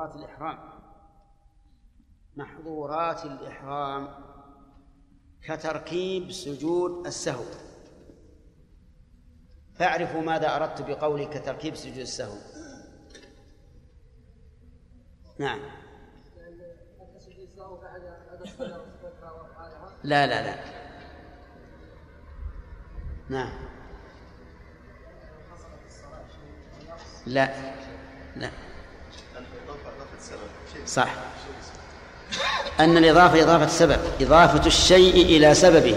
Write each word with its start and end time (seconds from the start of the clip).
محظورات 0.00 0.16
الإحرام. 0.16 0.58
محظورات 2.36 3.24
الإحرام 3.24 4.08
كتركيب 5.42 6.32
سجود 6.32 7.06
السهو. 7.06 7.44
فاعرفوا 9.74 10.20
ماذا 10.20 10.56
أردت 10.56 10.82
بقولي 10.82 11.26
كتركيب 11.26 11.74
سجود 11.74 11.96
السهو. 11.98 12.36
نعم. 15.38 15.60
لا 20.04 20.26
لا 20.26 20.42
لا. 20.42 20.64
نعم. 23.28 23.52
لا 27.26 27.74
لا. 28.36 28.69
صح. 30.94 31.08
أن 32.80 32.96
الإضافة 32.96 33.42
إضافة 33.42 33.66
سبب 33.66 33.98
إضافة 34.20 34.66
الشيء 34.66 35.14
إلى 35.14 35.54
سببه. 35.54 35.96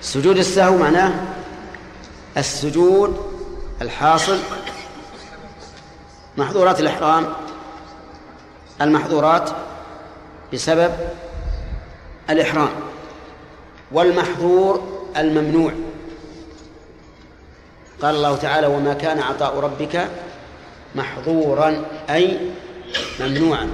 سجود 0.00 0.38
السهو 0.38 0.76
معناه 0.76 1.12
السجود 2.36 3.26
الحاصل 3.82 4.38
محظورات 6.36 6.80
الإحرام 6.80 7.26
المحظورات 8.80 9.50
بسبب 10.52 10.92
الإحرام 12.30 12.70
والمحظور 13.92 15.02
الممنوع. 15.16 15.72
قال 18.02 18.14
الله 18.14 18.36
تعالى 18.36 18.66
وما 18.66 18.94
كان 18.94 19.18
عطاء 19.18 19.58
ربك 19.58 20.08
محظورا. 20.94 21.84
أي 22.10 22.38
ممنوعا. 23.20 23.70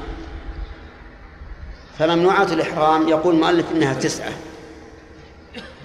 فممنوعات 1.99 2.53
الإحرام 2.53 3.09
يقول 3.09 3.35
المؤلف 3.35 3.73
إنها 3.73 3.95
تسعة. 3.95 4.33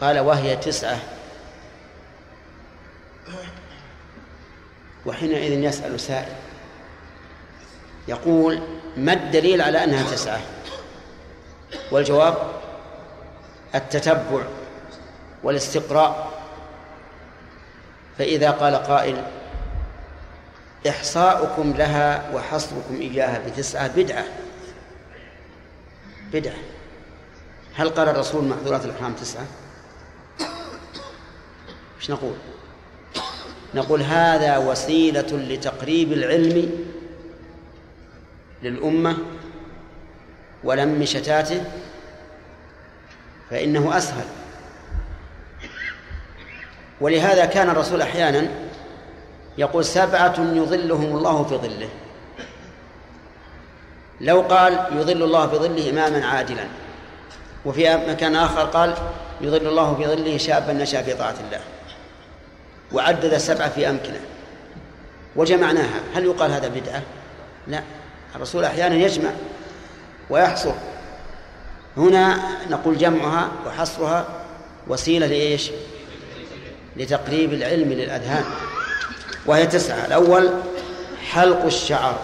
قال 0.02 0.20
وهي 0.20 0.56
تسعة. 0.56 1.00
وحينئذ 5.06 5.64
يسأل 5.64 6.00
سائل. 6.00 6.34
يقول 8.08 8.62
ما 8.98 9.14
الدليل 9.14 9.62
على 9.62 9.84
أنها 9.84 10.12
تسعة؟ 10.12 10.40
والجواب 11.92 12.38
التتبع 13.76 14.44
والاستقراء. 15.44 16.40
فإذا 18.18 18.52
قال 18.52 18.76
قائل 18.76 19.24
إحصاؤكم 20.88 21.74
لها 21.78 22.32
وحصركم 22.36 22.96
إياها 23.02 23.42
بتسعة 23.50 23.88
بدعة 23.88 24.26
بدعة 26.34 26.58
هل 27.76 27.90
قال 27.90 28.10
الرسول 28.10 28.44
محظورات 28.44 28.86
الإحرام 28.86 29.14
تسعة؟ 29.14 29.46
إيش 31.98 32.12
نقول؟ 32.12 32.36
نقول 33.74 34.02
هذا 34.02 34.58
وسيلة 34.58 35.28
لتقريب 35.32 36.14
العلم 36.14 36.86
للأمة 38.64 39.18
ولم 40.64 41.06
شتاته 41.06 41.64
فإنه 43.50 43.98
أسهل 43.98 44.26
ولهذا 47.02 47.46
كان 47.46 47.70
الرسول 47.70 48.02
أحيانا 48.02 48.69
يقول 49.58 49.86
سبعة 49.86 50.36
يظلهم 50.40 51.18
الله 51.18 51.44
في 51.44 51.56
ظله. 51.56 51.90
لو 54.22 54.42
قال 54.42 54.88
يظل 54.92 55.24
الله 55.24 55.48
في 55.48 55.56
ظله 55.56 55.90
إماما 55.90 56.26
عادلا. 56.26 56.66
وفي 57.66 57.98
مكان 58.10 58.36
آخر 58.36 58.66
قال 58.66 58.96
يظل 59.42 59.68
الله 59.68 59.96
في 59.96 60.06
ظله 60.06 60.38
شابا 60.38 60.74
نشأ 60.74 61.02
في 61.02 61.14
طاعة 61.14 61.36
الله. 61.48 61.62
وعدد 62.92 63.38
سبعة 63.38 63.70
في 63.70 63.90
أمكنة. 63.90 64.20
وجمعناها. 65.36 66.00
هل 66.16 66.26
يقال 66.26 66.52
هذا 66.52 66.68
بدعة؟ 66.68 67.02
لا. 67.68 67.84
الرسول 68.36 68.66
أحيانا 68.66 68.96
يجمع 68.96 69.30
ويحصر. 70.30 70.74
هنا 71.98 72.40
نقول 72.70 72.98
جمعها 72.98 73.52
وحصرها 73.68 74.26
وسيلة 74.88 75.28
لإيش؟ 75.28 75.72
لتقريب 76.98 77.54
العلم 77.54 77.94
للأذهان. 77.94 78.44
وهي 79.50 79.68
تسعة. 79.68 80.06
الأول 80.06 80.50
حلق 81.32 81.66
الشعر. 81.66 82.20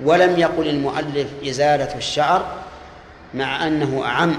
ولم 0.00 0.38
يقل 0.38 0.68
المؤلف 0.68 1.28
إزالة 1.48 1.96
الشعر 1.96 2.62
مع 3.34 3.66
أنه 3.66 4.04
أعم 4.04 4.38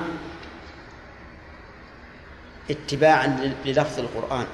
اتباعا 2.72 3.54
للفظ 3.66 4.00
القرآن 4.00 4.46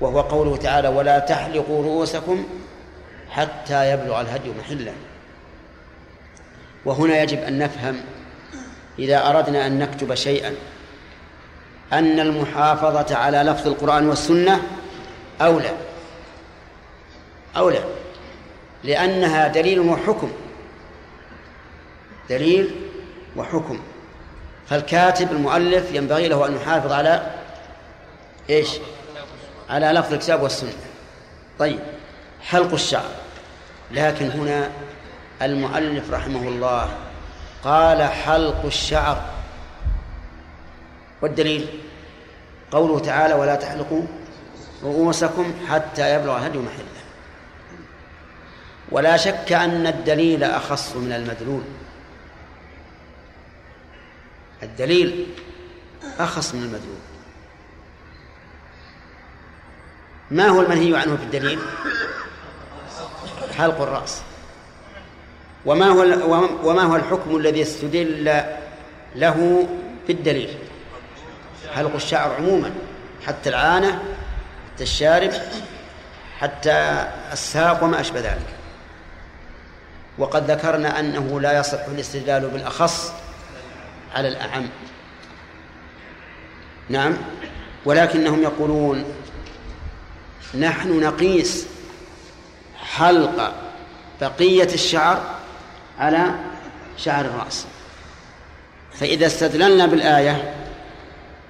وهو 0.00 0.20
قوله 0.20 0.56
تعالى 0.56 0.88
ولا 0.88 1.18
تحلقوا 1.18 1.84
رؤوسكم 1.84 2.46
حتى 3.30 3.92
يبلغ 3.92 4.20
الهدي 4.20 4.50
محله 4.60 4.94
وهنا 6.84 7.22
يجب 7.22 7.38
أن 7.38 7.58
نفهم 7.58 8.00
إذا 8.98 9.30
أردنا 9.30 9.66
أن 9.66 9.78
نكتب 9.78 10.14
شيئا. 10.14 10.54
أن 11.92 12.20
المحافظة 12.20 13.16
على 13.16 13.38
لفظ 13.38 13.66
القرآن 13.66 14.08
والسنة 14.08 14.62
أولى. 15.40 15.70
أولى. 17.56 17.84
لأنها 18.84 19.48
دليل 19.48 19.80
وحكم. 19.80 20.32
دليل 22.30 22.70
وحكم. 23.36 23.80
فالكاتب 24.68 25.32
المؤلف 25.32 25.92
ينبغي 25.92 26.28
له 26.28 26.46
أن 26.46 26.56
يحافظ 26.56 26.92
على 26.92 27.30
إيش؟ 28.50 28.68
على 29.70 29.86
لفظ 29.86 30.12
الكتاب 30.12 30.42
والسنة. 30.42 30.72
طيب. 31.58 31.78
حلق 32.42 32.72
الشعر. 32.72 33.10
لكن 33.90 34.30
هنا 34.30 34.70
المؤلف 35.42 36.10
رحمه 36.10 36.48
الله 36.48 36.88
قال 37.64 38.02
حلق 38.02 38.64
الشعر. 38.64 39.37
والدليل 41.22 41.66
قوله 42.70 42.98
تعالى 42.98 43.34
ولا 43.34 43.54
تحلقوا 43.54 44.02
رؤوسكم 44.82 45.54
حتى 45.68 46.14
يبلغ 46.14 46.36
الهدي 46.36 46.58
محله. 46.58 46.98
ولا 48.90 49.16
شك 49.16 49.52
أن 49.52 49.86
الدليل 49.86 50.44
أخص 50.44 50.96
من 50.96 51.12
المدلول. 51.12 51.62
الدليل 54.62 55.26
أخص 56.18 56.54
من 56.54 56.62
المدلول. 56.62 56.98
ما 60.30 60.48
هو 60.48 60.60
المنهي 60.60 60.96
عنه 60.96 61.16
في 61.16 61.22
الدليل؟ 61.22 61.58
حلق 63.56 63.80
الرأس. 63.80 64.22
وما 65.66 65.86
هو 65.86 66.00
وما 66.68 66.82
هو 66.82 66.96
الحكم 66.96 67.36
الذي 67.36 67.62
استدل 67.62 68.42
له 69.14 69.68
في 70.06 70.12
الدليل؟ 70.12 70.67
حلق 71.74 71.94
الشعر 71.94 72.34
عموما 72.34 72.70
حتى 73.26 73.50
العانة 73.50 74.02
حتى 74.74 74.82
الشارب 74.82 75.32
حتى 76.38 77.08
الساق 77.32 77.84
وما 77.84 78.00
أشبه 78.00 78.20
ذلك. 78.20 78.46
وقد 80.18 80.50
ذكرنا 80.50 81.00
أنه 81.00 81.40
لا 81.40 81.58
يصح 81.58 81.84
الاستدلال 81.84 82.48
بالأخص 82.48 83.12
على 84.14 84.28
الأعم. 84.28 84.68
نعم. 86.88 87.16
ولكنهم 87.84 88.42
يقولون 88.42 89.04
نحن 90.54 91.00
نقيس 91.00 91.66
حلق 92.76 93.54
بقية 94.20 94.74
الشعر 94.74 95.22
على 95.98 96.24
شعر 96.96 97.24
الرأس. 97.24 97.66
فإذا 98.92 99.26
استدللنا 99.26 99.86
بالآية 99.86 100.54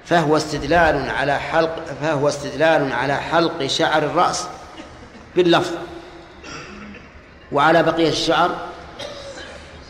فهو 0.09 0.37
استدلال 0.37 1.09
على 1.09 1.39
حلق 1.39 1.85
فهو 2.01 2.27
استدلال 2.27 2.93
على 2.93 3.15
حلق 3.15 3.65
شعر 3.65 4.03
الرأس 4.03 4.47
باللفظ. 5.35 5.71
وعلى 7.51 7.83
بقية 7.83 8.09
الشعر 8.09 8.67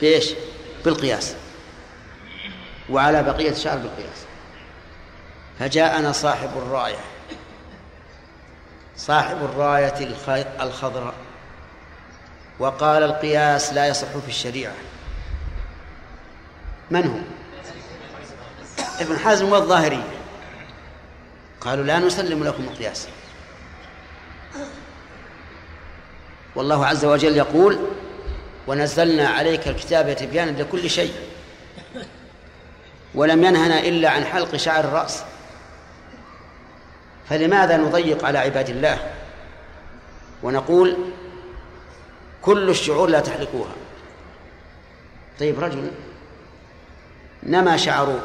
بإيش؟ 0.01 0.30
بالقياس. 0.86 1.36
وعلى 2.89 3.24
بقية 3.24 3.50
الشعر 3.50 3.77
بالقياس. 3.77 4.25
فجاءنا 5.60 6.12
صاحب 6.12 6.50
الراية. 6.57 7.00
صاحب 8.98 9.38
الراية 9.44 10.16
الخضراء. 10.62 11.13
وقال 12.60 13.04
القياس 13.04 13.74
لا 13.74 13.88
يصح 13.88 14.07
في 14.07 14.27
الشريعة. 14.27 14.74
من 16.92 17.07
هو؟ 17.07 17.38
ابن 19.01 19.18
حزم 19.18 19.51
والظاهرية 19.51 20.18
قالوا 21.62 21.86
لا 21.86 22.00
نسلم 22.00 22.44
لكم 22.44 22.63
القياس. 22.63 23.07
والله 26.56 26.86
عز 26.86 27.06
وجل 27.06 27.38
يقول 27.38 27.80
ونزلنا 28.68 29.28
عليك 29.28 29.68
الكتاب 29.68 30.16
تبيانا 30.16 30.62
لكل 30.62 30.90
شيء 30.90 31.13
ولم 33.16 33.44
ينهنا 33.44 33.80
إلا 33.80 34.10
عن 34.10 34.25
حلق 34.25 34.56
شعر 34.56 34.84
الرأس. 34.84 35.24
فلماذا 37.30 37.78
نضيق 37.78 38.25
على 38.25 38.38
عباد 38.38 38.69
الله؟ 38.69 39.13
ونقول 40.44 40.98
كل 42.42 42.69
الشعور 42.69 43.10
لا 43.10 43.19
تحلقوها. 43.19 43.72
طيب 45.40 45.60
رجل 45.60 45.92
نما 47.44 47.78
شعر 47.78 48.19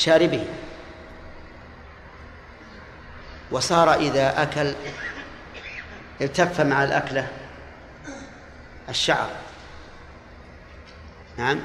شاربه. 0.00 0.44
وصار 3.50 3.94
إذا 3.94 4.42
أكل 4.42 4.74
التف 6.20 6.60
مع 6.60 6.84
الأكلة 6.84 7.28
الشعر. 8.88 9.30
نعم. 11.38 11.60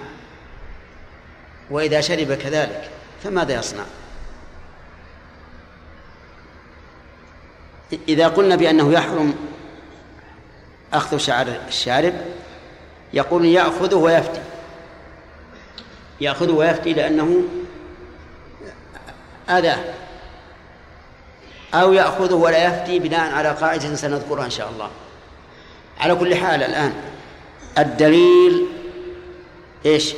وإذا 1.69 2.01
شرب 2.01 2.33
كذلك 2.33 2.89
فماذا 3.23 3.53
يصنع؟ 3.53 3.83
إذا 8.07 8.27
قلنا 8.27 8.55
بأنه 8.55 8.93
يحرم 8.93 9.35
أخذ 10.93 11.17
شعر 11.17 11.47
الشارب 11.67 12.13
يقول 13.13 13.45
يأخذه 13.45 13.95
ويفتي. 13.95 14.41
يأخذه 16.21 16.51
ويفتي 16.51 16.93
لأنه 16.93 17.43
أذاه 19.49 19.79
أو 21.73 21.93
يأخذه 21.93 22.33
ولا 22.33 22.67
يفتي 22.67 22.99
بناء 22.99 23.33
على 23.33 23.49
قاعدة 23.49 23.95
سنذكرها 23.95 24.45
إن 24.45 24.49
شاء 24.49 24.69
الله. 24.69 24.89
على 25.99 26.15
كل 26.15 26.35
حال 26.35 26.63
الآن 26.63 26.93
الدليل 27.77 28.65
إيش؟ 29.85 30.13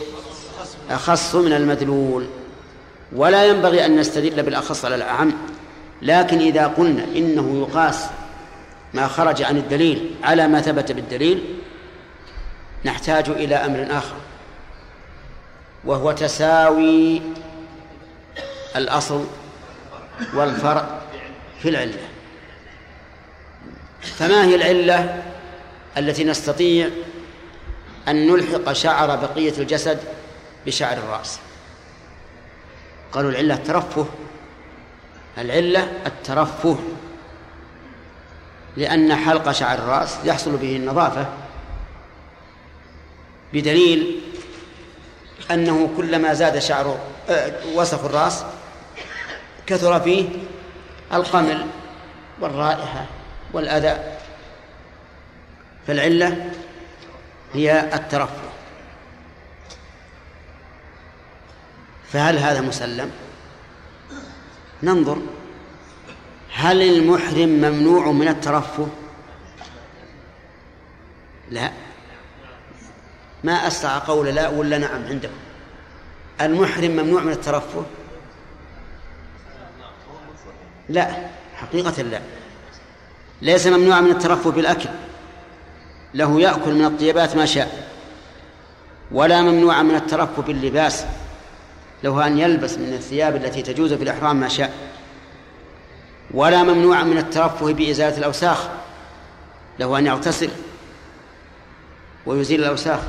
أخص 0.90 1.36
من 1.36 1.54
المدلول. 1.54 2.28
ولا 3.16 3.46
ينبغي 3.46 3.86
أن 3.86 4.00
نستدل 4.00 4.44
بالأخص 4.44 4.86
على 4.86 4.96
الأعم 4.96 5.34
لكن 6.02 6.40
إذا 6.40 6.68
قلنا 6.68 7.04
إنه 7.04 7.68
يقاس 7.68 8.06
ما 8.94 9.08
خرج 9.08 9.44
عن 9.44 9.58
الدليل 9.58 10.16
على 10.24 10.48
ما 10.48 10.62
ثبت 10.62 10.92
بالدليل 10.92 11.44
نحتاج 12.86 13.30
إلى 13.30 13.56
أمر 13.56 13.88
آخر 13.92 14.16
وهو 15.86 16.12
تساوي 16.12 17.22
الأصل 18.78 19.26
والفرع 20.34 21.00
في 21.62 21.70
العلة. 21.70 22.08
فما 24.02 24.46
هي 24.46 24.56
العلة 24.56 25.24
التي 25.98 26.24
نستطيع 26.24 26.90
أن 28.08 28.28
نلحق 28.28 28.74
شعر 28.74 29.16
بقية 29.16 29.54
الجسد 29.58 30.00
بشعر 30.66 30.98
الرأس؟ 30.98 31.40
قالوا 33.12 33.32
العلة 33.32 33.54
الترفه. 33.54 34.06
العلة 35.38 35.92
الترفه 36.06 36.78
لأن 38.78 39.16
حلق 39.16 39.52
شعر 39.52 39.78
الرأس 39.78 40.18
يحصل 40.26 40.58
به 40.58 40.76
النظافة 40.76 41.26
بدليل 43.54 44.22
أنه 45.52 45.90
كلما 45.98 46.34
زاد 46.34 46.60
شعر 46.60 46.98
آه، 47.30 47.54
وسخ 47.76 48.06
الرأس 48.06 48.44
كثر 49.68 50.00
فيه 50.00 50.30
القمل 51.14 51.68
والرائحة 52.42 53.06
والأذى. 53.54 54.18
فالعلة 55.88 56.52
هي 57.54 57.90
الترفه. 57.94 58.50
فهل 62.12 62.38
هذا 62.38 62.62
مسلم؟ 62.62 63.12
ننظر. 64.84 65.22
هل 66.54 66.82
المحرم 66.82 67.50
ممنوع 67.50 68.12
من 68.12 68.28
الترفه؟ 68.28 68.88
لا. 71.50 71.72
ما 73.44 73.68
أسرع 73.68 73.98
قول 73.98 74.28
لا 74.28 74.50
ولا 74.50 74.78
نعم 74.78 75.08
عندكم 75.08 75.34
المحرم 76.42 76.92
ممنوع 76.92 77.22
من 77.22 77.32
الترفه؟ 77.32 77.86
لا 80.90 81.08
حقيقة 81.56 82.02
لا. 82.02 82.22
ليس 83.42 83.68
ممنوعا 83.68 84.02
من 84.02 84.12
الترفه 84.12 84.52
بالأكل. 84.52 84.90
له 86.14 86.42
يأكل 86.42 86.74
من 86.74 86.86
الطيبات 86.86 87.36
ما 87.36 87.46
شاء. 87.46 87.90
ولا 89.12 89.42
ممنوعا 89.42 89.84
من 89.84 89.96
الترفه 89.96 90.42
باللباس. 90.42 91.06
له 92.04 92.28
أن 92.28 92.38
يلبس 92.38 92.78
من 92.78 92.94
الثياب 92.94 93.36
التي 93.36 93.62
تجوز 93.62 93.94
في 93.94 94.04
الإحرام 94.04 94.36
ما 94.36 94.48
شاء. 94.48 94.74
ولا 96.32 96.64
ممنوعا 96.64 97.04
من 97.04 97.18
الترفه 97.18 97.74
بإزالة 97.74 98.18
الأوساخ. 98.18 98.68
له 99.80 100.00
أن 100.00 100.08
يغتسل 100.08 100.50
ويزيل 102.26 102.64
الأوساخ. 102.64 103.00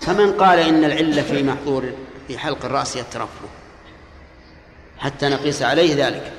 فمن 0.00 0.32
قال 0.32 0.58
إن 0.58 0.84
العلة 0.84 1.22
في 1.22 1.42
محظور 1.42 1.92
في 2.28 2.38
حلق 2.38 2.64
الرأس 2.64 2.96
هي 2.96 3.02
الترفه؟ 3.02 3.48
حتى 5.04 5.28
نقيس 5.28 5.62
عليه 5.62 6.06
ذلك. 6.06 6.32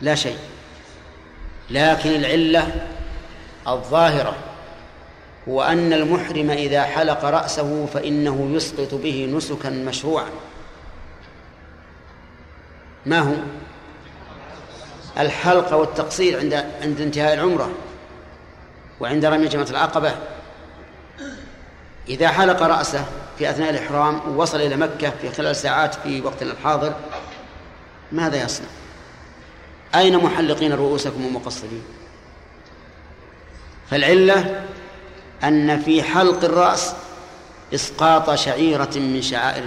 لا 0.00 0.14
شيء. 0.14 0.38
لكن 1.70 2.10
العلة 2.10 2.86
الظاهرة 3.68 4.36
هو 5.48 5.62
أن 5.62 5.92
المحرم 5.92 6.50
إذا 6.50 6.82
حلق 6.82 7.24
رأسه 7.24 7.86
فإنه 7.86 8.50
يسقط 8.52 8.94
به 8.94 9.30
نسكا 9.36 9.70
مشروعا. 9.70 10.30
ما 13.06 13.18
هو؟ 13.18 13.34
الحلق 15.18 15.74
والتقصير 15.74 16.38
عند 16.38 16.54
عند 16.82 17.00
انتهاء 17.00 17.34
العمرة 17.34 17.70
وعند 19.00 19.24
رمي 19.24 19.48
جمرة 19.48 19.70
العقبة. 19.70 20.14
إذا 22.08 22.28
حلق 22.28 22.62
رأسه 22.62 23.06
في 23.38 23.50
أثناء 23.50 23.70
الإحرام 23.70 24.20
ووصل 24.28 24.60
إلى 24.60 24.76
مكة 24.76 25.10
في 25.10 25.30
خلال 25.30 25.56
ساعات 25.56 25.94
في 25.94 26.20
وقتنا 26.20 26.52
الحاضر 26.52 26.94
ماذا 28.12 28.44
يصنع؟ 28.44 28.66
أين 29.94 30.16
محلقين 30.16 30.72
رؤوسكم 30.72 31.26
ومقصرين؟ 31.26 31.82
فالعلة 33.90 34.64
أن 35.44 35.80
في 35.80 36.02
حلق 36.02 36.44
الرأس 36.44 36.94
إسقاط 37.74 38.34
شعيرة 38.34 38.90
من 38.96 39.22
شعائر 39.22 39.64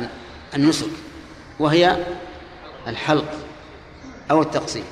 النسك 0.56 0.90
وهي 1.60 1.98
الحلق 2.88 3.32
أو 4.32 4.42
التقصير 4.42 4.84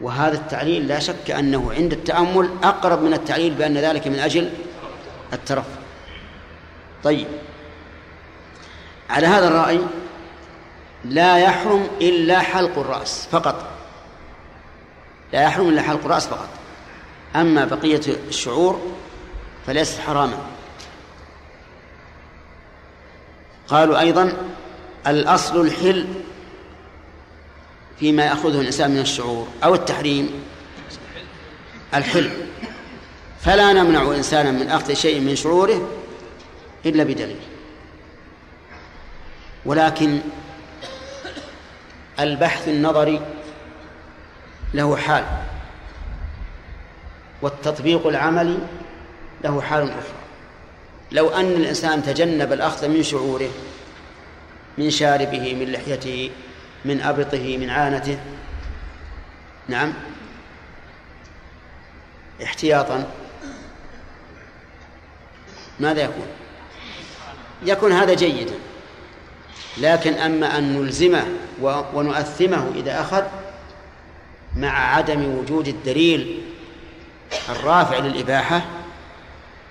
وهذا 0.00 0.34
التعليل 0.34 0.88
لا 0.88 0.98
شك 0.98 1.30
أنه 1.30 1.72
عند 1.72 1.92
التأمل 1.92 2.50
أقرب 2.62 3.02
من 3.02 3.14
التعليل 3.14 3.54
بأن 3.54 3.78
ذلك 3.78 4.06
من 4.06 4.18
أجل 4.18 4.50
الترفع 5.32 5.81
طيب. 7.04 7.26
على 9.10 9.26
هذا 9.26 9.48
الرأي 9.48 9.80
لا 11.04 11.38
يحرم 11.38 11.88
إلا 12.00 12.38
حلق 12.38 12.78
الرأس 12.78 13.28
فقط. 13.32 13.68
لا 15.32 15.42
يحرم 15.42 15.68
إلا 15.68 15.82
حلق 15.82 16.04
الرأس 16.04 16.26
فقط. 16.26 16.48
أما 17.36 17.64
بقية 17.64 18.00
الشعور 18.28 18.80
فليست 19.66 20.00
حراما. 20.00 20.38
قالوا 23.68 24.00
أيضا 24.00 24.32
الأصل 25.06 25.60
الحل 25.60 26.06
فيما 28.00 28.24
يأخذه 28.24 28.60
الإنسان 28.60 28.90
من 28.90 28.98
الشعور 28.98 29.48
أو 29.64 29.74
التحريم. 29.74 30.44
الحل. 31.94 32.30
فلا 33.40 33.72
نمنع 33.72 34.02
إنسانا 34.02 34.50
من 34.50 34.68
أخذ 34.68 34.94
شيء 34.94 35.20
من 35.20 35.36
شعوره 35.36 35.88
إلا 36.86 37.04
بدليل. 37.04 37.40
ولكن 39.64 40.20
البحث 42.20 42.68
النظري 42.68 43.20
له 44.74 44.96
حال 44.96 45.24
والتطبيق 47.42 48.06
العملي 48.06 48.58
له 49.44 49.60
حال 49.60 49.82
أخرى. 49.82 50.22
لو 51.12 51.28
أن 51.28 51.46
الإنسان 51.46 52.02
تجنب 52.02 52.52
الأخذ 52.52 52.88
من 52.88 53.02
شعوره 53.02 53.50
من 54.78 54.90
شاربه 54.90 55.54
من 55.54 55.72
لحيته 55.72 56.30
من 56.84 57.00
أبطه 57.00 57.56
من 57.58 57.70
عانته 57.70 58.18
نعم 59.68 59.92
احتياطا 62.42 63.10
ماذا 65.80 66.02
يكون؟ 66.02 66.26
يكون 67.64 67.92
هذا 67.92 68.14
جيدا. 68.14 68.54
لكن 69.78 70.14
أما 70.14 70.58
أن 70.58 70.80
نلزمه 70.80 71.26
ونؤثمه 71.94 72.70
إذا 72.74 73.00
أخذ 73.00 73.22
مع 74.56 74.96
عدم 74.96 75.38
وجود 75.38 75.68
الدليل 75.68 76.42
الرافع 77.48 77.98
للإباحة 77.98 78.62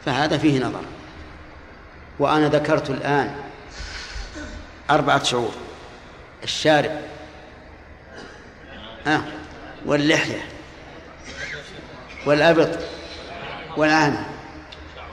فهذا 0.06 0.38
فيه 0.38 0.60
نظر. 0.60 0.84
وأنا 2.20 2.50
ذكرت 2.50 2.90
الآن 2.90 3.36
أربعة 4.90 5.24
شعور. 5.24 5.52
الشارب. 6.44 6.92
آه. 9.08 9.22
واللحية. 9.86 10.46
والأبط. 12.26 12.80
والعانة 13.78 14.30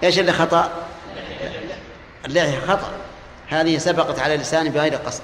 إيش 0.05 0.19
اللي 0.19 0.33
خطأ؟ 0.33 0.88
اللحية 2.27 2.61
خطأ. 2.61 2.93
هذه 3.49 3.79
سبقت 3.79 4.19
على 4.19 4.37
لساني 4.37 4.71
بغير 4.71 4.95
قصد. 4.95 5.23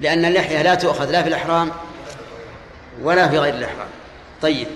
لأن 0.00 0.24
اللحية 0.24 0.62
لا 0.62 0.74
تؤخذ 0.74 1.10
لا 1.10 1.22
في 1.22 1.28
الإحرام 1.28 1.70
ولا 3.02 3.28
في 3.28 3.38
غير 3.38 3.54
الإحرام. 3.54 3.88
طيب. 4.42 4.68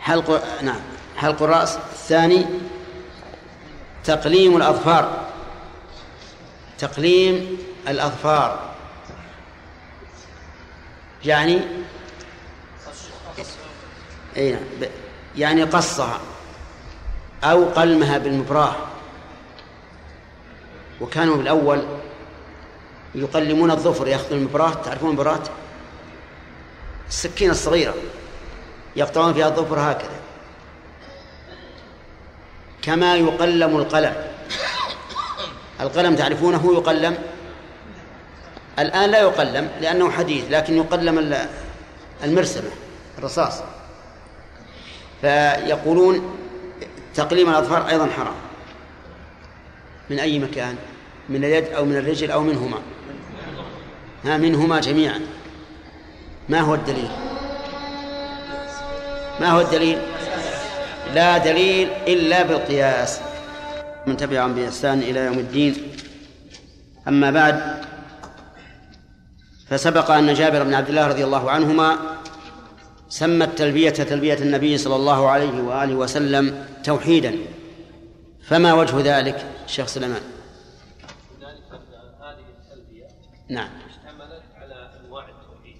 حلق 0.00 0.44
نعم. 0.62 0.80
حلق 1.16 1.42
الرأس 1.42 1.76
الثاني 1.76 2.46
تقليم 4.04 4.56
الأظفار؟ 4.56 5.26
تقليم 6.78 7.58
الأظفار. 7.88 8.70
يعني 11.24 11.60
نعم 14.36 14.58
يعني 15.36 15.62
قصها 15.62 16.20
أو 17.44 17.64
قلمها 17.64 18.18
بالمبراه. 18.18 18.76
وكانوا 21.00 21.36
بالأول 21.36 21.82
يقلمون 23.14 23.70
الظفر 23.70 24.06
يأخذون 24.06 24.38
المبراه 24.38 24.74
تعرفون 24.74 25.10
المبراه 25.10 25.40
السكينة 27.08 27.52
الصغيرة. 27.52 27.94
يقطعون 28.96 29.34
فيها 29.34 29.48
الظفر 29.48 29.78
هكذا. 29.78 30.20
كما 32.82 33.16
يقلم 33.16 33.76
القلم. 33.76 34.14
القلم 35.80 36.16
تعرفونه 36.16 36.72
يقلم؟ 36.72 37.18
الآن 38.78 39.10
لا 39.10 39.20
يقلم 39.20 39.70
لأنه 39.80 40.10
حديث 40.10 40.44
لكن 40.50 40.76
يقلم 40.76 41.36
المرسمة 42.24 42.70
الرصاص. 43.18 43.62
فيقولون 45.20 46.36
تقليم 47.14 47.50
الأظفار 47.50 47.88
أيضا 47.88 48.06
حرام. 48.06 48.34
من 50.10 50.18
أي 50.18 50.38
مكان؟ 50.38 50.76
من 51.30 51.44
اليد 51.44 51.64
أو 51.64 51.84
من 51.84 51.96
الرجل 51.96 52.30
أو 52.30 52.42
منهما. 52.42 52.78
ها 54.24 54.36
منهما 54.36 54.80
جميعا. 54.80 55.20
ما 56.48 56.60
هو 56.60 56.74
الدليل؟ 56.74 57.10
ما 59.40 59.48
هو 59.50 59.60
الدليل؟ 59.60 59.98
لا 61.14 61.38
دليل 61.38 61.88
إلا 62.08 62.42
بالقياس. 62.42 63.20
من 64.06 64.16
تبعهم 64.16 64.54
بإحسان 64.54 64.98
إلى 64.98 65.20
يوم 65.20 65.38
الدين. 65.38 65.74
أما 67.08 67.30
بعد 67.30 67.84
فسبق 69.68 70.10
أن 70.10 70.34
جابر 70.34 70.62
بن 70.62 70.74
عبد 70.74 70.88
الله 70.88 71.06
رضي 71.06 71.24
الله 71.24 71.50
عنهما 71.50 71.96
سمى 73.08 73.44
التلبية 73.44 73.90
تلبية 73.90 74.34
النبي 74.34 74.78
صلى 74.78 74.96
الله 74.96 75.28
عليه 75.28 75.62
وآله 75.62 75.94
وسلم 75.94 76.66
توحيدا. 76.84 77.34
فما 78.42 78.74
وجه 78.74 79.18
ذلك 79.18 79.46
شيخ 79.66 79.86
سليمان 79.86 80.20
ذلك 81.40 81.62
أن 81.72 81.78
هذه 82.22 82.44
التلبية 82.58 83.08
نعم. 83.50 83.70
اشتملت 83.88 84.42
على 84.54 85.00
أنواع 85.00 85.28
التوحيد. 85.28 85.76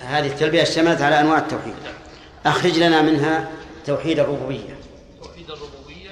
هذه 0.00 0.26
التلبية 0.26 0.62
اشتملت 0.62 1.00
على 1.00 1.20
أنواع 1.20 1.38
التوحيد. 1.38 1.74
أخرج 2.46 2.78
لنا 2.78 3.02
منها 3.02 3.50
توحيد 3.86 4.18
الربوبية. 4.18 4.78
توحيد 5.22 5.50
الربوبية 5.50 6.10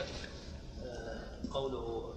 آه، 0.85 1.21
قوله 1.53 2.15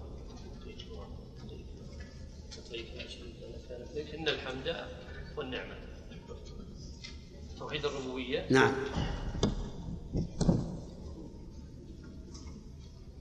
إن 4.18 4.28
الحمد 4.28 4.76
والنعمة. 5.36 5.74
توحيد 7.58 7.84
الربوبية. 7.84 8.46
نعم. 8.50 8.72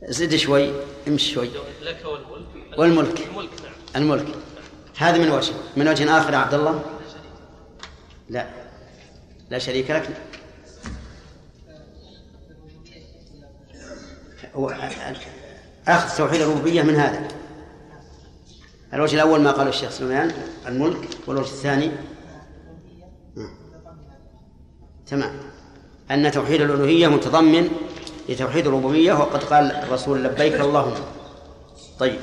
زد 0.03 0.35
شوي 0.35 0.71
امشي 1.07 1.33
شوي. 1.33 1.49
لك 1.81 2.05
والملك. 2.05 2.56
والملك. 2.77 3.27
الملك 3.27 3.49
نعم. 3.61 4.03
الملك. 4.03 4.27
هذا 4.97 5.17
من 5.17 5.29
وجه 5.29 5.53
من 5.77 5.87
وجه 5.87 6.17
آخر 6.17 6.33
يا 6.33 6.37
عبد 6.37 6.53
الله؟ 6.53 6.81
لا. 8.29 8.47
لا 9.49 9.59
شريك 9.59 9.91
لك. 9.91 10.09
أخذ 15.87 16.17
توحيد 16.17 16.41
الربوبية 16.41 16.81
من 16.81 16.95
هذا. 16.95 17.27
الوجه 18.93 19.15
الأول 19.15 19.41
ما 19.41 19.51
قاله 19.51 19.69
الشيخ 19.69 19.89
سليمان 19.89 20.31
الملك. 20.67 21.09
والوجه 21.27 21.47
الثاني؟ 21.47 21.91
تمام. 25.07 25.39
أن 26.11 26.31
توحيد 26.31 26.61
الألوهية 26.61 27.07
متضمن 27.07 27.69
لتوحيد 28.29 28.67
الربوبية 28.67 29.13
وقد 29.13 29.43
قال 29.43 29.71
الرسول 29.71 30.23
لبيك 30.23 30.53
اللهم. 30.53 30.93
طيب. 31.99 32.19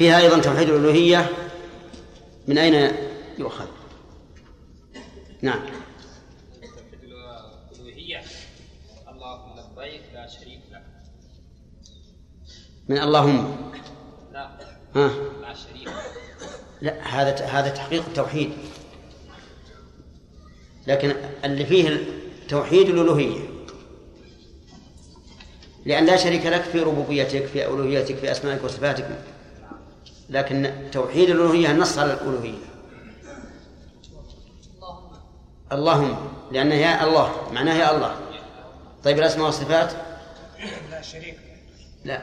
فيها 0.00 0.18
أيضا 0.18 0.38
توحيد 0.38 0.68
الألوهية. 0.68 1.30
من 2.48 2.58
أين 2.58 2.92
يؤخذ؟ 3.38 3.66
نعم. 5.42 5.60
الألوهية 7.72 8.22
اللهم 9.08 9.56
لا 10.14 10.26
شريك 10.26 10.60
من 12.88 12.98
اللهم. 12.98 13.72
لا 14.32 14.50
ها؟ 14.96 15.10
لا 15.42 15.54
شريك 15.54 15.88
لا 16.80 17.02
هذا 17.02 17.44
هذا 17.44 17.68
تحقيق 17.68 18.04
التوحيد. 18.06 18.52
لكن 20.86 21.14
اللي 21.44 21.66
فيه 21.66 22.04
توحيد 22.48 22.88
الألوهية. 22.88 23.40
لأن 25.84 26.06
لا 26.06 26.16
شريك 26.16 26.46
لك 26.46 26.62
في 26.62 26.80
ربوبيتك 26.80 27.46
في 27.46 27.66
ألوهيتك 27.66 28.16
في 28.16 28.30
أسمائك 28.30 28.64
وصفاتك. 28.64 29.39
لكن 30.30 30.72
توحيد 30.92 31.30
الألوهية 31.30 31.70
النص 31.70 31.98
على 31.98 32.12
الألوهية. 32.12 32.58
اللهم 35.72 36.16
لأن 36.52 36.72
هي 36.72 37.04
الله 37.04 37.52
معناها 37.52 37.74
يا 37.74 37.96
الله. 37.96 38.16
طيب 39.04 39.18
الأسماء 39.18 39.46
والصفات؟ 39.46 39.92
لا 40.90 41.02
شريك. 41.02 41.38
لا. 42.04 42.22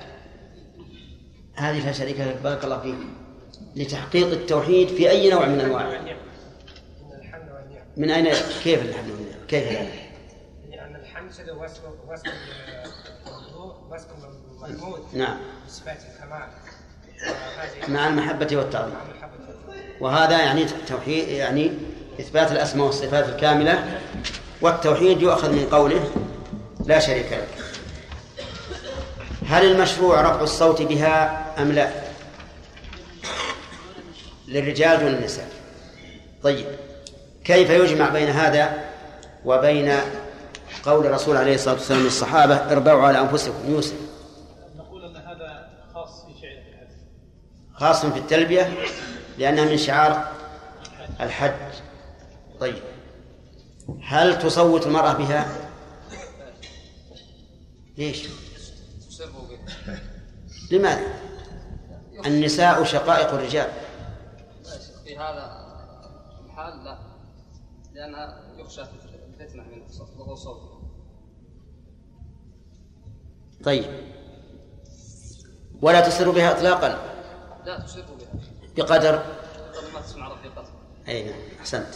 هذه 1.56 1.86
لا 1.86 1.92
شريك 1.92 2.20
لك 2.20 2.38
بارك 2.44 2.64
الله 2.64 2.80
فيك. 2.80 2.96
لتحقيق 3.76 4.28
التوحيد 4.28 4.88
في 4.88 5.10
أي 5.10 5.30
نوع 5.30 5.46
من 5.46 5.60
أنواع؟ 5.60 5.88
والنعم 5.88 6.18
من 7.98 8.12
أين؟ 8.12 8.26
كيف 8.64 8.82
الحمد 8.82 9.10
لله 9.10 9.36
كيف 9.48 9.72
ذلك 9.72 10.10
لأن 10.70 10.96
الحمد 10.96 11.32
وصف 11.50 11.82
وصف 12.08 12.26
الموضوع 13.28 13.82
وصف 13.90 15.14
نعم. 15.14 15.38
بصفات 15.68 15.98
الكمال. 15.98 16.48
مع 17.88 18.08
المحبة 18.08 18.58
والتعظيم. 18.58 18.96
وهذا 20.00 20.40
يعني 20.40 20.66
توحيد 20.88 21.28
يعني 21.28 21.72
إثبات 22.20 22.52
الأسماء 22.52 22.86
والصفات 22.86 23.30
الكاملة 23.30 24.00
والتوحيد 24.62 25.22
يؤخذ 25.22 25.52
من 25.52 25.68
قوله 25.72 26.12
لا 26.86 27.00
شريك 27.00 27.32
لك 27.32 27.48
هل 29.48 29.72
المشروع 29.72 30.22
رفع 30.22 30.42
الصوت 30.42 30.82
بها 30.82 31.46
أم 31.62 31.72
لا؟ 31.72 31.90
للرجال 34.48 35.00
دون 35.00 35.08
النساء. 35.08 35.50
طيب 36.44 36.66
كيف 37.44 37.70
يجمع 37.70 38.10
بين 38.10 38.30
هذا 38.30 38.84
وبين 39.46 39.94
قول 40.84 41.06
الرسول 41.06 41.38
عليه 41.38 41.56
الصلاة 41.56 41.74
والسلام 41.74 42.04
للصحابة 42.04 42.56
اربعوا 42.56 43.04
على 43.04 43.20
أنفسكم 43.20 43.70
يوسف 43.70 43.96
نقول 44.78 45.06
أن 45.06 45.16
هذا 45.16 45.70
خاص 45.94 46.26
في 46.26 46.34
شيء 46.42 46.52
الحج 46.52 46.88
خاص 47.78 48.06
في 48.06 48.20
التلبية 48.20 48.74
لأنها 49.38 49.66
من 49.66 49.78
شعار 49.78 50.32
الحج 51.22 51.54
طيب 52.60 52.84
هل 54.04 54.40
تصوت 54.40 54.88
المرأة 54.88 55.14
بها؟ 55.14 55.70
ليش؟ 57.98 58.28
لماذا؟ 60.72 61.28
النساء 62.26 62.84
شقائق 62.84 63.34
الرجال 63.34 63.70
في 65.06 65.18
هذا 65.18 65.68
الحال 66.46 66.84
لا 66.84 66.98
لأنها 67.94 68.44
يخشى 68.58 68.82
الفتنة 68.82 69.64
من 69.64 69.82
وهو 70.18 70.36
صوت 70.36 70.78
طيب 73.64 73.86
ولا 75.82 76.02
تسر 76.02 76.32
بها 76.32 76.52
إطلاقا 76.52 77.17
لا 77.68 77.80
تسر 77.80 78.02
بها 78.02 78.86
بقدر. 78.86 79.24
ما 80.18 80.28
رفيقتها 80.28 80.66
أي 81.08 81.24
نعم 81.24 81.40
أحسنت. 81.60 81.88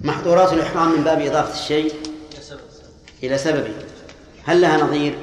محظورات 0.00 0.52
الإحرام 0.52 0.96
من 0.98 1.04
باب 1.04 1.20
إضافة 1.20 1.54
الشيء 1.54 1.94
إلى 3.22 3.38
سببه 3.38 3.74
هل 4.44 4.60
لها 4.60 4.76
نظير؟ 4.76 5.18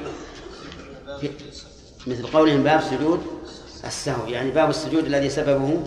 مثل 2.06 2.26
قولهم 2.26 2.62
باب 2.62 2.80
سجود 2.80 3.26
السهو. 3.84 4.26
يعني 4.26 4.50
باب 4.50 4.70
السجود 4.70 5.04
الذي 5.04 5.30
سببه 5.30 5.84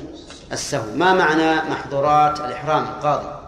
السهو. 0.52 0.96
ما 0.96 1.14
معنى 1.14 1.70
محظورات 1.70 2.40
الإحرام 2.40 2.84
القاضي؟ 2.84 3.44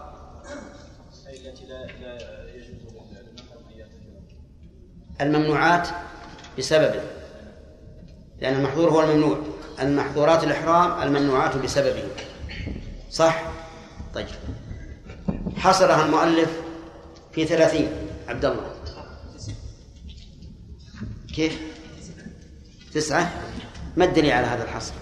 الممنوعات 5.22 5.88
بسببه 6.58 7.02
لأن 8.40 8.54
المحظور 8.56 8.90
هو 8.90 9.02
الممنوع. 9.02 9.55
المحظورات 9.82 10.44
الإحرام 10.44 11.02
الممنوعات 11.02 11.58
بسببه 11.58 12.04
صح؟ 13.12 13.42
طيب 14.14 14.28
حصرها 15.58 16.06
المؤلف 16.06 16.50
في 17.34 17.46
ثلاثين 17.46 17.90
عبد 18.28 18.46
الله 18.46 18.72
كيف؟ 21.36 21.60
تسعة 22.94 23.32
ما 23.98 24.06
الدليل 24.06 24.32
على 24.32 24.48
هذا 24.48 24.64
الحصر؟ 24.64 24.94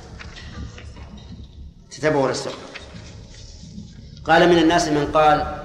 تتبعوا 1.91 2.29
السؤال 2.31 2.55
قال 4.25 4.49
من 4.49 4.57
الناس 4.57 4.87
من 4.87 5.05
قال 5.05 5.63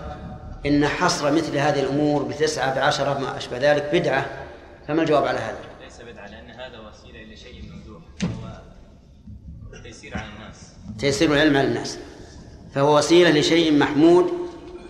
إن 0.66 0.88
حصر 0.88 1.32
مثل 1.32 1.56
هذه 1.56 1.80
الأمور 1.80 2.22
بتسعة 2.22 2.74
بعشرة 2.74 3.18
ما 3.18 3.36
أشبه 3.36 3.58
ذلك 3.58 3.90
بدعة 3.92 4.26
فما 4.88 5.02
الجواب 5.02 5.24
على 5.24 5.38
هذا؟ 5.38 5.67
تيسير 10.98 11.32
العلم 11.32 11.56
على 11.56 11.68
الناس. 11.68 11.98
فهو 12.74 12.98
وسيلة 12.98 13.30
لشيء 13.30 13.78
محمود 13.78 14.32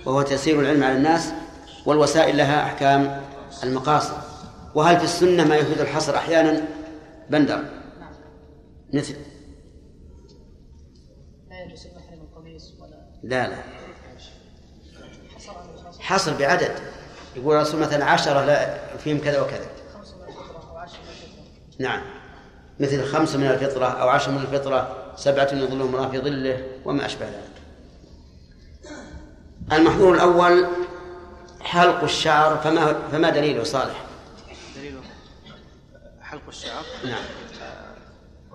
وهو 0.06 0.22
تيسير 0.22 0.60
العلم 0.60 0.84
على 0.84 0.96
الناس 0.96 1.32
والوسائل 1.86 2.36
لها 2.36 2.62
أحكام 2.62 3.22
المقاصد. 3.64 4.16
وهل 4.74 4.98
في 4.98 5.04
السنة 5.04 5.44
ما 5.44 5.56
يفيد 5.56 5.80
الحصر 5.80 6.16
أحيانا؟ 6.16 6.64
بندر. 7.30 7.64
مثل 8.94 9.14
لا 13.22 13.48
لا 13.48 13.48
لا. 13.48 13.62
حصر 15.98 16.36
بعدد. 16.36 16.72
يقول 17.36 17.56
الرسول 17.56 17.80
مثلا 17.80 18.04
عشرة 18.04 18.44
لا 18.44 18.78
فيهم 18.96 19.18
كذا 19.18 19.40
وكذا. 19.40 19.66
نعم. 21.78 22.02
مثل 22.80 23.04
خمس 23.04 23.36
من 23.36 23.46
الفطرة 23.46 23.86
أو 23.86 24.08
عشر 24.08 24.30
من 24.30 24.38
الفطرة. 24.38 25.07
سبعة 25.18 25.48
يظلهم 25.52 25.94
الله 25.94 26.08
في 26.08 26.18
ظله 26.18 26.66
وما 26.84 27.06
أشبه 27.06 27.26
ذلك. 27.26 27.58
المحظور 29.72 30.14
الأول 30.14 30.66
حلق 31.60 32.02
الشعر 32.02 32.56
فما 32.56 33.08
فما 33.12 33.30
دليله 33.30 33.64
صالح؟ 33.64 34.04
دليله 34.76 35.00
حلق 36.22 36.42
الشعر؟ 36.48 36.84
نعم. 37.04 37.24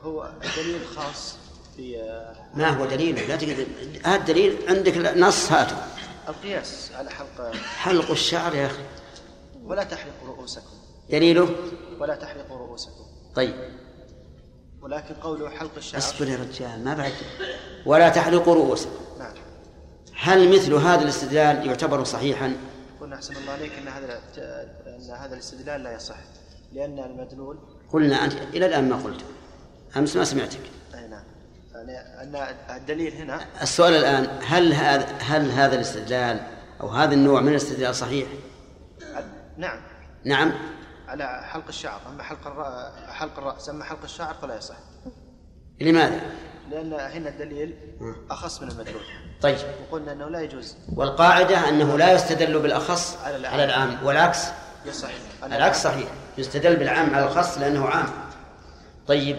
هو 0.03 0.29
دليل 0.57 0.87
خاص 0.95 1.35
في 1.75 1.97
آه، 1.97 2.35
ما 2.53 2.69
هو 2.69 2.85
دليله 2.85 3.27
لا 3.27 3.35
تقدر 3.35 3.65
هذا 4.05 4.15
الدليل 4.15 4.57
عندك 4.67 4.97
نص 4.97 5.51
هاته 5.51 5.75
القياس 6.29 6.91
على 6.95 7.09
حلق 7.09 7.55
حلق 7.55 8.11
الشعر 8.11 8.55
يا 8.55 8.65
أخي. 8.65 8.83
ولا 9.63 9.83
تحلقوا 9.83 10.27
رؤوسكم. 10.27 10.77
دليله؟ 11.09 11.49
ولا 11.99 12.15
تحلقوا 12.15 12.57
رؤوسكم. 12.57 13.05
طيب. 13.35 13.53
ولكن 14.83 15.13
قوله 15.15 15.49
حلق 15.49 15.71
الشعر. 15.77 15.99
اصبر 15.99 16.27
يا 16.27 16.37
رجال 16.37 16.83
ما 16.83 16.93
بعد. 16.93 17.11
ولا 17.85 18.09
تحلقوا 18.09 18.55
رؤوسكم. 18.55 18.91
نعم. 19.19 19.33
هل 20.15 20.55
مثل 20.55 20.73
هذا 20.73 21.01
الاستدلال 21.01 21.67
يعتبر 21.67 22.03
صحيحا؟ 22.03 22.55
قلنا 23.01 23.15
أحسن 23.15 23.35
الله 23.35 23.51
عليك 23.51 23.71
إن 23.77 23.87
هذا 23.87 24.19
إن 24.87 25.11
هذا 25.11 25.33
الاستدلال 25.33 25.83
لا 25.83 25.95
يصح 25.95 26.15
لأن 26.73 26.99
المدلول 26.99 27.57
قلنا 27.89 28.25
أنت 28.25 28.33
إلى 28.33 28.65
الآن 28.65 28.89
ما 28.89 28.95
قلت. 28.95 29.21
أمس 29.97 30.15
ما 30.15 30.23
سمعتك. 30.23 30.61
أي 30.95 31.07
نعم. 31.07 31.23
يعني 31.73 31.97
أن 31.97 32.55
الدليل 32.75 33.13
هنا 33.13 33.45
السؤال 33.61 33.93
الآن 33.93 34.39
هل 34.45 34.73
هذا 34.73 35.05
هل 35.19 35.51
هذا 35.51 35.75
الاستدلال 35.75 36.39
أو 36.81 36.87
هذا 36.87 37.13
النوع 37.13 37.41
من 37.41 37.49
الاستدلال 37.49 37.95
صحيح؟ 37.95 38.27
نعم. 39.57 39.79
نعم. 40.25 40.53
على 41.07 41.43
حلق 41.43 41.67
الشعر 41.67 42.01
أما 42.09 42.23
حلق. 42.23 42.39
حلق 43.07 43.37
الرأس 43.37 43.69
أما 43.69 43.83
حلق 43.83 44.03
الشعر 44.03 44.33
فلا 44.33 44.57
يصح. 44.57 44.75
لماذا؟ 45.81 46.21
لأن 46.71 46.93
هنا 46.93 47.29
الدليل 47.29 47.75
أخص 48.29 48.61
من 48.61 48.71
المدلول. 48.71 49.03
طيب. 49.41 49.57
وقلنا 49.81 50.11
أنه 50.11 50.29
لا 50.29 50.41
يجوز. 50.41 50.75
والقاعدة 50.95 51.69
أنه 51.69 51.97
لا 51.97 52.13
يستدل 52.13 52.59
بالأخص 52.59 53.17
على 53.23 53.35
العام. 53.35 53.53
على 53.53 53.63
العام 53.63 54.05
والعكس. 54.05 54.39
يصح 54.85 55.09
العكس 55.43 55.83
صحيح. 55.83 56.07
يستدل 56.37 56.75
بالعام 56.75 57.15
على 57.15 57.25
الخاص 57.25 57.57
لأنه 57.57 57.87
عام. 57.87 58.09
طيب. 59.07 59.37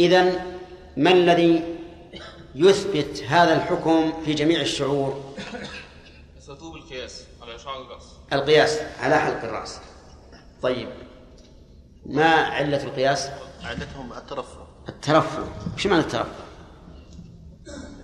إذا 0.00 0.44
ما 0.96 1.12
الذي 1.12 1.78
يثبت 2.54 3.22
هذا 3.28 3.56
الحكم 3.56 4.24
في 4.24 4.34
جميع 4.34 4.60
الشعور؟ 4.60 5.34
يستطيع 6.38 6.68
القياس 6.68 7.24
على 7.42 7.58
شعر 7.58 7.82
الرأس. 7.82 8.13
القياس 8.32 8.80
على 9.00 9.18
حلق 9.18 9.44
الرأس. 9.44 9.80
طيب 10.62 10.88
ما 12.06 12.30
علة 12.30 12.84
القياس؟ 12.84 13.30
عادتهم 13.64 14.12
الترفه. 14.12 14.66
الترفع 14.88 15.42
وش 15.74 15.86
معنى 15.86 16.00
الترفع 16.00 16.44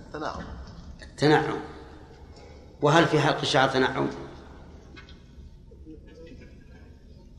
التناعم. 0.07 0.43
التنعم 1.01 1.59
وهل 2.81 3.05
في 3.05 3.19
حلق 3.19 3.39
الشعر 3.41 3.69
تنعم 3.69 4.09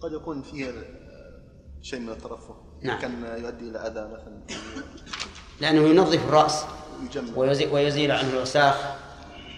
قد 0.01 0.12
يكون 0.12 0.42
فيه 0.42 0.73
شيء 1.83 2.01
من 2.01 2.09
الترفه. 2.09 2.57
نعم. 2.83 3.01
كان 3.01 3.25
يؤدي 3.45 3.68
إلى 3.68 3.79
أذى 3.79 4.09
مثلا. 4.12 4.42
لأنه 5.61 5.81
ينظف 5.81 6.21
يجمع. 7.03 7.37
ويزيل, 7.37 7.68
ويزيل 7.68 8.12
عنه 8.12 8.31
الوساخ. 8.31 8.77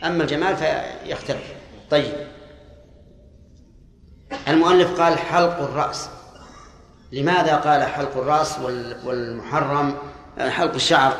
أما 0.04 0.22
الجمال 0.22 0.56
فيختلف. 0.56 1.54
طيب 1.90 2.33
المؤلف 4.48 5.00
قال 5.00 5.18
حلق 5.18 5.58
الرأس. 5.60 6.08
لماذا 7.12 7.56
قال 7.56 7.82
حلق 7.82 8.16
الرأس 8.16 8.58
وال- 8.58 8.96
والمحرم 9.06 9.94
حلق 10.38 10.74
الشعر؟ 10.74 11.16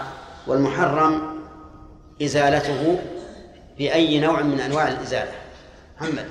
والمحرم 0.47 1.23
إزالته 2.23 2.99
بأي 3.79 4.21
نوع 4.21 4.43
من 4.43 4.61
أنواع 4.61 4.89
الإزالة؟ 4.89 5.33
محمد. 5.97 6.27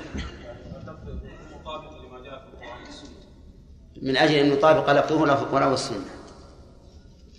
القرآن 1.56 1.82
من 4.02 4.18
أجل 4.18 4.36
أن 4.36 4.52
يطابق 4.54 4.92
لفظه 4.92 5.54
ولا 5.54 5.66
والسنة. 5.66 6.06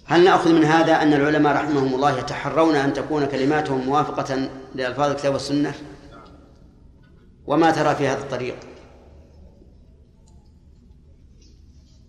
هل 0.07 0.24
نأخذ 0.24 0.52
من 0.52 0.64
هذا 0.64 1.02
أن 1.02 1.12
العلماء 1.14 1.54
رحمهم 1.57 1.94
الله 1.94 2.18
يتحرون 2.18 2.76
أن 2.76 2.92
تكون 2.92 3.26
كلماتهم 3.26 3.80
موافقة 3.87 4.48
لألفاظ 4.74 5.11
الكتاب 5.11 5.33
والسنة؟ 5.33 5.74
وما 7.46 7.70
ترى 7.70 7.94
في 7.94 8.09
هذا 8.09 8.18
الطريق؟ 8.20 8.57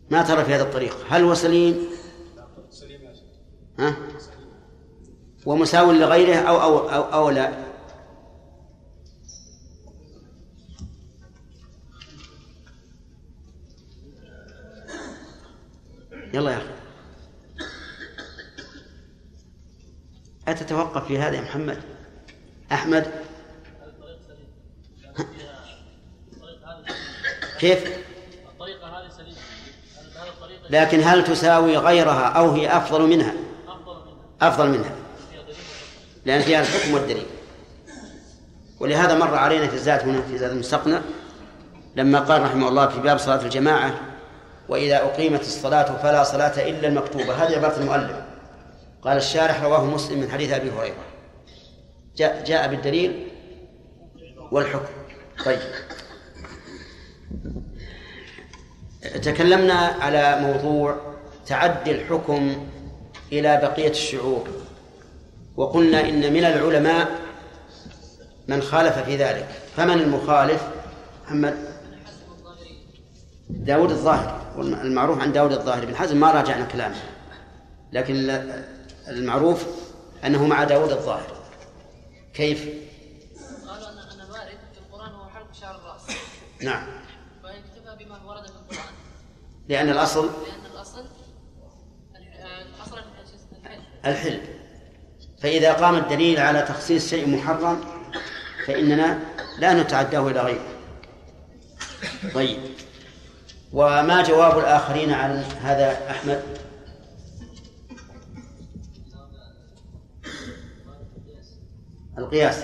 ما 0.09 0.21
ترى 0.21 0.45
في 0.45 0.53
هذا 0.55 0.63
الطريق؟ 0.63 0.97
هل 1.09 1.23
هو 1.23 1.33
سليم؟ 1.33 1.87
ها؟ 3.79 3.95
ومساو 5.45 5.91
لغيره 5.91 6.35
أو 6.35 6.61
أو 6.61 6.89
أو, 6.89 7.01
أو 7.03 7.29
لا؟ 7.29 7.65
يلا 16.33 16.51
يا 16.51 16.57
أخي. 16.57 16.75
أتتوقف 20.47 21.07
في 21.07 21.17
هذا 21.19 21.35
يا 21.35 21.41
محمد؟ 21.41 21.81
أحمد؟ 22.71 23.11
كيف؟ 27.59 28.04
لكن 30.69 31.01
هل 31.03 31.23
تساوي 31.23 31.77
غيرها 31.77 32.27
أو 32.27 32.51
هي 32.51 32.77
أفضل 32.77 33.07
منها؟ 33.07 33.33
أفضل 34.41 34.69
منها. 34.69 34.95
لأن 36.25 36.41
فيها 36.41 36.61
الحكم 36.61 36.93
والدليل. 36.93 37.25
ولهذا 38.79 39.17
مر 39.17 39.35
علينا 39.35 39.67
في 39.67 39.73
الزاد 39.73 40.01
هنا 40.01 40.21
في 40.21 40.37
زاد 40.37 40.51
المستقنع 40.51 41.01
لما 41.95 42.19
قال 42.19 42.41
رحمه 42.41 42.67
الله 42.67 42.87
في 42.87 42.99
باب 42.99 43.17
صلاة 43.17 43.41
الجماعة 43.41 43.99
وإذا 44.69 44.97
أقيمت 44.97 45.41
الصلاة 45.41 45.97
فلا 45.97 46.23
صلاة 46.23 46.69
إلا 46.69 46.87
المكتوبة. 46.87 47.33
هذه 47.33 47.55
عبارة 47.55 47.79
المؤلف. 47.79 48.25
قال 49.01 49.17
الشارح 49.17 49.63
رواه 49.63 49.85
مسلم 49.85 50.19
من 50.19 50.31
حديث 50.31 50.53
أبي 50.53 50.71
هريرة. 50.71 50.95
جاء, 52.15 52.43
جاء 52.43 52.67
بالدليل 52.67 53.27
والحكم. 54.51 54.93
طيب. 55.45 55.59
تكلمنا 59.13 59.73
على 59.73 60.39
موضوع 60.41 61.15
تعدي 61.45 61.91
الحكم 61.91 62.67
إلى 63.31 63.57
بقية 63.57 63.89
الشعور 63.89 64.47
وقلنا 65.57 66.09
إن 66.09 66.33
من 66.33 66.45
العلماء 66.45 67.19
من 68.47 68.61
خالف 68.61 68.97
في 68.97 69.15
ذلك. 69.15 69.47
فمن 69.77 69.93
المخالف؟ 69.93 70.67
محمد 71.25 71.57
داود 73.49 73.91
الظاهر 73.91 74.41
المعروف 74.57 75.19
عن 75.19 75.31
داود 75.31 75.51
الظاهر 75.51 75.85
بن 75.85 75.95
حزم 75.95 76.19
ما 76.19 76.31
راجعنا 76.31 76.65
كلامه. 76.65 76.95
لكن 77.93 78.43
المعروف 79.07 79.65
أنه 80.25 80.45
مع 80.47 80.63
داود 80.63 80.91
الظاهر 80.91 81.35
كيف؟ 82.33 82.69
قالوا 83.67 83.89
ان 83.89 84.21
الوارد 84.21 84.57
في 84.73 84.79
القرآن 84.79 85.13
هو 85.13 85.29
حلق 85.29 85.53
شعر 85.61 85.75
الرأس. 85.75 86.01
نعم 86.61 86.87
فيكتفى 87.41 88.05
بما 88.05 88.23
ورد 88.23 88.47
في 88.47 88.51
القران 88.51 88.93
لأن 89.69 89.89
الأصل 89.89 90.29
الأصل 90.65 90.97
الحل. 93.63 93.79
الحل. 94.05 94.41
فإذا 95.41 95.73
قام 95.73 95.95
الدليل 95.95 96.39
على 96.39 96.61
تخصيص 96.61 97.09
شيء 97.09 97.29
محرم 97.29 97.81
فإننا 98.67 99.19
لا 99.59 99.73
نتعداه 99.73 100.27
إلى 100.27 100.41
غيره. 100.41 100.65
طيب. 102.33 102.59
وما 103.73 104.23
جواب 104.23 104.59
الآخرين 104.59 105.11
عن 105.13 105.43
هذا 105.61 106.09
أحمد؟ 106.11 106.43
القياس. 112.17 112.63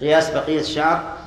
قياس 0.00 0.30
بقية 0.30 0.60
الشعر 0.60 1.18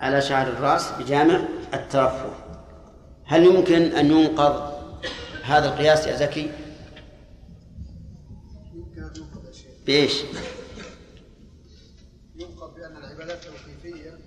على 0.00 0.22
شعر 0.22 0.46
الرأس 0.46 0.90
بجامع 0.98 1.40
الترفه. 1.74 2.45
هل 3.26 3.44
يمكن 3.44 3.82
أن 3.82 4.10
ينقض 4.10 4.76
هذا 5.42 5.68
القياس 5.68 6.06
يا 6.06 6.16
زكي؟ 6.16 6.50
بإيش؟ 9.86 10.22
ينقض 12.36 12.74
بأن 12.74 12.96
العبادات 12.96 13.44
توقيفية 13.44 14.18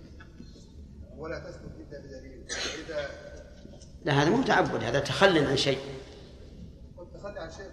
ولا 1.18 1.40
تثبت 1.40 1.72
إلا 1.80 2.00
بدليل. 2.00 2.46
إذا 2.86 3.10
لا 4.06 4.14
هذا 4.14 4.30
مو 4.30 4.44
تعبد 4.44 4.84
هذا 4.84 5.00
تخل 5.00 5.46
عن 5.46 5.58
شيء. 5.58 5.80
كنت 6.98 7.16
تخلي 7.16 7.40
عن 7.40 7.52
شيء 7.52 7.70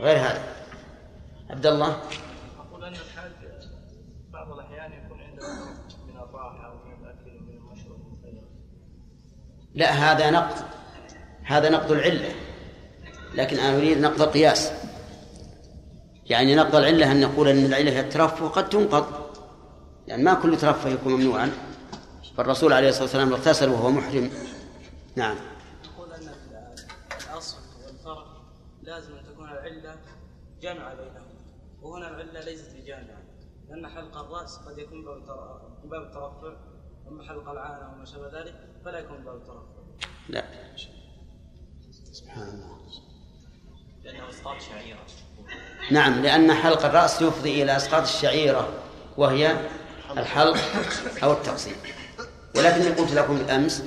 غير 0.00 0.16
هذا. 0.16 0.56
عبد 1.50 1.66
الله 1.66 2.02
أقول 2.58 2.84
أن 2.84 2.92
الحاج 2.92 3.32
بعض 4.32 4.52
الأحيان 4.52 5.04
يكون 5.04 5.20
عنده 5.20 5.64
من 6.06 6.16
الراحة 6.16 6.66
أو 6.66 6.74
من 6.84 7.04
الأكل 7.04 7.36
ومن 7.36 7.54
المشروب 7.56 8.00
وغيره. 8.00 8.48
لا 9.74 9.90
هذا 9.90 10.30
نقض 10.30 10.64
هذا 11.44 11.70
نقض 11.70 11.92
العلة. 11.92 12.34
لكن 13.34 13.58
أنا 13.58 13.76
أريد 13.76 13.98
نقض 13.98 14.22
القياس. 14.22 14.72
يعني 16.26 16.54
نقض 16.54 16.76
العلة 16.76 17.12
أن 17.12 17.20
نقول 17.20 17.48
أن 17.48 17.64
العلة 17.64 17.90
هي 17.90 18.00
الترفه 18.00 18.48
قد 18.48 18.68
تنقض. 18.68 19.06
يعني 20.06 20.22
ما 20.22 20.34
كل 20.34 20.56
ترفه 20.56 20.88
يكون 20.88 21.12
ممنوعا. 21.12 21.52
فالرسول 22.36 22.72
عليه 22.72 22.88
الصلاة 22.88 23.04
والسلام 23.04 23.32
اغتسل 23.32 23.68
وهو 23.68 23.90
محرم. 23.90 24.30
نعم. 25.16 25.36
نقول 25.84 26.12
أن 26.12 26.28
الأصل 27.30 27.56
والفرع 27.86 28.24
لازم 28.82 29.14
أن 29.18 29.24
تكون 29.24 29.48
العلة 29.48 29.96
جامعه 30.62 30.94
بينهما 30.94 31.32
وهنا 31.82 32.08
العلة 32.08 32.40
ليست 32.40 32.76
بجامعة. 32.76 33.22
لأن 33.68 33.86
حلق 33.86 34.16
الرأس 34.16 34.56
قد 34.56 34.78
يكون 34.78 34.98
من 34.98 35.90
باب 35.90 36.02
الترفع. 36.02 36.71
اما 37.08 37.22
حلق 37.28 37.48
العانه 37.50 37.92
وما 37.96 38.04
شابه 38.04 38.40
ذلك 38.40 38.54
فلا 38.84 38.98
يكون 38.98 39.24
باب 39.24 39.36
الترفع 39.36 39.62
لا. 40.28 40.44
سبحان 42.12 42.42
الله. 42.48 42.78
لأنه 44.04 44.28
إسقاط 44.30 44.56
شعيرة. 44.60 44.98
نعم 45.90 46.22
لأن 46.22 46.54
حلق 46.54 46.84
الرأس 46.84 47.22
يفضي 47.22 47.62
إلى 47.62 47.76
إسقاط 47.76 48.02
الشعيرة 48.02 48.68
وهي 49.16 49.56
الحلق 50.18 50.56
أو 51.22 51.32
التقصير 51.32 51.74
ولكني 52.56 52.88
قلت 52.88 53.12
لكم 53.12 53.38
بالأمس 53.38 53.80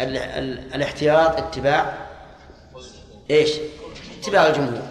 ال- 0.00 0.16
ال- 0.16 0.74
الاحتياط 0.74 1.36
اتباع. 1.36 2.06
إيش؟ 3.30 3.50
اتباع 4.20 4.46
الجمهور. 4.46 4.82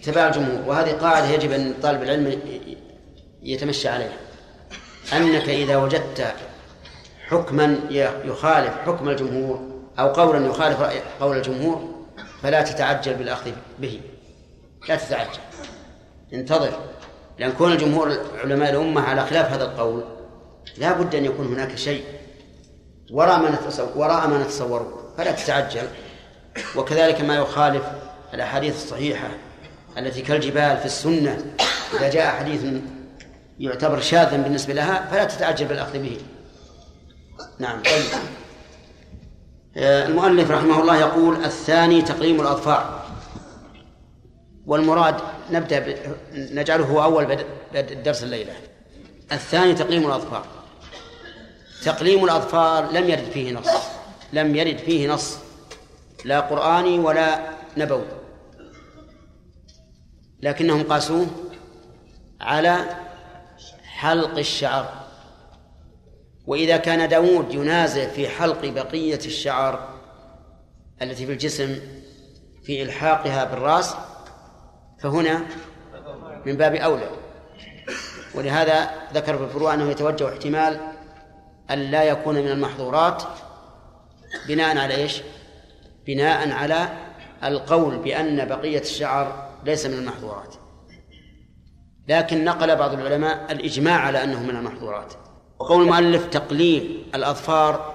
اتباع 0.00 0.28
الجمهور. 0.28 0.68
وهذه 0.68 0.92
قاعدة 0.92 1.28
يجب 1.28 1.50
أن 1.52 1.74
طالب 1.82 2.02
العلم 2.02 2.40
يتمشى 3.42 3.88
عليها. 3.88 4.16
أنك 5.12 5.48
إذا 5.48 5.76
وجدت 5.76 6.34
حكما 7.26 7.78
يخالف 8.24 8.74
حكم 8.86 9.08
الجمهور 9.08 9.60
أو 9.98 10.08
قولا 10.08 10.46
يخالف 10.46 10.80
رأي 10.80 11.00
قول 11.20 11.36
الجمهور 11.36 11.94
فلا 12.42 12.62
تتعجل 12.62 13.14
بالأخذ 13.14 13.50
به. 13.78 14.00
لا 14.88 14.96
تتعجل. 14.96 15.40
انتظر. 16.32 16.70
لأن 17.38 17.52
كون 17.52 17.72
الجمهور 17.72 18.18
علماء 18.44 18.70
الأمة 18.70 19.00
على 19.00 19.26
خلاف 19.26 19.52
هذا 19.52 19.64
القول 19.64 20.04
لا 20.78 20.92
بد 20.92 21.14
أن 21.14 21.24
يكون 21.24 21.46
هناك 21.46 21.74
شيء. 21.74 22.04
وراء 23.12 23.38
ما 23.38 23.58
وراء 23.96 24.28
ما 24.28 24.42
نتصوره. 24.42 25.12
فلا 25.18 25.32
تتعجل. 25.32 25.88
وكذلك 26.76 27.20
ما 27.20 27.36
يخالف 27.36 27.82
الأحاديث 28.34 28.84
الصحيحة 28.84 29.28
التي 29.98 30.22
كالجبال 30.22 30.76
في 30.76 30.86
السنة. 30.86 31.54
إذا 31.94 32.10
جاء 32.10 32.26
حديث 32.26 32.64
يعتبر 33.58 34.00
شاذا 34.00 34.36
بالنسبة 34.36 34.74
لها 34.74 35.08
فلا 35.10 35.24
تتعجل 35.24 35.66
بالأخذ 35.66 35.98
به. 35.98 36.18
نعم 37.58 37.82
طيب. 37.82 38.20
آه، 39.76 40.06
المؤلف 40.06 40.50
رحمه 40.50 40.80
الله 40.80 40.96
يقول 40.96 41.44
الثاني 41.44 42.02
تقليم 42.02 42.40
الأظفار. 42.40 43.06
والمراد 44.66 45.16
نبدأ 45.50 45.78
ب... 45.78 45.96
نجعله 46.32 46.84
هو 46.84 47.02
أول 47.02 47.26
بد... 47.26 47.46
بد... 47.74 48.02
درس 48.02 48.22
الليلة. 48.22 48.52
الثاني 49.32 49.74
تقليم 49.74 50.06
الأظفار. 50.06 50.46
تقليم 51.84 52.24
الأظفار 52.24 52.92
لم 52.92 53.10
يرد 53.10 53.30
فيه 53.30 53.52
نص. 53.52 53.68
لم 54.32 54.56
يرد 54.56 54.78
فيه 54.78 55.08
نص. 55.08 55.36
لا 56.24 56.40
قرآني 56.40 56.98
ولا 56.98 57.40
نبوي. 57.76 58.06
لكنهم 60.42 60.82
قاسوه 60.82 61.26
على 62.40 62.84
حلق 63.84 64.38
الشعر. 64.38 65.05
وإذا 66.46 66.76
كان 66.76 67.08
داود 67.08 67.54
ينازع 67.54 68.08
في 68.08 68.28
حلق 68.28 68.66
بقية 68.66 69.18
الشعر 69.26 69.88
التي 71.02 71.26
في 71.26 71.32
الجسم 71.32 71.78
في 72.62 72.82
إلحاقها 72.82 73.44
بالرأس 73.44 73.94
فهنا 74.98 75.42
من 76.46 76.56
باب 76.56 76.74
أولى. 76.74 77.10
ولهذا 78.34 78.90
ذكر 79.14 79.38
في 79.38 79.44
الفروع 79.44 79.74
أنه 79.74 79.90
يتوجه 79.90 80.28
احتمال 80.28 80.80
أن 81.70 81.78
لا 81.78 82.02
يكون 82.02 82.34
من 82.34 82.48
المحظورات 82.48 83.22
بناء 84.48 84.78
على 84.78 84.94
إيش؟ 84.94 85.22
بناء 86.06 86.50
على 86.50 86.88
القول 87.44 87.98
بأن 87.98 88.48
بقية 88.48 88.80
الشعر 88.80 89.48
ليس 89.64 89.86
من 89.86 89.98
المحظورات. 89.98 90.54
لكن 92.08 92.44
نقل 92.44 92.76
بعض 92.76 92.92
العلماء 92.92 93.52
الإجماع 93.52 94.00
على 94.00 94.24
أنه 94.24 94.42
من 94.42 94.56
المحظورات. 94.56 95.12
وقول 95.58 95.82
المؤلف 95.82 96.26
تقليل 96.26 97.02
الأظفار 97.14 97.94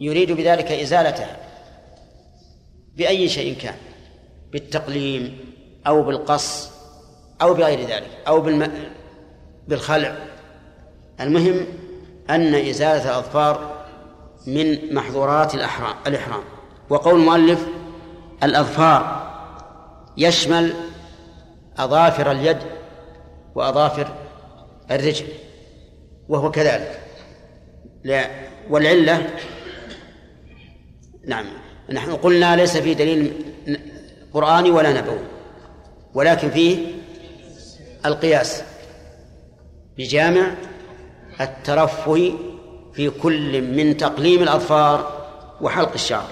يريد 0.00 0.32
بذلك 0.32 0.72
إزالتها 0.72 1.36
بأي 2.96 3.28
شيء 3.28 3.56
كان 3.58 3.76
بالتقليم 4.52 5.38
أو 5.86 6.02
بالقص 6.02 6.70
أو 7.42 7.54
بغير 7.54 7.80
ذلك 7.80 8.10
أو 8.28 8.40
بالم... 8.40 8.72
بالخلع. 9.68 10.16
المهم 11.20 11.66
أن 12.30 12.54
إزالة 12.54 13.04
الأظفار 13.04 13.84
من 14.46 14.94
محظورات 14.94 15.54
الأحرام 15.54 15.94
الإحرام. 16.06 16.42
وقول 16.90 17.20
المؤلف 17.20 17.66
الأظفار 18.42 19.30
يشمل 20.16 20.74
أظافر 21.78 22.30
اليد 22.30 22.58
وأظافر 23.54 24.08
الرجل. 24.90 25.26
وهو 26.30 26.50
كذلك. 26.50 27.00
لا 28.04 28.30
والعلة 28.70 29.26
نعم 31.26 31.46
نحن 31.90 32.12
قلنا 32.12 32.56
ليس 32.56 32.76
في 32.76 32.94
دليل 32.94 33.32
قرآني 34.34 34.70
ولا 34.70 35.00
نبوي 35.00 35.24
ولكن 36.14 36.50
فيه 36.50 36.86
القياس 38.06 38.62
بجامع 39.98 40.54
الترفه 41.40 42.32
في 42.92 43.10
كل 43.10 43.62
من 43.62 43.96
تقليم 43.96 44.42
الأظفار 44.42 45.26
وحلق 45.60 45.92
الشعر. 45.92 46.28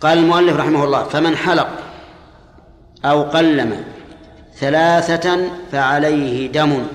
قال 0.00 0.18
المؤلف 0.18 0.56
رحمه 0.56 0.84
الله 0.84 1.04
فمن 1.04 1.36
حلق 1.36 1.68
أو 3.04 3.22
قلم 3.22 3.93
ثلاثة 4.56 5.50
فعليه 5.72 6.52
دم. 6.52 6.86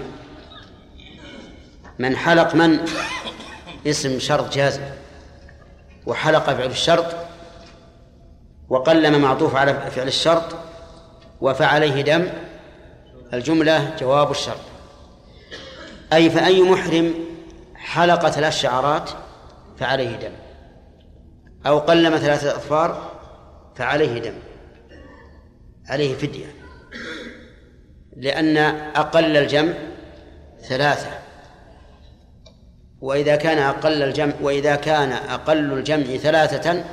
من 1.99 2.15
حلق 2.15 2.55
من؟ 2.55 2.79
اسم 3.87 4.19
شرط 4.19 4.53
جازم 4.53 4.81
وحلق 6.05 6.45
فعل 6.45 6.69
الشرط. 6.71 7.15
وقلم 8.69 9.21
معطوف 9.21 9.55
على 9.55 9.73
فعل 9.73 10.07
الشرط. 10.07 10.55
وفعليه 11.41 12.01
دم. 12.01 12.27
الجملة 13.33 13.95
جواب 13.99 14.31
الشرط. 14.31 14.61
أي 16.13 16.29
فأي 16.29 16.61
محرم 16.61 17.13
حلق 17.75 18.29
ثلاث 18.29 18.53
شعرات 18.53 19.09
فعليه 19.79 20.15
دم. 20.15 20.33
أو 21.65 21.79
قلم 21.79 22.17
ثلاثة 22.17 22.51
أظفار 22.55 23.11
فعليه 23.75 24.19
دم. 24.19 24.35
عليه 25.89 26.15
فدية. 26.15 26.58
لأن 28.19 28.57
أقل 28.95 29.37
الجمع 29.37 29.73
ثلاثة. 30.61 31.09
وإذا 33.01 33.35
كان 33.35 33.57
أقل 33.57 34.03
الجمع 34.03 34.33
وإذا 34.41 34.75
كان 34.75 35.11
أقل 35.11 35.73
الجمع 35.73 36.17
ثلاثة 36.17 36.83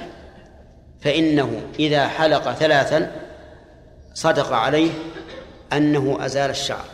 فإنه 1.01 1.63
إذا 1.79 2.09
حلق 2.09 2.53
ثلاثا 2.53 3.13
صدق 4.15 4.53
عليه 4.53 4.91
أنه 5.73 6.19
أزال 6.21 6.51
الشعر. 6.51 6.85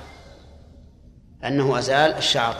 أنه 1.44 1.78
أزال 1.78 2.14
الشعر. 2.14 2.56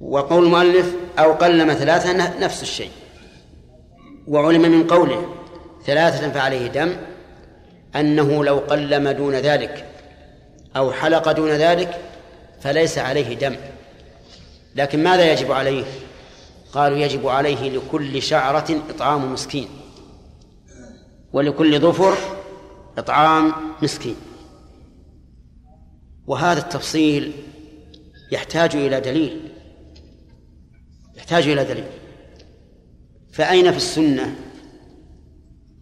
وقول 0.00 0.44
المؤلف 0.44 0.94
أو 1.18 1.32
قلم 1.32 1.74
ثلاثة 1.74 2.38
نفس 2.38 2.62
الشيء. 2.62 2.90
وعلم 4.28 4.62
من 4.62 4.86
قوله 4.86 5.34
ثلاثة 5.86 6.30
فعليه 6.30 6.66
دم 6.66 6.96
أنه 7.96 8.44
لو 8.44 8.58
قلم 8.58 9.08
دون 9.08 9.34
ذلك 9.34 9.86
أو 10.76 10.92
حلق 10.92 11.32
دون 11.32 11.50
ذلك 11.50 12.00
فليس 12.60 12.98
عليه 12.98 13.34
دم. 13.34 13.56
لكن 14.74 15.02
ماذا 15.02 15.32
يجب 15.32 15.52
عليه؟ 15.52 15.84
قالوا 16.72 16.98
يجب 16.98 17.28
عليه 17.28 17.70
لكل 17.70 18.22
شعرة 18.22 18.82
إطعام 18.90 19.32
مسكين. 19.32 19.68
ولكل 21.32 21.80
ظفر 21.80 22.14
إطعام 22.98 23.52
مسكين. 23.82 24.16
وهذا 26.26 26.60
التفصيل 26.60 27.32
يحتاج 28.32 28.76
إلى 28.76 29.00
دليل. 29.00 29.40
يحتاج 31.16 31.48
إلى 31.48 31.64
دليل. 31.64 31.84
فأين 33.32 33.70
في 33.70 33.76
السنة 33.76 34.36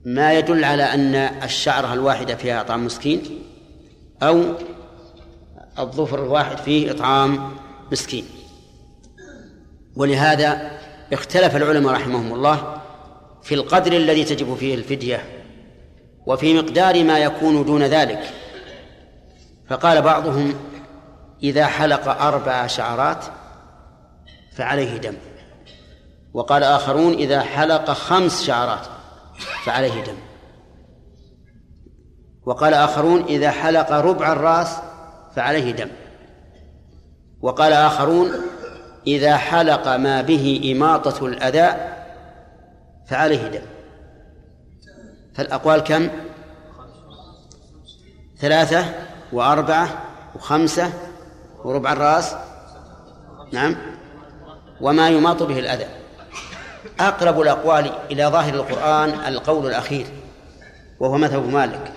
ما 0.04 0.32
يدل 0.32 0.64
على 0.64 0.82
أن 0.82 1.14
الشعرة 1.14 1.92
الواحدة 1.92 2.34
فيها 2.34 2.60
إطعام 2.60 2.84
مسكين 2.84 3.22
أو 4.22 4.44
الظفر 5.78 6.24
الواحد 6.24 6.56
فيه 6.56 6.90
إطعام 6.90 7.56
مسكين. 7.92 8.24
ولهذا 9.96 10.70
اختلف 11.12 11.56
العلماء 11.56 11.94
رحمهم 11.94 12.34
الله 12.34 12.80
في 13.42 13.54
القدر 13.54 13.92
الذي 13.92 14.24
تجب 14.24 14.54
فيه 14.54 14.74
الفدية 14.74 15.24
وفي 16.26 16.54
مقدار 16.54 17.04
ما 17.04 17.18
يكون 17.18 17.64
دون 17.64 17.82
ذلك. 17.82 18.30
فقال 19.68 20.02
بعضهم 20.02 20.54
إذا 21.42 21.66
حلق 21.66 22.22
أربع 22.22 22.66
شعرات 22.66 23.24
فعليه 24.56 24.96
دم. 24.96 25.14
وقال 26.34 26.62
آخرون 26.62 27.12
إذا 27.12 27.40
حلق 27.40 27.90
خمس 27.90 28.46
شعرات 28.46 28.86
فعليه 29.64 30.04
دم. 30.04 30.16
وقال 32.46 32.74
آخرون 32.74 33.22
إذا 33.22 33.50
حلق 33.50 33.92
ربع 33.92 34.32
الرأس 34.32 34.76
فعليه 35.36 35.70
دم. 35.70 35.88
وقال 37.40 37.72
آخرون 37.72 38.30
إذا 39.06 39.36
حلق 39.36 39.88
ما 39.88 40.22
به 40.22 40.72
إماطة 40.76 41.26
الأذى 41.26 41.76
فعليه 43.06 43.48
دم. 43.48 43.66
فالأقوال 45.34 45.80
كم؟ 45.80 46.08
ثلاثة 48.38 48.84
وأربعة 49.32 49.88
وخمسة 50.36 50.92
وربع 51.64 51.92
الرأس. 51.92 52.34
نعم. 53.52 53.76
وما 54.80 55.08
يماط 55.08 55.42
به 55.42 55.58
الأذى 55.58 55.97
أقرب 57.00 57.40
الأقوال 57.40 57.90
إلى 58.10 58.26
ظاهر 58.26 58.54
القرآن 58.54 59.08
القول 59.28 59.66
الأخير 59.66 60.06
وهو 61.00 61.18
مذهب 61.18 61.48
مالك 61.48 61.92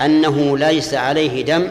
أنه 0.00 0.58
ليس 0.58 0.94
عليه 0.94 1.44
دم 1.44 1.68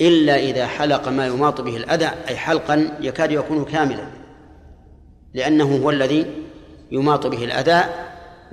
إلا 0.00 0.36
إذا 0.36 0.66
حلق 0.66 1.08
ما 1.08 1.26
يماط 1.26 1.60
به 1.60 1.76
الأذى 1.76 2.10
أي 2.28 2.36
حلقا 2.36 2.88
يكاد 3.00 3.32
يكون 3.32 3.64
كاملا 3.64 4.06
لأنه 5.34 5.76
هو 5.76 5.90
الذي 5.90 6.26
يماط 6.92 7.26
به 7.26 7.44
الأذى 7.44 7.84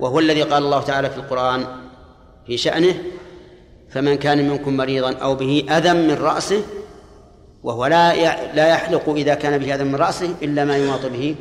وهو 0.00 0.18
الذي 0.18 0.42
قال 0.42 0.62
الله 0.62 0.82
تعالى 0.82 1.10
في 1.10 1.16
القرآن 1.16 1.66
في 2.46 2.56
شأنه 2.56 2.94
فمن 3.90 4.14
كان 4.14 4.48
منكم 4.48 4.76
مريضا 4.76 5.12
أو 5.12 5.34
به 5.34 5.66
أذى 5.70 5.92
من 5.92 6.14
رأسه 6.14 6.62
وهو 7.62 7.86
لا 7.86 8.14
لا 8.52 8.68
يحلق 8.68 9.08
إذا 9.08 9.34
كان 9.34 9.58
به 9.58 9.74
أذى 9.74 9.84
من 9.84 9.94
رأسه 9.94 10.34
إلا 10.42 10.64
ما 10.64 10.76
يماط 10.76 11.06
به 11.06 11.34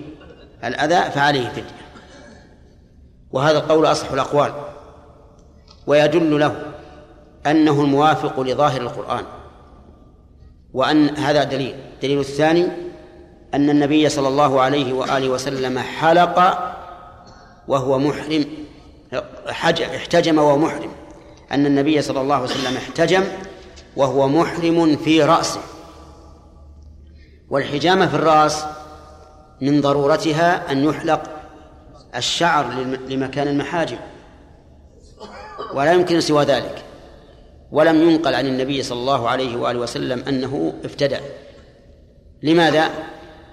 الأذى 0.63 1.11
فعليه 1.11 1.49
فدية. 1.49 1.83
وهذا 3.31 3.57
القول 3.57 3.85
أصح 3.85 4.11
الأقوال. 4.11 4.53
ويدل 5.87 6.39
له 6.39 6.65
أنه 7.47 7.81
الموافق 7.81 8.39
لظاهر 8.39 8.81
القرآن. 8.81 9.25
وأن 10.73 11.17
هذا 11.17 11.43
دليل. 11.43 11.75
الدليل 11.93 12.19
الثاني 12.19 12.67
أن 13.53 13.69
النبي 13.69 14.09
صلى 14.09 14.27
الله 14.27 14.61
عليه 14.61 14.93
وآله 14.93 15.29
وسلم 15.29 15.79
حلق 15.79 16.57
وهو 17.67 17.99
محرم. 17.99 18.45
احتجم 19.95 20.37
وهو 20.37 20.57
محرم. 20.57 20.91
أن 21.51 21.65
النبي 21.65 22.01
صلى 22.01 22.21
الله 22.21 22.35
عليه 22.35 22.45
وسلم 22.45 22.77
احتجم 22.77 23.23
وهو 23.95 24.27
محرم 24.27 24.95
في 24.95 25.23
رأسه. 25.23 25.61
والحجامة 27.49 28.07
في 28.07 28.15
الرأس 28.15 28.65
من 29.63 29.81
ضرورتها 29.81 30.71
أن 30.71 30.83
يحلق 30.83 31.23
الشعر 32.15 32.73
لمكان 33.07 33.47
المحاجم. 33.47 33.97
ولا 35.73 35.93
يمكن 35.93 36.21
سوى 36.21 36.43
ذلك. 36.43 36.83
ولم 37.71 38.09
ينقل 38.09 38.35
عن 38.35 38.45
النبي 38.45 38.83
صلى 38.83 38.99
الله 38.99 39.29
عليه 39.29 39.57
وآله 39.57 39.79
وسلم 39.79 40.23
أنه 40.27 40.73
افتدى. 40.85 41.17
لماذا؟ 42.43 42.89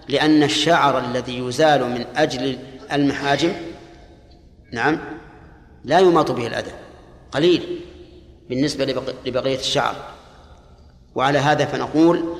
لأن 0.08 0.42
الشعر 0.42 0.98
الذي 0.98 1.38
يزال 1.38 1.84
من 1.84 2.04
أجل 2.16 2.58
المحاجم 2.92 3.52
نعم 4.72 5.00
لا 5.84 5.98
يماط 5.98 6.30
به 6.30 6.46
الأذى. 6.46 6.72
قليل 7.32 7.80
بالنسبة 8.48 8.84
لبقية 9.26 9.58
الشعر. 9.58 9.94
وعلى 11.14 11.38
هذا 11.38 11.64
فنقول 11.64 12.36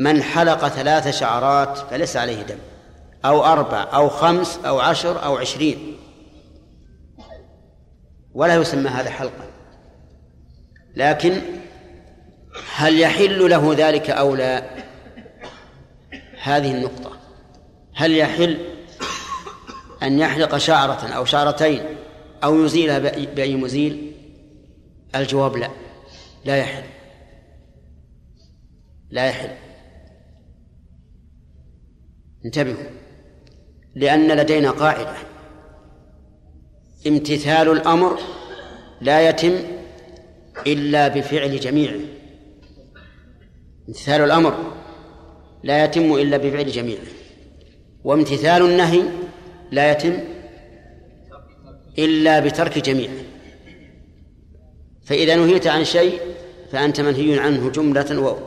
من 0.00 0.22
حلق 0.22 0.68
ثلاث 0.68 1.08
شعرات 1.08 1.78
فليس 1.78 2.16
عليه 2.16 2.42
دم 2.42 2.58
أو 3.24 3.44
أربع 3.44 3.86
أو 3.94 4.08
خمس 4.08 4.58
أو 4.66 4.78
عشر 4.80 5.24
أو 5.24 5.36
عشرين. 5.36 5.96
ولا 8.34 8.54
يسمى 8.54 8.90
هذا 8.90 9.10
حلقا. 9.10 9.50
لكن 10.96 11.42
هل 12.74 13.00
يحل 13.00 13.50
له 13.50 13.74
ذلك 13.78 14.10
أو 14.10 14.34
لا؟ 14.34 14.64
هذه 16.42 16.70
النقطة. 16.70 17.16
هل 17.94 18.16
يحل 18.16 18.58
أن 20.02 20.18
يحلق 20.18 20.56
شعرة 20.56 21.08
أو 21.08 21.24
شعرتين 21.24 21.82
أو 22.44 22.64
يزيلها 22.64 22.98
بأي 23.24 23.56
مزيل؟ 23.56 24.12
الجواب 25.14 25.56
لا. 25.56 25.70
لا 26.44 26.56
يحل. 26.56 26.84
لا 29.10 29.26
يحل. 29.26 29.69
انتبهوا 32.44 32.90
لأن 33.94 34.32
لدينا 34.32 34.70
قاعدة. 34.70 35.14
امتثال 37.06 37.68
الأمر 37.68 38.18
لا 39.00 39.28
يتم 39.28 39.58
إلا 40.66 41.08
بفعل 41.08 41.60
جميعه 41.60 42.00
امتثال 43.88 44.20
الأمر 44.20 44.72
لا 45.62 45.84
يتم 45.84 46.14
إلا 46.14 46.36
بفعل 46.36 46.66
جميعه 46.66 47.06
وامتثال 48.04 48.62
النهي 48.62 49.02
لا 49.70 49.92
يتم 49.92 50.18
إلا 51.98 52.40
بترك 52.40 52.78
جميعه 52.78 53.14
فإذا 55.04 55.36
نهيت 55.36 55.66
عن 55.66 55.84
شيء 55.84 56.20
فأنت 56.72 57.00
منهي 57.00 57.38
عنه 57.38 57.70
جملة 57.70 58.40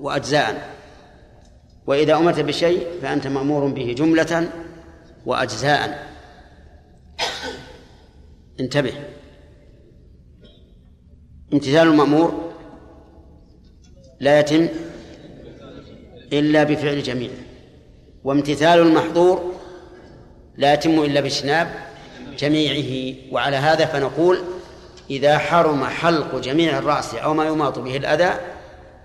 وأجزاء. 0.00 0.79
وإذا 1.90 2.16
أمرت 2.16 2.40
بشيء 2.40 2.86
فأنت 3.02 3.26
مأمور 3.26 3.66
به 3.66 3.94
جملة 3.98 4.48
وأجزاء. 5.26 6.08
انتبه. 8.60 8.92
امتثال 11.52 11.88
المأمور 11.88 12.52
لا 14.20 14.40
يتم 14.40 14.68
إلا 16.32 16.64
بفعل 16.64 17.02
جميع 17.02 17.30
وامتثال 18.24 18.78
المحظور 18.78 19.52
لا 20.56 20.74
يتم 20.74 21.04
إلا 21.04 21.20
باجتناب 21.20 21.68
جميعه. 22.38 23.14
وعلى 23.32 23.56
هذا 23.56 23.86
فنقول 23.86 24.38
إذا 25.10 25.38
حرم 25.38 25.84
حلق 25.84 26.40
جميع 26.40 26.78
الرأس 26.78 27.14
أو 27.14 27.34
ما 27.34 27.46
يماط 27.46 27.78
به 27.78 27.96
الأذى 27.96 28.30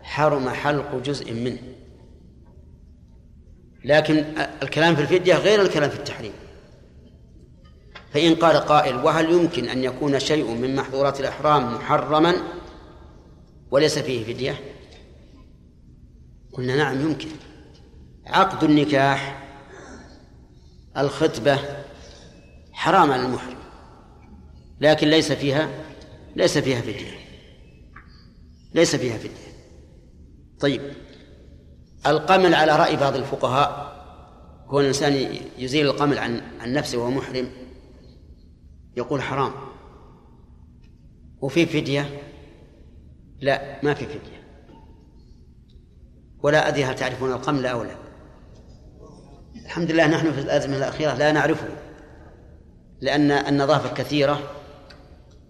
حرم 0.03 0.49
حلق 0.49 0.95
جزء 1.05 1.33
منه. 1.33 1.74
لكن 3.85 4.25
الكلام 4.63 4.95
في 4.95 5.01
الفدية 5.01 5.35
غير 5.35 5.61
الكلام 5.61 5.89
في 5.89 5.95
التحريم. 5.95 6.33
فإن 8.13 8.35
قال 8.35 8.57
قائل 8.57 8.95
وهل 8.95 9.31
يمكن 9.31 9.69
أن 9.69 9.83
يكون 9.83 10.19
شيء 10.19 10.51
من 10.51 10.75
محظورات 10.75 11.19
الإحرام 11.19 11.75
محرما 11.75 12.35
وليس 13.71 13.99
فيه 13.99 14.33
فدية؟ 14.33 14.59
قلنا 16.53 16.75
نعم 16.75 17.01
يمكن. 17.01 17.27
عقد 18.25 18.63
النكاح 18.63 19.43
الخطبة 20.97 21.59
حرام 22.73 23.11
على 23.11 23.25
المحرم 23.25 23.57
لكن 24.81 25.07
ليس 25.07 25.31
فيها 25.31 25.69
ليس 26.35 26.57
فيها 26.57 26.81
فدية. 26.81 27.19
ليس 28.73 28.95
فيها 28.95 29.17
فدية. 29.17 29.55
طيب. 30.59 30.81
القمل 32.07 32.55
على 32.55 32.75
رأي 32.75 32.95
بعض 32.95 33.15
الفقهاء. 33.15 33.95
هو 34.67 34.79
الإنسان 34.79 35.13
يزيل 35.57 35.85
القمل 35.85 36.19
عن 36.19 36.41
عن 36.59 36.73
نفسه 36.73 36.97
وهو 36.97 37.11
محرم 37.11 37.47
يقول 38.97 39.21
حرام. 39.21 39.51
وفي 41.41 41.65
فدية؟ 41.65 42.21
لا 43.41 43.79
ما 43.83 43.93
في 43.93 44.05
فدية. 44.05 44.45
ولا 46.43 46.67
أدري 46.67 46.85
هل 46.85 46.95
تعرفون 46.95 47.31
القمل 47.31 47.65
أو 47.65 47.83
لا. 47.83 47.95
الحمد 49.65 49.91
لله 49.91 50.07
نحن 50.07 50.31
في 50.31 50.41
الأزمة 50.41 50.77
الأخيرة 50.77 51.13
لا 51.13 51.31
نعرفه 51.31 51.67
لأن 53.01 53.31
النظافة 53.31 53.93
كثيرة 53.93 54.39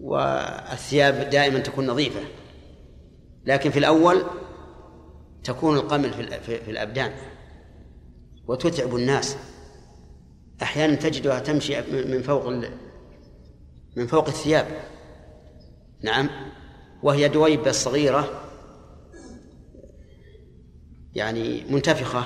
والثياب 0.00 1.30
دائما 1.30 1.58
تكون 1.58 1.86
نظيفة. 1.86 2.20
لكن 3.44 3.70
في 3.70 3.78
الأول 3.78 4.22
تكون 5.46 5.76
القمل 5.76 6.12
في, 6.40 6.70
الأبدان 6.70 7.12
وتتعب 8.46 8.96
الناس. 8.96 9.36
أحيانا 10.62 10.94
تجدها 10.94 11.38
تمشي 11.38 11.80
من 11.82 12.22
فوق 12.22 12.48
من 13.96 14.06
فوق 14.06 14.26
الثياب. 14.26 14.66
نعم. 16.02 16.28
وهي 17.02 17.28
دويبة 17.28 17.72
صغيرة. 17.72 18.40
يعني 21.14 21.64
منتفخة. 21.64 22.24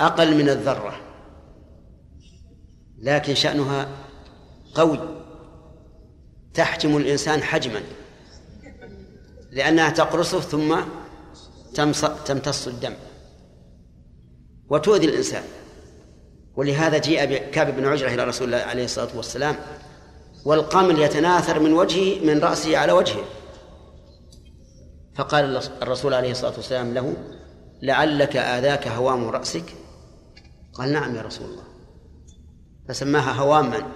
أقل 0.00 0.36
من 0.36 0.48
الذرة. 0.48 1.00
لكن 2.98 3.34
شأنها 3.34 3.88
قوي. 4.74 5.00
تحجم 6.54 6.96
الإنسان 6.96 7.42
حجما. 7.42 7.82
لأنها 9.50 9.90
تقرصه 9.90 10.40
ثم 10.40 10.80
تمتص 12.24 12.68
الدم. 12.68 12.94
وتؤذي 14.70 15.06
الإنسان. 15.06 15.42
ولهذا 16.56 16.98
جيء 16.98 17.24
بكعب 17.24 17.76
بن 17.76 17.86
عجرة 17.86 18.08
إلى 18.08 18.24
رسول 18.24 18.46
الله 18.46 18.66
عليه 18.66 18.84
الصلاة 18.84 19.16
والسلام 19.16 19.56
والقمل 20.44 20.98
يتناثر 20.98 21.60
من 21.60 21.72
وجهه 21.72 22.24
من 22.24 22.40
رأسه 22.40 22.78
على 22.78 22.92
وجهه. 22.92 23.24
فقال 25.14 25.60
الرسول 25.82 26.14
عليه 26.14 26.30
الصلاة 26.30 26.52
والسلام 26.56 26.94
له 26.94 27.16
لعلك 27.82 28.36
آذاك 28.36 28.88
هوام 28.88 29.28
رأسك؟ 29.28 29.64
قال 30.74 30.92
نعم 30.92 31.16
يا 31.16 31.22
رسول 31.22 31.50
الله. 31.50 31.64
فسماها 32.88 33.32
هواما. 33.32 33.86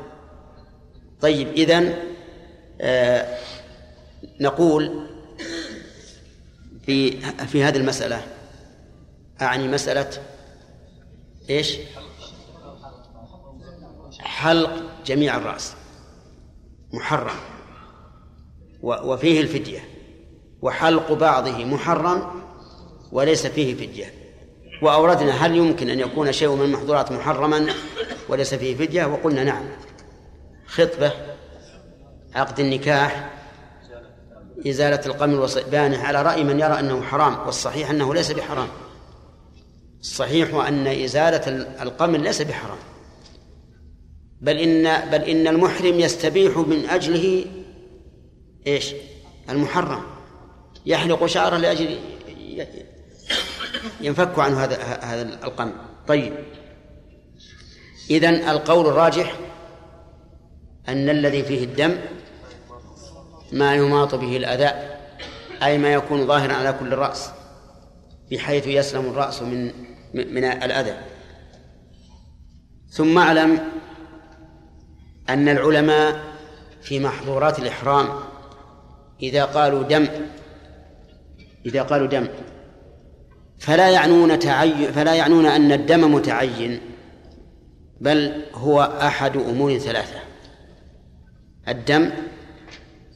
طيب 1.21 1.49
إذن 1.49 1.95
آه 2.81 3.39
نقول 4.41 5.07
في 6.83 7.21
في 7.47 7.65
هذه 7.65 7.77
المسألة. 7.77 8.23
أعني 9.43 9.69
مسألة 9.69 10.11
إيش؟ 11.51 11.79
حلق 14.21 14.83
جميع 15.07 15.37
الرأس. 15.37 15.75
محرم. 16.93 17.37
وفيه 18.83 19.41
الفدية. 19.41 19.89
وحلق 20.63 21.13
بعضه 21.13 21.65
محرم 21.65 22.43
وليس 23.13 23.47
فيه 23.47 23.75
فدية. 23.75 24.15
وأوردنا 24.83 25.47
هل 25.47 25.57
يمكن 25.57 25.91
أن 25.91 26.01
يكون 26.01 26.33
شيء 26.33 26.55
من 26.55 26.65
المحظورات 26.65 27.13
محرما 27.13 27.67
وليس 28.29 28.55
فيه 28.55 28.77
فدية؟ 28.77 29.05
وقلنا 29.05 29.45
نعم. 29.45 29.65
خطبة 30.67 31.13
عقد 32.35 32.61
النكاح 32.61 33.42
إزالة 34.67 35.07
القمل 35.07 35.35
وصبانه 35.35 35.99
على 35.99 36.23
رأي 36.23 36.45
من 36.45 36.61
يرى 36.61 36.81
أنه 36.81 37.03
حرام 37.03 37.47
والصحيح 37.47 37.91
أنه 37.91 38.15
ليس 38.15 38.33
بحرام. 38.33 38.69
الصحيح 40.01 40.55
أن 40.55 40.87
إزالة 40.87 41.67
القمل 41.83 42.23
ليس 42.23 42.43
بحرام. 42.43 42.79
بل 44.41 44.57
إن 44.59 45.11
بل 45.11 45.23
إن 45.23 45.47
المحرم 45.47 46.01
يستبيح 46.01 46.59
من 46.59 46.89
أجله 46.89 47.45
إيش؟ 48.67 48.95
المحرم. 49.51 50.03
يحلق 50.87 51.27
شعره 51.27 51.57
لأجل 51.57 51.99
ينفك 54.01 54.39
عنه 54.39 54.65
هذا 54.65 54.77
هذا 54.83 55.23
القمل. 55.23 55.73
طيب. 56.09 56.33
إذن 58.11 58.35
القول 58.35 58.87
الراجح 58.87 59.39
أن 60.89 61.11
الذي 61.11 61.43
فيه 61.43 61.65
الدم 61.65 61.97
ما 63.53 63.75
يماط 63.75 64.15
به 64.15 64.37
الأذى 64.37 64.71
أي 65.63 65.79
ما 65.79 65.93
يكون 65.93 66.27
ظاهرا 66.27 66.55
على 66.55 66.73
كل 66.81 66.93
الرأس 66.93 67.31
بحيث 68.31 68.67
يسلم 68.67 69.11
الرأس 69.11 69.43
من 69.43 69.73
من 70.15 70.45
الأذى. 70.45 70.95
ثم 72.91 73.19
اعلم 73.19 73.59
أن 75.29 75.49
العلماء 75.49 76.21
في 76.83 77.01
محظورات 77.01 77.59
الإحرام 77.59 78.09
إذا 79.23 79.45
قالوا 79.45 79.83
دم 79.83 80.07
إذا 81.67 81.83
قالوا 81.83 82.07
دم 82.07 82.29
فلا 83.59 83.91
يعنون 83.91 84.39
تعين 84.39 84.93
فلا 84.93 85.15
يعنون 85.15 85.47
أن 85.47 85.73
الدم 85.73 86.15
متعين 86.15 86.81
بل 88.01 88.43
هو 88.55 88.83
أحد 89.03 89.37
أمور 89.37 89.79
ثلاثة. 89.79 90.19
الدم 91.69 92.11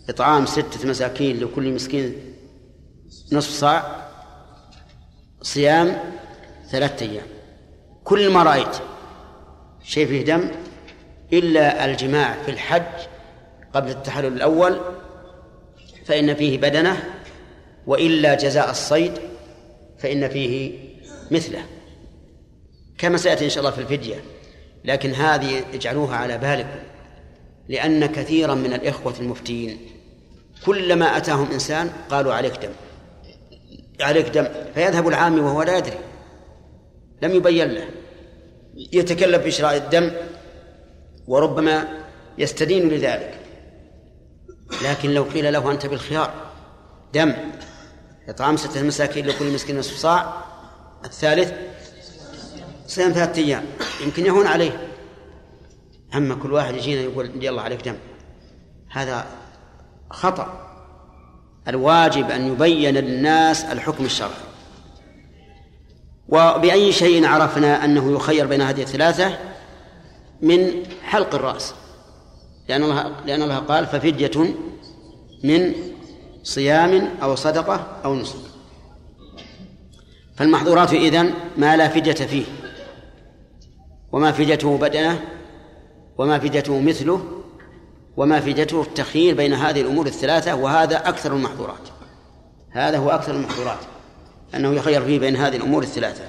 إطعام 0.08 0.46
ستة 0.46 0.88
مساكين 0.88 1.40
لكل 1.40 1.72
مسكين 1.72 2.14
نصف 3.32 3.50
صاع 3.50 4.08
صيام 5.42 5.98
ثلاثة 6.70 7.06
أيام. 7.06 7.26
كل 8.04 8.30
ما 8.30 8.42
رأيت 8.42 8.76
شيء 9.82 10.06
فيه 10.06 10.24
دم 10.24 10.50
إلا 11.32 11.84
الجماع 11.84 12.42
في 12.42 12.50
الحج 12.50 13.08
قبل 13.74 13.90
التحلل 13.90 14.32
الأول 14.32 14.80
فإن 16.04 16.34
فيه 16.34 16.58
بدنة 16.58 17.02
وإلا 17.86 18.34
جزاء 18.34 18.70
الصيد 18.70 19.12
فإن 19.98 20.28
فيه 20.28 20.72
مثله. 21.30 21.62
كما 22.98 23.16
سيأتي 23.16 23.44
إن 23.44 23.50
شاء 23.50 23.58
الله 23.58 23.70
في 23.70 23.80
الفدية. 23.80 24.16
لكن 24.84 25.10
هذه 25.10 25.64
اجعلوها 25.74 26.16
على 26.16 26.38
بالكم 26.38 26.78
لأن 27.68 28.06
كثيرا 28.06 28.54
من 28.54 28.72
الإخوة 28.72 29.14
المفتين 29.20 29.78
كلما 30.64 31.16
أتاهم 31.16 31.50
إنسان 31.50 31.90
قالوا 32.10 32.34
عليك 32.34 32.56
دم. 32.56 32.72
عليك 34.00 34.28
دم. 34.28 34.48
فيذهب 34.74 35.08
العامي 35.08 35.40
وهو 35.40 35.62
لا 35.62 35.78
يدري. 35.78 35.98
لم 37.22 37.34
يبين 37.34 37.68
له. 37.68 37.88
يتكلف 38.92 39.44
بإشراء 39.44 39.76
الدم 39.76 40.10
وربما 41.26 41.88
يستدين 42.38 42.88
لذلك. 42.88 43.40
لكن 44.84 45.10
لو 45.10 45.22
قيل 45.22 45.52
له 45.52 45.70
أنت 45.70 45.86
بالخيار. 45.86 46.34
دم. 47.14 47.34
إطعام 48.28 48.56
ستة 48.56 48.82
مساكين 48.82 49.26
لكل 49.26 49.52
مسكين 49.52 49.78
نصف 49.78 49.96
صاع. 49.96 50.44
الثالث 51.04 51.52
صيام 52.86 53.12
ثلاثة 53.12 53.42
أيام. 53.42 53.64
يمكن 54.04 54.26
يهون 54.26 54.46
عليه. 54.46 54.88
أما 56.14 56.34
كل 56.34 56.52
واحد 56.52 56.74
يجينا 56.74 57.00
يقول 57.00 57.44
يلا 57.44 57.62
عليك 57.62 57.82
دم. 57.82 57.96
هذا 58.90 59.26
خطأ. 60.10 60.62
الواجب 61.68 62.30
أن 62.30 62.52
يبين 62.52 62.94
للناس 62.94 63.64
الحكم 63.64 64.04
الشرعي. 64.04 64.30
وبأي 66.28 66.92
شيء 66.92 67.26
عرفنا 67.26 67.84
أنه 67.84 68.12
يخير 68.12 68.46
بين 68.46 68.62
هذه 68.62 68.82
الثلاثة؟ 68.82 69.38
من 70.42 70.86
حلق 71.02 71.34
الرأس. 71.34 71.74
لأن 72.68 72.82
الله 72.82 73.12
لأن 73.26 73.42
الله 73.42 73.58
قال 73.58 73.86
ففدية 73.86 74.54
من 75.44 75.72
صيام 76.42 77.10
أو 77.22 77.34
صدقة 77.34 77.86
أو 78.04 78.14
نسك. 78.14 78.38
فالمحظورات 80.36 80.92
إذن 80.92 81.34
ما 81.56 81.76
لا 81.76 81.88
فدية 81.88 82.12
فيه. 82.12 82.44
وما 84.12 84.32
فديته 84.32 84.78
بدنه 84.78 85.24
وما 86.18 86.38
فديته 86.38 86.80
مثله 86.80 87.35
وما 88.16 88.40
فديته 88.40 88.82
التخيير 88.82 89.34
بين 89.34 89.54
هذه 89.54 89.80
الأمور 89.80 90.06
الثلاثة 90.06 90.54
وهذا 90.54 91.08
أكثر 91.08 91.32
المحظورات. 91.32 91.88
هذا 92.70 92.98
هو 92.98 93.10
أكثر 93.10 93.34
المحظورات 93.34 93.78
أنه 94.54 94.74
يخير 94.74 95.04
فيه 95.04 95.18
بين 95.18 95.36
هذه 95.36 95.56
الأمور 95.56 95.82
الثلاثة. 95.82 96.24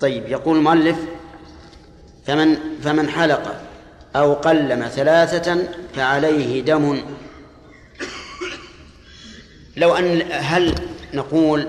طيب 0.00 0.28
يقول 0.28 0.56
المؤلف 0.56 0.98
فمن 2.26 2.56
فمن 2.82 3.08
حلق 3.08 3.60
أو 4.16 4.34
قلم 4.34 4.88
ثلاثة 4.88 5.68
فعليه 5.94 6.62
دم. 6.62 7.02
لو 9.76 9.94
أن 9.94 10.22
هل 10.32 10.74
نقول 11.14 11.68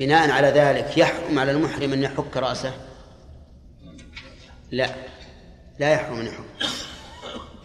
بناء 0.00 0.30
على 0.30 0.48
ذلك 0.48 0.98
يحرم 0.98 1.38
على 1.38 1.52
المحرم 1.52 1.92
أن 1.92 2.02
يحك 2.02 2.36
رأسه؟ 2.36 2.72
لا 4.70 4.90
لا 5.78 5.92
يحرم 5.92 6.18
أن 6.18 6.26
يحك. 6.26 6.72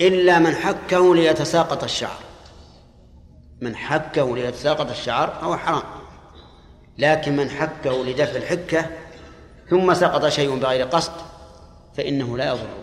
إلا 0.01 0.39
من 0.39 0.55
حكه 0.55 1.15
ليتساقط 1.15 1.83
الشعر. 1.83 2.19
من 3.61 3.75
حكه 3.75 4.35
ليتساقط 4.35 4.89
الشعر 4.89 5.39
هو 5.41 5.57
حرام. 5.57 5.83
لكن 6.97 7.35
من 7.35 7.49
حكه 7.49 8.05
لدفع 8.05 8.35
الحكة 8.35 8.85
ثم 9.69 9.93
سقط 9.93 10.27
شيء 10.27 10.59
بغير 10.59 10.85
قصد 10.85 11.11
فإنه 11.97 12.37
لا 12.37 12.47
يضره. 12.47 12.77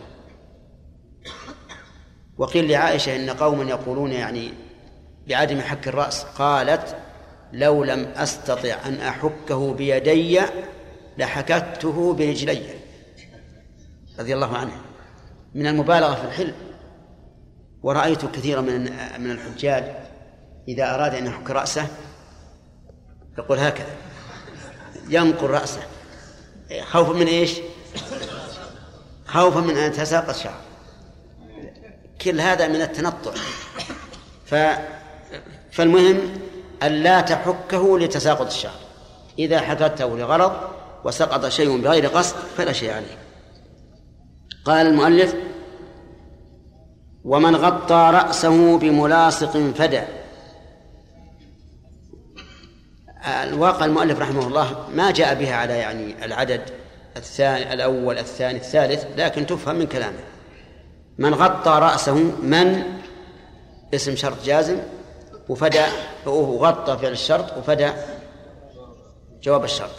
وقيل 2.39 2.69
لعائشة 2.69 3.17
إن 3.17 3.31
قوما 3.31 3.71
يقولون 3.71 4.13
يعني 4.13 4.53
بعدم 5.29 5.61
حك 5.61 5.89
الرأس 5.89 6.25
قالت 6.25 6.97
لو 7.53 7.85
لم 7.85 8.13
أستطع 8.17 8.77
أن 8.87 9.01
أحكه 9.01 9.75
بيدي 9.75 10.41
لحكته 11.19 12.15
برجلي. 12.15 12.67
رضي 14.19 14.35
الله 14.35 14.57
عنه. 14.57 14.81
من 15.55 15.67
المبالغة 15.67 16.15
في 16.15 16.25
الحلم. 16.25 16.74
ورأيت 17.85 18.25
كثيرا 18.25 18.61
من 18.61 18.83
من 19.19 19.31
الحجاج 19.31 19.85
إذا 20.69 20.95
أراد 20.95 21.15
أن 21.15 21.27
يحك 21.27 21.51
رأسه 21.51 21.87
يقول 23.39 23.59
هكذا 23.59 23.95
ينقل 25.09 25.47
رأسه. 25.47 25.83
خوفا 26.83 27.13
من 27.13 27.27
إيش؟ 27.27 27.53
خوفا 29.27 29.61
من 29.61 29.77
أن 29.77 29.87
يتساقط 29.91 30.35
شعر 30.35 30.61
كل 32.21 32.41
هذا 32.41 32.69
من 32.69 32.83
التنطع. 32.83 33.33
ف 34.47 34.55
فالمهم 35.73 36.21
أن 36.83 36.93
لا 36.93 37.21
تحكه 37.21 37.99
لتساقط 37.99 38.47
الشعر. 38.47 38.81
إذا 39.39 39.61
حكته 39.61 40.19
لغرض 40.19 40.53
وسقط 41.05 41.49
شيء 41.49 41.81
بغير 41.81 42.07
قصد 42.07 42.37
فلا 42.57 42.73
شيء 42.73 42.93
عليه. 42.93 43.19
قال 44.65 44.87
المؤلف 44.87 45.35
ومن 47.25 47.57
غطى 47.57 48.11
رأسه 48.15 48.79
بملاصق 48.79 49.51
فدى. 49.51 50.03
الواقع 53.27 53.85
المؤلف 53.85 54.19
رحمه 54.19 54.47
الله 54.47 54.89
ما 54.95 55.11
جاء 55.11 55.35
بها 55.35 55.55
على 55.55 55.79
يعني 55.79 56.25
العدد 56.25 56.61
الثاني 57.17 57.73
الأول 57.73 58.19
الثاني 58.19 58.59
الثالث 58.59 59.05
لكن 59.17 59.47
تفهم 59.47 59.77
من 59.77 59.87
كلامه. 59.87 60.19
من 61.19 61.35
غطى 61.35 61.71
رأسه 61.71 62.15
من؟ 62.43 62.83
اسم 63.95 64.17
شرط 64.17 64.45
جازم. 64.45 64.79
وفدى 65.49 65.85
وغطى 66.27 66.99
فعل 66.99 67.13
الشرط 67.13 67.59
وفدى 67.59 67.91
جواب 69.43 69.65
الشرط. 69.65 69.95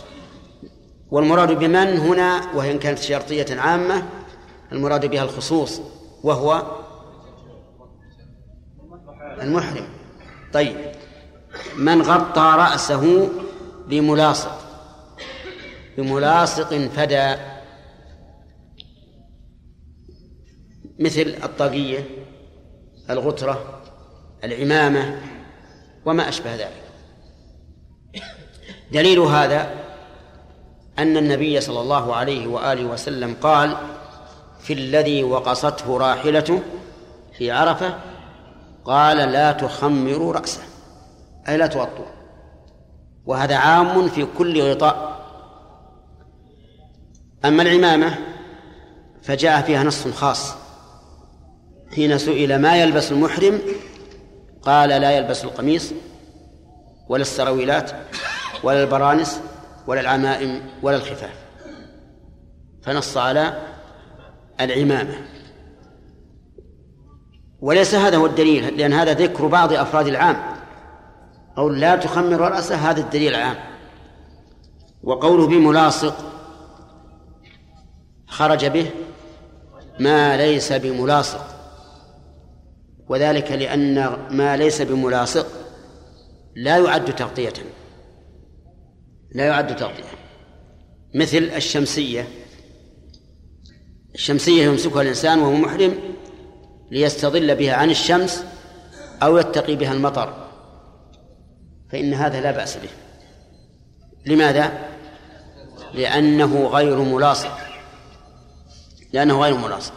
والمراد 1.12 1.52
بمن 1.52 1.98
هنا؟ 1.98 2.42
وإن 2.56 2.80
كانت 2.80 3.00
شرطية 3.00 3.60
عامة 3.60 4.04
المراد 4.72 5.06
بها 5.06 5.24
الخصوص 5.24 5.82
وهو 6.24 6.85
المحرم. 9.46 9.88
طيب 10.54 10.76
من 11.78 12.02
غطى 12.02 12.54
رأسه 12.58 13.30
بملاصق. 13.88 14.60
بملاصق 15.98 16.78
فدى. 16.78 17.36
مثل 21.00 21.36
الطاقية 21.44 22.06
الغترة 23.10 23.82
العمامة 24.44 25.22
وما 26.06 26.30
أشبه 26.30 26.56
ذلك. 26.56 26.84
دليل 28.92 29.20
هذا 29.20 29.70
أن 31.00 31.18
النبي 31.18 31.62
صلى 31.62 31.80
الله 31.80 32.16
عليه 32.16 32.48
وآله 32.48 32.86
وسلم 32.86 33.36
قال 33.42 33.78
في 34.60 34.74
الذي 34.74 35.24
وقصته 35.24 35.98
راحلته 35.98 36.62
في 37.38 37.52
عرفة 37.52 37.96
قال 38.86 39.18
لا 39.18 39.52
تخمروا 39.52 40.34
رأسه. 40.34 40.62
أي 41.48 41.58
لا 41.58 41.68
تغطوا 41.68 42.06
وهذا 43.26 43.56
عام 43.56 44.08
في 44.08 44.28
كل 44.38 44.72
غطاء. 44.72 45.26
أما 47.46 47.64
العمامة 47.64 48.16
فجاء 49.22 49.62
فيها 49.62 49.84
نص 49.84 50.08
خاص. 50.08 50.54
حين 51.96 52.18
سئل 52.18 52.62
ما 52.62 52.78
يلبس 52.78 53.12
المحرم 53.12 53.62
قال 54.62 54.90
لا 54.90 55.12
يلبس 55.12 55.44
القميص 55.44 55.94
ولا 57.10 57.22
السراويلات 57.22 57.92
ولا 58.64 58.84
البرانس 58.84 59.42
ولا 59.88 60.02
العمائم 60.02 60.62
ولا 60.84 60.98
الخفاف. 60.98 61.36
فنص 62.84 63.18
على 63.18 63.62
العمامة. 64.62 65.35
وليس 67.66 67.96
هذا 67.96 68.18
هو 68.18 68.26
الدليل 68.26 68.78
لأن 68.78 68.94
هذا 68.94 69.14
ذكر 69.14 69.48
بعض 69.48 69.74
أفراد 69.74 70.08
العام. 70.08 70.56
أو 71.58 71.70
لا 71.70 71.96
تخمر 71.96 72.42
رأسه 72.42 72.76
هذا 72.76 73.02
الدليل 73.02 73.36
العام. 73.36 73.56
وقوله 75.04 75.48
بملاصق 75.48 76.16
خرج 78.28 78.66
به 78.66 78.92
ما 80.00 80.38
ليس 80.38 80.74
بملاصق. 80.74 81.46
وذلك 83.10 83.52
لأن 83.52 84.18
ما 84.32 84.58
ليس 84.58 84.82
بملاصق 84.82 85.48
لا 86.56 86.78
يعد 86.78 87.16
تغطية. 87.16 87.54
لا 89.32 89.46
يعد 89.46 89.76
تغطية. 89.76 90.04
مثل 91.16 91.38
الشمسية. 91.38 92.28
الشمسية 94.16 94.64
يمسكها 94.64 95.02
الإنسان 95.02 95.40
وهو 95.40 95.54
محرم 95.54 96.15
ليستظل 96.92 97.56
بها 97.56 97.74
عن 97.74 97.90
الشمس 97.90 98.44
أو 99.24 99.38
يتقي 99.38 99.76
بها 99.76 99.94
المطر. 99.94 100.34
فإن 101.92 102.14
هذا 102.14 102.42
لا 102.42 102.52
بأس 102.52 102.78
به. 102.78 102.90
لماذا؟ 104.26 104.72
لأنه 105.94 106.68
غير 106.68 107.00
ملاصق. 107.00 107.58
لأنه 109.14 109.42
غير 109.42 109.58
ملاصق. 109.58 109.94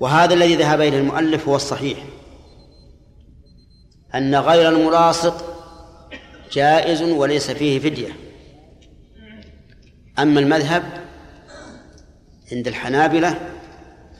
وهذا 0.00 0.34
الذي 0.34 0.56
ذهب 0.56 0.80
إليه 0.80 0.98
المؤلف 0.98 1.48
هو 1.48 1.56
الصحيح. 1.56 1.98
أن 4.14 4.34
غير 4.34 4.68
الملاصق 4.68 5.44
جائز 6.52 7.02
وليس 7.02 7.50
فيه 7.50 7.78
فدية. 7.78 8.16
أما 10.18 10.40
المذهب 10.40 10.82
عند 12.52 12.68
الحنابلة 12.68 13.51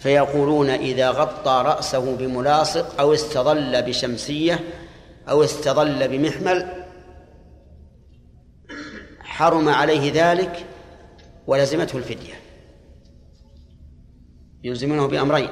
فيقولون 0.03 0.71
إذا 0.71 1.11
غطى 1.11 1.63
رأسه 1.67 2.17
بملاصق 2.17 3.01
أو 3.01 3.15
استظل 3.15 3.83
بشمسية 3.83 4.61
أو 5.29 5.45
استظل 5.45 6.09
بمحمل 6.09 6.85
حرم 9.21 9.69
عليه 9.69 10.13
ذلك 10.15 10.67
ولزمته 11.47 11.99
الفدية. 11.99 12.35
يلزمونه 14.65 15.07
بأمرين 15.07 15.49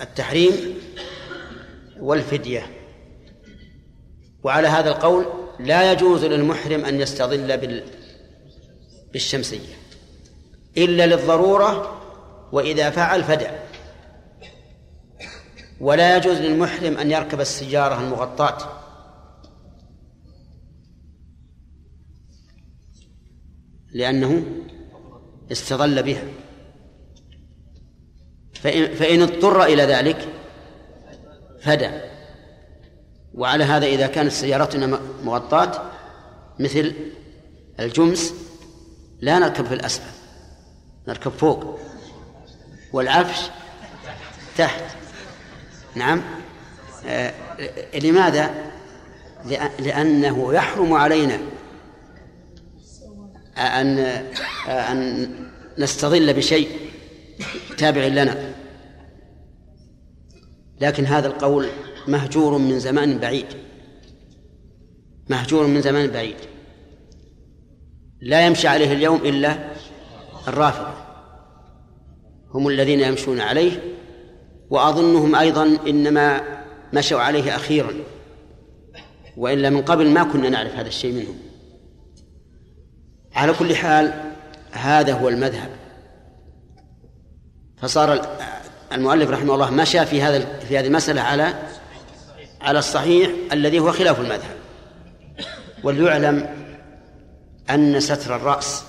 التحريم 0.00 0.52
والفدية. 2.00 2.66
وعلى 4.44 4.68
هذا 4.68 4.90
القول 4.90 5.26
لا 5.60 5.92
يجوز 5.92 6.24
للمحرم 6.24 6.84
أن 6.84 7.00
يستظل 7.00 7.82
بالشمسية 9.12 9.74
إلا 10.76 11.06
للضرورة 11.06 11.97
وإذا 12.52 12.90
فعل 12.90 13.24
فدع. 13.24 13.50
ولا 15.80 16.16
يجوز 16.16 16.36
للمحرم 16.36 16.96
أن 16.96 17.10
يركب 17.10 17.40
السيارة 17.40 18.00
المغطاة. 18.00 18.58
لأنه 23.92 24.44
استظل 25.52 26.02
بها. 26.02 26.24
فإن, 28.54 28.94
فإن 28.94 29.22
اضطر 29.22 29.64
إلى 29.64 29.82
ذلك 29.82 30.28
فدى 31.60 31.90
وعلى 33.34 33.64
هذا 33.64 33.86
إذا 33.86 34.06
كانت 34.06 34.32
سيارتنا 34.32 35.00
مغطاة 35.24 35.82
مثل 36.58 36.94
الجمس 37.80 38.34
لا 39.20 39.38
نركب 39.38 39.64
في 39.64 39.74
الأسفل 39.74 40.18
نركب 41.08 41.30
فوق. 41.30 41.78
والعفش 42.92 43.50
تحت. 44.56 44.82
نعم. 45.94 46.22
آه 47.06 47.32
لماذا؟ 47.94 48.54
لأ- 49.44 49.80
لأنه 49.80 50.54
يحرم 50.54 50.92
علينا. 50.92 51.38
أن 53.56 53.98
أن 54.68 55.30
نستظل 55.78 56.34
بشيء 56.34 56.68
تابع 57.78 58.06
لنا. 58.06 58.54
لكن 60.80 61.06
هذا 61.06 61.26
القول 61.26 61.68
مهجور 62.08 62.58
من 62.58 62.78
زمان 62.78 63.18
بعيد. 63.18 63.46
مهجور 65.28 65.66
من 65.66 65.80
زمان 65.82 66.10
بعيد. 66.10 66.36
لا 68.20 68.46
يمشي 68.46 68.68
عليه 68.68 68.92
اليوم 68.92 69.16
إلا 69.16 69.58
الرافضة. 70.48 71.07
هم 72.54 72.68
الذين 72.68 73.00
يمشون 73.00 73.40
عليه 73.40 73.82
وأظنهم 74.70 75.34
أيضا 75.34 75.78
إنما 75.86 76.40
مشوا 76.92 77.20
عليه 77.20 77.56
أخيرا 77.56 77.94
وإلا 79.36 79.70
من 79.70 79.82
قبل 79.82 80.10
ما 80.10 80.24
كنا 80.24 80.48
نعرف 80.48 80.74
هذا 80.74 80.88
الشيء 80.88 81.12
منهم. 81.12 81.38
على 83.34 83.52
كل 83.52 83.76
حال 83.76 84.32
هذا 84.72 85.12
هو 85.12 85.28
المذهب. 85.28 85.70
فصار 87.76 88.36
المؤلف 88.92 89.30
رحمه 89.30 89.54
الله 89.54 89.70
مشى 89.70 90.06
في 90.06 90.22
هذا 90.22 90.58
في 90.58 90.78
هذه 90.78 90.86
المسألة 90.86 91.22
على 91.22 91.54
على 92.60 92.78
الصحيح 92.78 93.30
الذي 93.52 93.78
هو 93.78 93.92
خلاف 93.92 94.20
المذهب. 94.20 94.56
وليعلم 95.84 96.48
أن 97.70 98.00
ستر 98.00 98.36
الرأس 98.36 98.84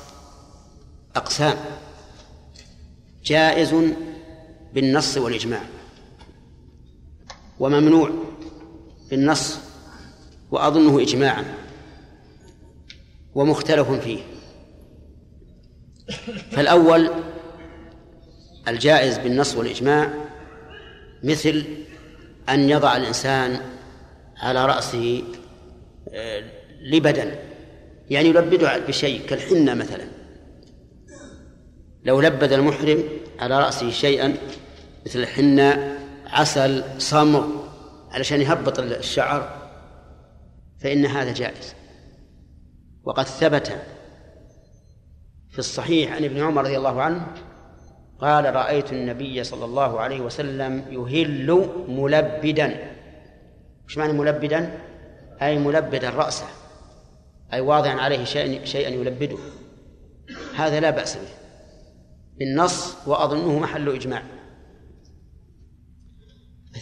أقسام. 1.16 1.58
جائز 3.30 3.76
بالنص 4.74 5.18
والإجماع 5.18 5.62
وممنوع 7.60 8.10
بالنص 9.10 9.60
وأظنه 10.52 11.02
إجماعا 11.02 11.46
ومختلف 13.36 13.92
فيه. 13.92 14.20
فالأول 16.52 17.10
الجائز 18.68 19.18
بالنص 19.18 19.56
والإجماع 19.56 20.14
مثل 21.24 21.66
أن 22.50 22.70
يضع 22.70 22.98
الإنسان 22.98 23.60
على 24.38 24.66
رأسه 24.66 25.24
آه، 26.14 26.44
لبدا 26.82 27.40
يعني 28.10 28.30
يلبده 28.30 28.78
بشيء 28.78 29.26
كالحنة 29.26 29.74
مثلا. 29.74 30.08
لو 32.04 32.22
لبد 32.22 32.54
المحرم 32.54 33.04
على 33.40 33.60
رأسه 33.60 33.90
شيئا 33.90 34.36
مثل 35.06 35.20
الحنة 35.20 35.98
عسل 36.28 36.84
صمغ 36.98 37.48
علشان 38.12 38.42
يهبط 38.42 38.80
الشعر 38.80 39.70
فإن 40.80 41.06
هذا 41.06 41.34
جائز. 41.34 41.76
وقد 43.04 43.24
ثبت 43.24 43.82
في 45.52 45.60
الصحيح 45.60 46.16
عن 46.16 46.24
ابن 46.24 46.42
عمر 46.42 46.64
رضي 46.64 46.78
الله 46.78 47.02
عنه 47.02 47.28
قال 48.20 48.56
رأيت 48.56 48.94
النبي 48.94 49.44
صلى 49.44 49.66
الله 49.66 50.00
عليه 50.00 50.20
وسلم 50.20 50.86
يهل 50.90 51.70
ملبدا. 51.88 52.94
إيش 53.90 53.98
معنى 53.98 54.14
ملبدا؟ 54.14 54.80
أي 55.42 55.58
ملبدا 55.58 56.10
رأسه 56.10 56.46
أي 57.54 57.62
واضعا 57.62 57.94
عليه 57.94 58.24
شيئا 58.24 58.66
شيئا 58.66 58.90
يلبده. 58.90 59.38
هذا 60.56 60.80
لا 60.80 60.90
بأس 60.90 61.16
به. 61.16 61.39
بالنص 62.40 63.08
وأظنه 63.08 63.60
محل 63.60 63.90
إجماع. 63.90 64.24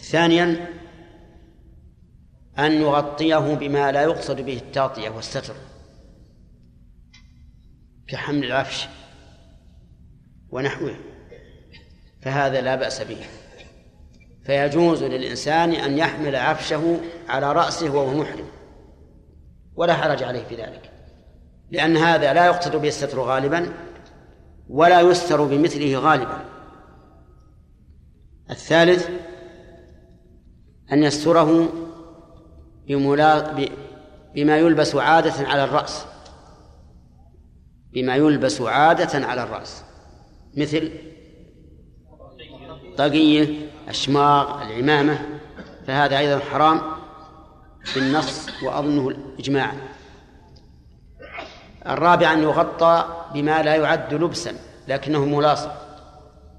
ثانيا 0.02 0.68
أن 2.58 2.72
يغطيه 2.72 3.54
بما 3.54 3.92
لا 3.92 4.02
يقصد 4.02 4.40
به 4.40 4.56
التغطية 4.56 5.10
والستر 5.10 5.54
كحمل 8.08 8.44
العفش 8.44 8.88
ونحوه 10.50 10.96
فهذا 12.22 12.60
لا 12.60 12.74
بأس 12.74 13.02
به. 13.02 13.26
فيجوز 14.44 15.02
للإنسان 15.02 15.72
أن 15.72 15.98
يحمل 15.98 16.36
عفشه 16.36 17.00
على 17.28 17.52
رأسه 17.52 17.90
وهو 17.90 18.20
محرم 18.20 18.48
ولا 19.76 19.94
حرج 19.94 20.22
عليه 20.22 20.44
في 20.44 20.56
ذلك 20.56 20.90
لأن 21.70 21.96
هذا 21.96 22.32
لا 22.32 22.46
يقصد 22.46 22.76
به 22.76 22.88
الستر 22.88 23.20
غالبا. 23.20 23.87
ولا 24.68 25.00
يستر 25.00 25.44
بمثله 25.44 25.98
غالبا. 25.98 26.44
الثالث 28.50 29.08
أن 30.92 31.02
يستره. 31.02 31.68
بما 34.34 34.58
يلبس 34.58 34.94
عادة 34.94 35.48
على 35.48 35.64
الرأس. 35.64 36.06
بما 37.92 38.16
يلبس 38.16 38.60
عادة 38.60 39.26
على 39.26 39.42
الرأس. 39.42 39.84
مثل 40.56 40.92
طاقية 42.96 43.68
الشماغ 43.88 44.62
العمامة. 44.62 45.40
فهذا 45.86 46.18
أيضا 46.18 46.38
حرام 46.38 46.80
بالنص 47.94 48.48
وأظنه 48.62 49.16
إجماعا 49.38 49.76
الرابع 51.86 52.32
أن 52.32 52.42
يغطى 52.42 53.24
بما 53.34 53.62
لا 53.62 53.76
يعد 53.76 54.14
لبسا 54.14 54.54
لكنه 54.88 55.24
ملاصق 55.24 55.72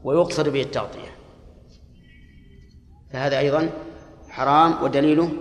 ويقصد 0.04 0.50
به 0.50 0.62
التغطية. 0.62 1.16
فهذا 3.14 3.40
أيضا 3.40 3.70
حرام 4.30 4.84
ودليله. 4.84 5.32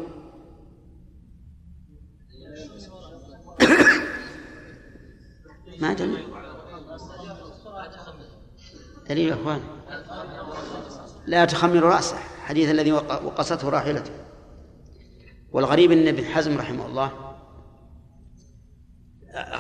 ما 5.81 5.93
دليل؟ 5.93 6.29
دليل 9.09 9.29
يا 9.29 9.35
إخوان. 9.35 9.61
لا 11.27 11.45
تخمر 11.45 11.83
رأسه 11.83 12.17
حديث 12.45 12.71
الذي 12.71 12.93
وقصته 12.93 13.69
راحلته. 13.69 14.11
والغريب 15.53 15.93
إن 15.93 16.09
ابن 16.09 16.25
حزم 16.25 16.59
رحمه 16.59 16.87
الله 16.87 17.28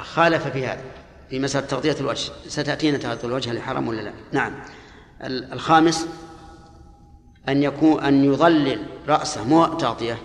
خالف 0.02 0.48
في 0.48 0.66
هذا 0.66 0.82
في 1.30 1.38
مسألة 1.38 1.66
تغطية 1.66 1.96
الوجه. 2.00 2.32
ستأتينا 2.48 2.98
تغطية 2.98 3.28
الوجه 3.28 3.52
هل 3.52 3.62
حرام 3.62 3.88
ولا 3.88 4.00
لا؟ 4.00 4.12
نعم. 4.32 4.54
الخامس 5.22 6.08
أن 7.48 7.62
يكون 7.62 8.04
أن 8.04 8.24
يظلل 8.24 8.86
رأسه 9.08 9.44
مو 9.44 9.64
تغطية 9.66 10.18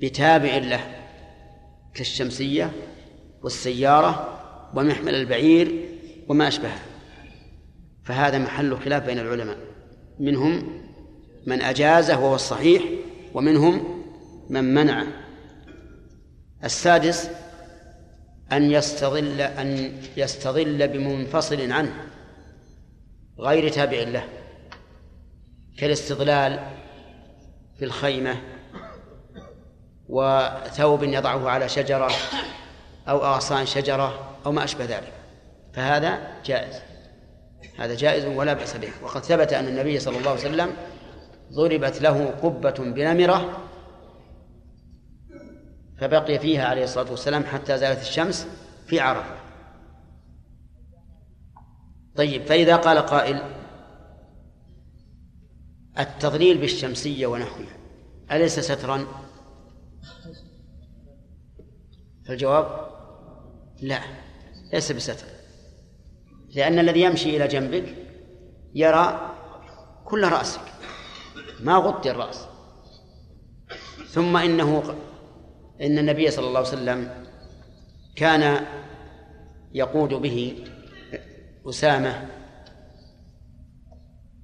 بتابع 0.00 0.56
له 0.56 0.80
كالشمسية 1.94 2.70
والسيارة 3.42 4.40
ومحمل 4.74 5.14
البعير 5.14 5.88
وما 6.28 6.48
أشبهه. 6.48 6.78
فهذا 8.04 8.38
محل 8.38 8.76
خلاف 8.76 9.06
بين 9.06 9.18
العلماء. 9.18 9.56
منهم 10.18 10.82
من 11.46 11.62
أجازه 11.62 12.18
وهو 12.18 12.34
الصحيح 12.34 12.82
ومنهم 13.34 14.02
من 14.50 14.74
منعه. 14.74 15.06
السادس 16.64 17.30
أن 18.52 18.70
يستظل 18.70 19.40
أن 19.40 19.92
يستظل 20.16 20.88
بمنفصل 20.88 21.72
عنه 21.72 21.94
غير 23.38 23.68
تابع 23.68 23.98
له 23.98 24.24
كالاستظلال 25.78 26.60
في 27.78 27.84
الخيمة 27.84 28.36
وثوب 30.08 31.02
يضعه 31.02 31.50
على 31.50 31.68
شجرة 31.68 32.10
أو 33.08 33.24
أغصان 33.24 33.66
شجرة 33.66 34.36
أو 34.46 34.52
ما 34.52 34.64
أشبه 34.64 34.84
ذلك. 34.84 35.12
فهذا 35.74 36.18
جائز. 36.44 36.74
هذا 37.78 37.94
جائز 37.94 38.24
ولا 38.24 38.52
بأس 38.52 38.76
به. 38.76 38.90
وقد 39.02 39.24
ثبت 39.24 39.52
أن 39.52 39.68
النبي 39.68 40.00
صلى 40.00 40.18
الله 40.18 40.30
عليه 40.30 40.40
وسلم 40.40 40.72
ضربت 41.52 42.02
له 42.02 42.34
قبة 42.42 42.70
بنمرة 42.70 43.69
فبقي 46.00 46.38
فيها 46.38 46.64
عليه 46.64 46.84
الصلاة 46.84 47.10
والسلام 47.10 47.44
حتى 47.44 47.78
زالت 47.78 48.00
الشمس 48.00 48.46
في 48.86 49.00
عرفة. 49.00 49.36
طيب 52.16 52.46
فإذا 52.46 52.76
قال 52.76 52.98
قائل 52.98 53.42
التضليل 55.98 56.58
بالشمسية 56.58 57.26
ونحوها 57.26 57.76
أليس 58.32 58.60
سترا؟ 58.60 59.06
فالجواب 62.26 62.90
لا 63.82 64.00
ليس 64.72 64.92
بستر. 64.92 65.26
لأن 66.54 66.78
الذي 66.78 67.00
يمشي 67.00 67.36
إلى 67.36 67.48
جنبك 67.48 67.94
يرى 68.74 69.36
كل 70.04 70.28
رأسك 70.28 70.72
ما 71.60 71.76
غطي 71.76 72.10
الرأس. 72.10 72.46
ثم 74.08 74.36
إنه 74.36 74.94
إن 75.82 75.98
النبي 75.98 76.30
صلى 76.30 76.46
الله 76.46 76.58
عليه 76.58 76.68
وسلم 76.68 77.10
كان 78.16 78.64
يقود 79.72 80.14
به 80.14 80.64
أسامة 81.68 82.26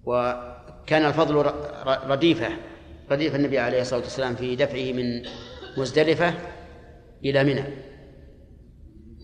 وكان 0.04 1.04
الفضل 1.04 1.52
رديفة 1.86 2.48
رديف 3.10 3.34
النبي 3.34 3.58
عليه 3.58 3.80
الصلاة 3.80 4.00
والسلام 4.00 4.34
في 4.34 4.56
دفعه 4.56 4.92
من 4.92 5.22
مزدلفة 5.76 6.34
إلى 7.24 7.44
منى. 7.44 7.64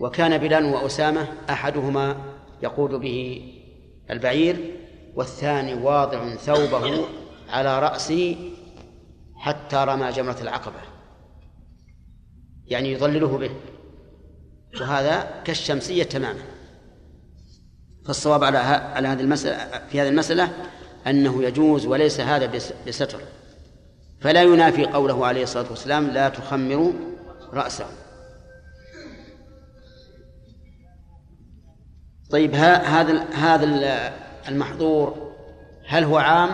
وكان 0.01 0.39
بلال 0.39 0.65
وأسامة 0.65 1.29
أحدهما 1.51 2.17
يقود 2.63 2.91
به 2.91 3.49
البعير 4.11 4.57
والثاني 5.15 5.75
واضع 5.75 6.35
ثوبه 6.35 7.05
على 7.49 7.79
رأسه 7.79 8.37
حتى 9.37 9.77
رمى 9.77 10.11
جمرة 10.11 10.37
العقبة. 10.43 10.92
يعني 12.73 12.93
يظلله 12.93 13.39
به. 13.39 13.51
وهذا 14.81 15.43
كالشمسية 15.45 16.03
تماما. 16.03 16.43
فالصواب 18.07 18.45
على 18.45 18.59
على 18.59 19.09
هذه 19.09 19.21
المسألة 19.21 19.87
في 19.91 20.01
هذه 20.01 20.09
المسألة 20.09 20.49
أنه 21.07 21.43
يجوز 21.45 21.87
وليس 21.87 22.21
هذا 22.21 22.47
بس- 22.47 22.73
بستر. 22.89 23.21
فلا 24.21 24.43
ينافي 24.43 24.85
قوله 24.87 25.27
عليه 25.27 25.43
الصلاة 25.43 25.71
والسلام 25.71 26.07
لا 26.11 26.29
تخمروا 26.29 26.93
رأسه. 27.53 27.87
طيب 32.31 32.55
هذا 32.55 33.25
هذا 33.35 33.65
ال- 33.65 34.13
المحظور. 34.49 35.33
هل 35.87 36.05
هو 36.05 36.19
عام 36.19 36.51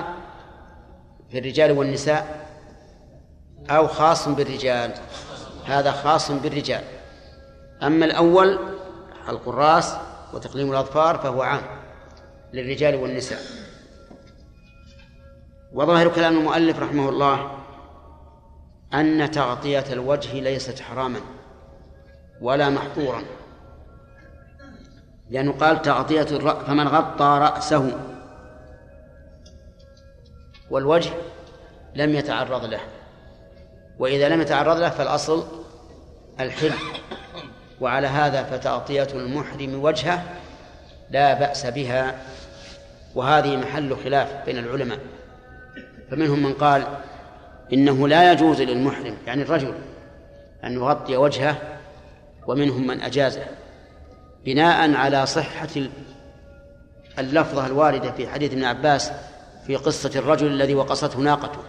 في 1.30 1.38
الرجال 1.38 1.72
والنساء؟ 1.72 2.48
أو 3.70 3.86
خاص 3.88 4.28
بالرجال؟ 4.28 4.94
هذا 5.68 5.92
خاص 5.92 6.30
بالرجال. 6.30 6.84
أما 7.82 8.06
الأول 8.06 8.58
حلق 9.26 9.48
الرأس 9.48 9.96
وتقليم 10.34 10.70
الأظفار 10.70 11.18
فهو 11.18 11.42
عام 11.42 11.62
للرجال 12.52 12.94
والنساء. 12.94 13.40
وظاهر 15.72 16.08
كلام 16.08 16.38
المؤلف 16.38 16.78
رحمه 16.78 17.08
الله 17.08 17.58
أن 18.94 19.30
تغطية 19.30 19.84
الوجه 19.92 20.40
ليست 20.40 20.80
حراما 20.80 21.20
ولا 22.40 22.70
محظورا. 22.70 23.22
لأنه 25.30 25.52
قال 25.52 25.82
تغطية 25.82 26.26
الرأس 26.30 26.64
فمن 26.66 26.88
غطى 26.88 27.38
رأسه 27.42 28.00
والوجه 30.70 31.10
لم 31.94 32.14
يتعرض 32.14 32.64
له. 32.64 32.80
وإذا 33.98 34.28
لم 34.28 34.40
يتعرض 34.40 34.76
له 34.76 34.90
فالأصل 34.90 35.57
الحل 36.40 36.72
وعلى 37.80 38.06
هذا 38.06 38.42
فتغطية 38.42 39.08
المحرم 39.14 39.82
وجهه 39.82 40.22
لا 41.10 41.34
بأس 41.34 41.66
بها 41.66 42.18
وهذه 43.14 43.56
محل 43.56 43.96
خلاف 43.96 44.44
بين 44.46 44.58
العلماء. 44.58 44.98
فمنهم 46.10 46.42
من 46.42 46.52
قال 46.52 46.86
إنه 47.72 48.08
لا 48.08 48.32
يجوز 48.32 48.62
للمحرم 48.62 49.16
يعني 49.26 49.42
الرجل 49.42 49.74
أن 50.64 50.72
يغطي 50.72 51.16
وجهه 51.16 51.56
ومنهم 52.46 52.86
من 52.86 53.00
أجازه. 53.00 53.44
بناء 54.44 54.94
على 54.94 55.26
صحة 55.26 55.68
اللفظة 57.18 57.66
الواردة 57.66 58.12
في 58.12 58.28
حديث 58.28 58.52
ابن 58.52 58.64
عباس 58.64 59.12
في 59.66 59.76
قصة 59.76 60.10
الرجل 60.16 60.46
الذي 60.46 60.74
وقصته 60.74 61.18
ناقته. 61.18 61.60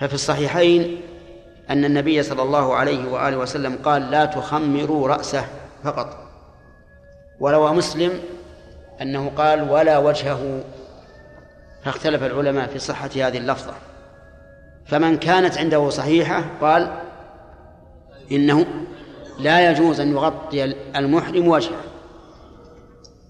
ففي 0.00 0.14
الصحيحين 0.14 1.00
أن 1.70 1.84
النبي 1.84 2.22
صلى 2.22 2.42
الله 2.42 2.74
عليه 2.74 3.12
وآله 3.12 3.36
وسلم 3.36 3.78
قال 3.84 4.10
لا 4.10 4.24
تخمروا 4.24 5.08
رأسه 5.08 5.44
فقط. 5.84 6.16
وروى 7.40 7.72
مسلم 7.72 8.20
أنه 9.02 9.30
قال 9.36 9.70
ولا 9.70 9.98
وجهه. 9.98 10.64
فاختلف 11.84 12.22
العلماء 12.22 12.66
في 12.66 12.78
صحة 12.78 13.10
هذه 13.16 13.38
اللفظة. 13.38 13.72
فمن 14.86 15.16
كانت 15.16 15.58
عنده 15.58 15.90
صحيحة 15.90 16.44
قال 16.60 16.92
إنه 18.32 18.66
لا 19.38 19.70
يجوز 19.70 20.00
أن 20.00 20.12
يغطي 20.12 20.64
المحرم 20.96 21.48
وجهه. 21.48 21.80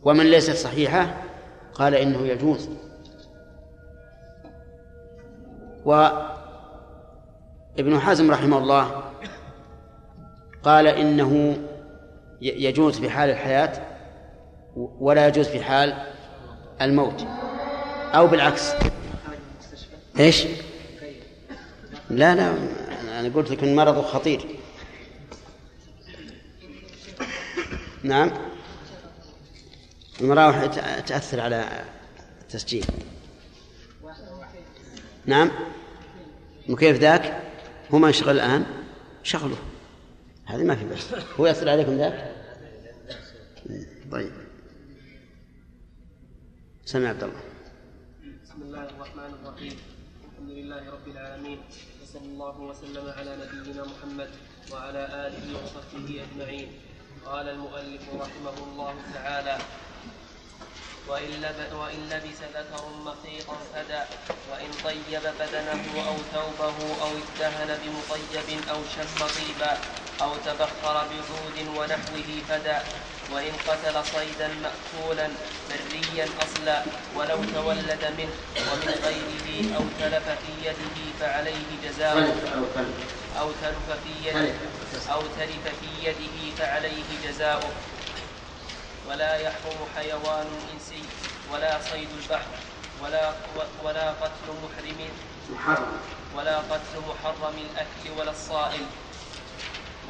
ومن 0.05 0.26
ليست 0.26 0.57
صحيحة 0.57 1.14
قال 1.74 1.95
إنه 1.95 2.26
يجوز. 2.26 2.68
وابن 7.79 8.01
حزم 8.01 8.31
رحمه 8.31 8.59
الله 8.59 9.03
قال 10.62 10.87
إنه 10.87 11.59
يجوز 12.41 13.01
في 13.01 13.11
حال 13.11 13.31
الحياة 13.31 13.83
ولا 14.77 15.29
يجوز 15.29 15.49
في 15.49 15.62
حال 15.62 16.07
الموت 16.81 17.27
أو 18.14 18.27
بالعكس. 18.27 18.72
إيش؟ 20.18 20.47
لا 22.11 22.35
لا 22.35 22.55
أنا 23.20 23.35
قلت 23.35 23.51
لك 23.51 23.64
إن 23.64 24.03
خطير. 24.03 24.47
نعم. 28.03 28.31
المراوح 30.20 30.66
تأثر 31.07 31.41
على 31.41 31.85
التسجيل. 32.43 32.85
نعم. 35.27 35.51
مكيف 36.68 36.99
ذاك؟ 36.99 37.43
هو 37.91 37.99
ما 37.99 38.11
يشغل 38.11 38.30
الآن 38.30 38.66
شغله. 39.22 39.57
هذه 40.45 40.62
ما 40.62 40.76
في 40.76 40.84
بس 40.84 41.14
هو 41.41 41.47
يأثر 41.47 41.68
عليكم 41.68 41.99
ذاك؟ 41.99 42.37
طيب. 44.12 44.32
سمع 46.84 47.09
عبد 47.09 47.22
الله. 47.22 47.41
بسم 48.45 48.62
الله 48.62 48.84
الرحمن 48.84 49.34
الرحيم. 49.43 49.76
الحمد 50.32 50.51
لله 50.51 50.91
رب 50.91 51.09
العالمين. 51.09 51.59
وصلى 52.03 52.24
الله 52.24 52.61
وسلم 52.61 53.09
على 53.09 53.37
نبينا 53.37 53.84
محمد 53.84 54.30
وعلى 54.72 55.26
آله 55.26 55.62
وصحبه 55.64 56.24
أجمعين. 56.24 56.68
قال 57.26 57.49
المؤلف 57.49 58.03
رحمه 58.14 58.57
الله 58.72 58.95
تعالى 59.14 59.59
وإن, 61.09 61.30
لب 61.42 61.72
وإن 61.80 62.00
لبس 62.11 62.40
ذكر 62.57 62.82
مخيطا 63.04 63.57
فدى 63.74 64.02
وإن 64.50 64.70
طيب 64.84 65.22
بدنه 65.40 65.84
أو 66.09 66.16
ثوبه 66.32 66.76
أو 67.02 67.11
ادهن 67.22 67.78
بمطيب 67.82 68.68
أو 68.70 68.78
شم 68.96 69.18
طيبا 69.36 69.72
أو 70.22 70.30
تبخر 70.46 70.94
بعود 71.11 71.59
ونحوه 71.76 72.28
فدى 72.48 72.78
وإن 73.32 73.52
قتل 73.68 74.04
صيدا 74.04 74.48
مأكولا 74.48 75.28
بريا 75.68 76.26
أصلا 76.42 76.84
ولو 77.16 77.44
تولد 77.54 78.04
منه 78.18 78.36
ومن 78.72 78.90
غيره 79.04 79.76
أو 79.76 79.82
تلف 80.00 80.28
في 80.28 80.52
يده 80.68 80.96
فعليه 81.20 81.68
جزاء 81.84 82.16
أو 83.40 83.52
تلف 83.52 83.90
في 84.04 84.28
يده 84.28 84.54
أو 85.12 85.20
تلف 85.26 85.64
في 85.80 86.09
يده 86.09 86.57
فعليه 86.59 87.09
جزاؤه. 87.24 87.70
ولا 89.09 89.36
يحرم 89.36 89.78
حيوان 89.96 90.46
إنسي 90.74 91.02
ولا 91.52 91.78
صيد 91.90 92.09
البحر 92.22 92.52
ولا 93.04 93.32
ولا 93.84 94.11
قتل 94.11 94.46
محرم 94.64 95.00
محرم 95.52 95.92
ولا 96.36 96.59
قتل 96.59 96.94
محرم 97.09 97.54
الأكل 97.70 98.20
ولا 98.20 98.30
الصائم. 98.30 98.86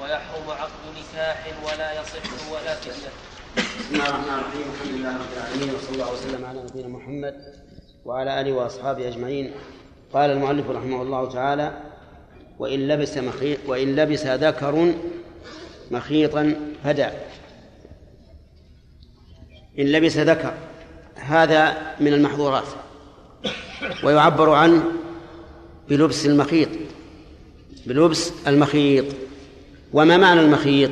ويحرم 0.02 0.50
عقد 0.50 0.82
نكاح 0.96 1.46
ولا 1.64 2.00
يصح 2.00 2.52
ولا 2.52 2.74
فدية. 2.74 3.10
بسم 3.56 3.94
الله 3.94 4.08
الرحمن 4.08 4.38
الرحيم 4.38 4.66
الحمد 4.74 4.94
لله 4.94 5.12
رب 5.16 5.32
العالمين 5.36 5.74
وصلى 5.74 5.92
الله 5.92 6.12
وسلم 6.12 6.44
على 6.44 6.60
نبينا 6.62 6.88
محمد 6.88 7.34
وعلى 8.04 8.40
آله 8.40 8.52
وأصحابه 8.52 9.08
أجمعين. 9.08 9.54
قال 10.12 10.30
المؤلف 10.30 10.70
رحمه 10.70 11.02
الله 11.02 11.32
تعالى 11.32 11.72
وإن 12.58 12.88
لبس 12.88 13.16
مخيط 13.18 13.58
وإن 13.66 13.96
لبس 13.96 14.26
ذكر 14.26 14.94
مخيطا 15.90 16.54
فدع 16.84 17.10
إن 19.78 19.84
لبس 19.84 20.16
ذكر 20.16 20.54
هذا 21.14 21.76
من 22.00 22.12
المحظورات. 22.12 22.66
ويعبر 24.04 24.50
عنه 24.50 24.84
بلبس 25.88 26.26
المخيط 26.26 26.68
بلبس 27.86 28.32
المخيط. 28.46 29.04
وما 29.92 30.16
معنى 30.16 30.40
المخيط؟ 30.40 30.90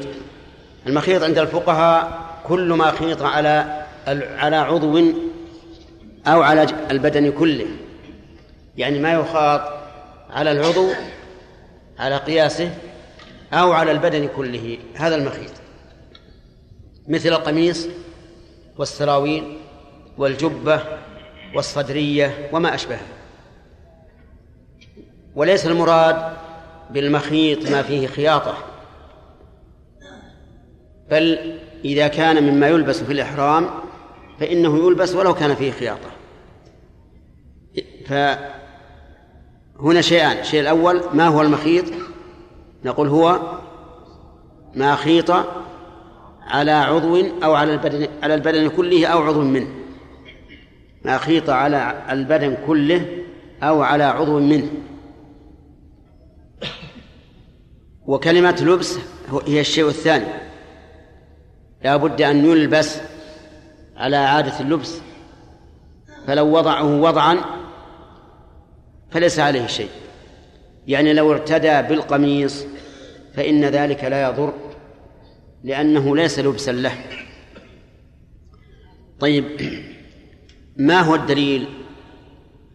المخيط 0.86 1.22
عند 1.22 1.38
الفقهاء 1.38 2.24
كل 2.46 2.72
ما 2.72 2.90
خيط 2.90 3.22
على 3.22 3.84
على 4.38 4.56
عضو 4.56 5.12
أو 6.26 6.42
على 6.42 6.66
البدن 6.90 7.32
كله. 7.32 7.66
يعني 8.76 8.98
ما 8.98 9.12
يخاط 9.12 9.60
على 10.30 10.52
العضو 10.52 10.88
على 11.98 12.16
قياسه 12.16 12.74
أو 13.52 13.72
على 13.72 13.92
البدن 13.92 14.28
كله. 14.36 14.78
هذا 14.94 15.16
المخيط. 15.16 15.52
مثل 17.08 17.28
القميص 17.28 17.88
والسراويل 18.78 19.56
والجبة 20.18 20.80
والصدرية 21.54 22.48
وما 22.52 22.74
أشبهه 22.74 23.06
وليس 25.34 25.66
المراد 25.66 26.36
بالمخيط 26.90 27.70
ما 27.70 27.82
فيه 27.82 28.06
خياطة 28.06 28.54
بل 31.10 31.58
إذا 31.84 32.08
كان 32.08 32.42
مما 32.42 32.68
يلبس 32.68 33.02
في 33.02 33.12
الإحرام 33.12 33.70
فإنه 34.40 34.86
يلبس 34.86 35.14
ولو 35.14 35.34
كان 35.34 35.54
فيه 35.54 35.70
خياطة. 35.72 36.10
فهنا 38.06 40.00
شيئان 40.00 40.38
الشيء 40.38 40.60
الأول 40.60 41.02
ما 41.14 41.28
هو 41.28 41.42
المخيط؟ 41.42 41.84
نقول 42.84 43.08
هو 43.08 43.40
ما 44.74 44.94
خيط 44.94 45.30
على 46.46 46.70
عضو 46.70 47.22
أو 47.44 47.54
على 47.54 47.72
البدن 47.72 48.08
على 48.22 48.34
البدن 48.34 48.68
كله 48.68 49.06
أو 49.06 49.22
عضو 49.22 49.40
منه. 49.42 49.68
ما 51.04 51.18
خيط 51.18 51.50
على 51.50 52.04
البدن 52.10 52.56
كله 52.66 53.06
أو 53.62 53.82
على 53.82 54.04
عضو 54.04 54.40
منه. 54.40 54.68
وكلمة 58.06 58.56
لبس 58.60 58.98
هي 59.46 59.60
الشيء 59.60 59.88
الثاني. 59.88 60.26
لا 61.84 61.96
بد 61.96 62.22
أن 62.22 62.44
يلبس 62.44 63.00
على 63.96 64.16
عادة 64.16 64.60
اللبس. 64.60 65.00
فلو 66.26 66.56
وضعه 66.56 67.00
وضعا 67.00 67.38
فليس 69.10 69.38
عليه 69.38 69.66
شيء. 69.66 69.90
يعني 70.86 71.12
لو 71.12 71.32
ارتدى 71.32 71.82
بالقميص 71.82 72.66
فإن 73.34 73.64
ذلك 73.64 74.04
لا 74.04 74.28
يضر. 74.28 74.52
لأنه 75.64 76.16
ليس 76.16 76.38
لبسا 76.38 76.70
له. 76.70 76.94
طيب 79.20 79.44
ما 80.76 81.00
هو 81.00 81.14
الدليل؟ 81.14 81.68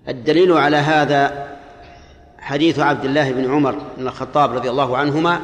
الدليل 0.07 0.51
على 0.51 0.77
هذا 0.77 1.49
حديث 2.37 2.79
عبد 2.79 3.05
الله 3.05 3.31
بن 3.31 3.51
عمر 3.51 3.75
بن 3.97 4.07
الخطاب 4.07 4.55
رضي 4.55 4.69
الله 4.69 4.97
عنهما 4.97 5.41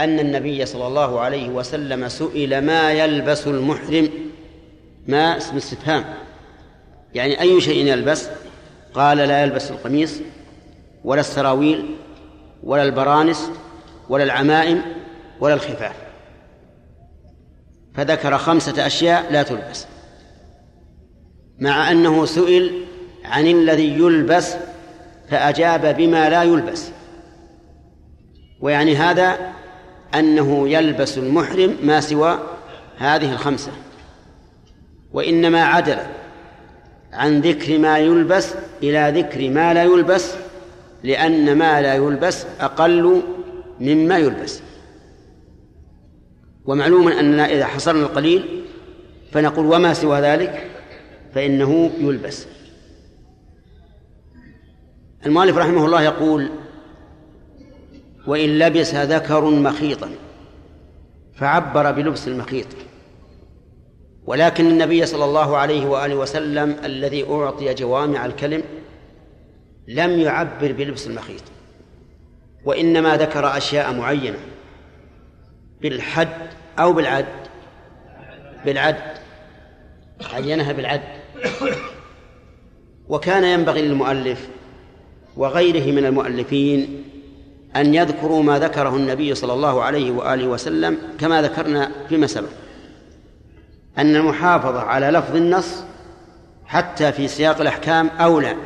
أن 0.00 0.20
النبي 0.20 0.66
صلى 0.66 0.86
الله 0.86 1.20
عليه 1.20 1.48
وسلم 1.48 2.08
سئل 2.08 2.64
ما 2.64 2.92
يلبس 2.92 3.46
المحرم؟ 3.46 4.08
ما 5.06 5.36
اسم 5.36 5.56
استفهام 5.56 6.04
يعني 7.14 7.40
أي 7.40 7.60
شيء 7.60 7.86
يلبس؟ 7.86 8.28
قال 8.94 9.18
لا 9.18 9.42
يلبس 9.42 9.70
القميص 9.70 10.20
ولا 11.04 11.20
السراويل 11.20 11.96
ولا 12.62 12.82
البرانس 12.82 13.50
ولا 14.08 14.24
العمائم 14.24 14.82
ولا 15.40 15.54
الخفاف. 15.54 16.11
فذكر 17.94 18.38
خمسة 18.38 18.86
أشياء 18.86 19.32
لا 19.32 19.42
تلبس 19.42 19.86
مع 21.58 21.90
أنه 21.90 22.24
سئل 22.24 22.84
عن 23.24 23.46
الذي 23.46 23.98
يلبس 23.98 24.54
فأجاب 25.30 25.96
بما 25.96 26.30
لا 26.30 26.42
يلبس 26.42 26.88
ويعني 28.60 28.96
هذا 28.96 29.38
أنه 30.14 30.68
يلبس 30.68 31.18
المحرم 31.18 31.76
ما 31.82 32.00
سوى 32.00 32.38
هذه 32.98 33.32
الخمسة 33.32 33.72
وإنما 35.12 35.64
عدل 35.64 35.98
عن 37.12 37.40
ذكر 37.40 37.78
ما 37.78 37.98
يلبس 37.98 38.54
إلى 38.82 39.20
ذكر 39.20 39.50
ما 39.50 39.74
لا 39.74 39.82
يلبس 39.82 40.34
لأن 41.02 41.58
ما 41.58 41.80
لا 41.80 41.94
يلبس 41.94 42.46
أقل 42.60 43.22
مما 43.80 44.18
يلبس. 44.18 44.60
ومعلوم 46.66 47.08
أننا 47.08 47.46
إذا 47.46 47.66
حصرنا 47.66 48.02
القليل 48.02 48.64
فنقول 49.32 49.66
وما 49.66 49.94
سوى 49.94 50.20
ذلك؟ 50.20 50.70
فإنه 51.34 51.90
يلبس. 51.98 52.46
المؤلف 55.26 55.56
رحمه 55.56 55.86
الله 55.86 56.02
يقول 56.02 56.50
وإن 58.26 58.58
لبس 58.58 58.94
ذكر 58.94 59.44
مخيطا 59.44 60.10
فعبر 61.34 61.92
بلبس 61.92 62.28
المخيط. 62.28 62.66
ولكن 64.26 64.66
النبي 64.66 65.06
صلى 65.06 65.24
الله 65.24 65.56
عليه 65.56 65.86
وآله 65.86 66.14
وسلم 66.14 66.76
الذي 66.84 67.30
أعطي 67.30 67.74
جوامع 67.74 68.26
الكلم 68.26 68.62
لم 69.88 70.20
يعبر 70.20 70.72
بلبس 70.72 71.06
المخيط 71.06 71.42
وإنما 72.64 73.16
ذكر 73.16 73.56
أشياء 73.56 73.92
معينة. 73.94 74.38
بالحد 75.82 76.28
أو 76.78 76.92
بالعد. 76.92 77.26
بالعد. 78.64 79.02
عينها 80.34 80.72
بالعد. 80.72 81.02
وكان 83.08 83.44
ينبغي 83.44 83.82
للمؤلف 83.82 84.48
وغيره 85.36 85.92
من 85.92 86.06
المؤلفين 86.06 87.04
أن 87.76 87.94
يذكروا 87.94 88.42
ما 88.42 88.58
ذكره 88.58 88.96
النبي 88.96 89.34
صلى 89.34 89.52
الله 89.52 89.82
عليه 89.82 90.10
وآله 90.10 90.46
وسلم 90.46 90.98
كما 91.20 91.42
ذكرنا 91.42 91.90
فيما 92.08 92.26
سبق. 92.26 92.48
أن 93.98 94.16
المحافظة 94.16 94.80
على 94.80 95.06
لفظ 95.10 95.36
النص 95.36 95.84
حتى 96.66 97.12
في 97.12 97.28
سياق 97.28 97.60
الأحكام 97.60 98.08
أولى. 98.08 98.56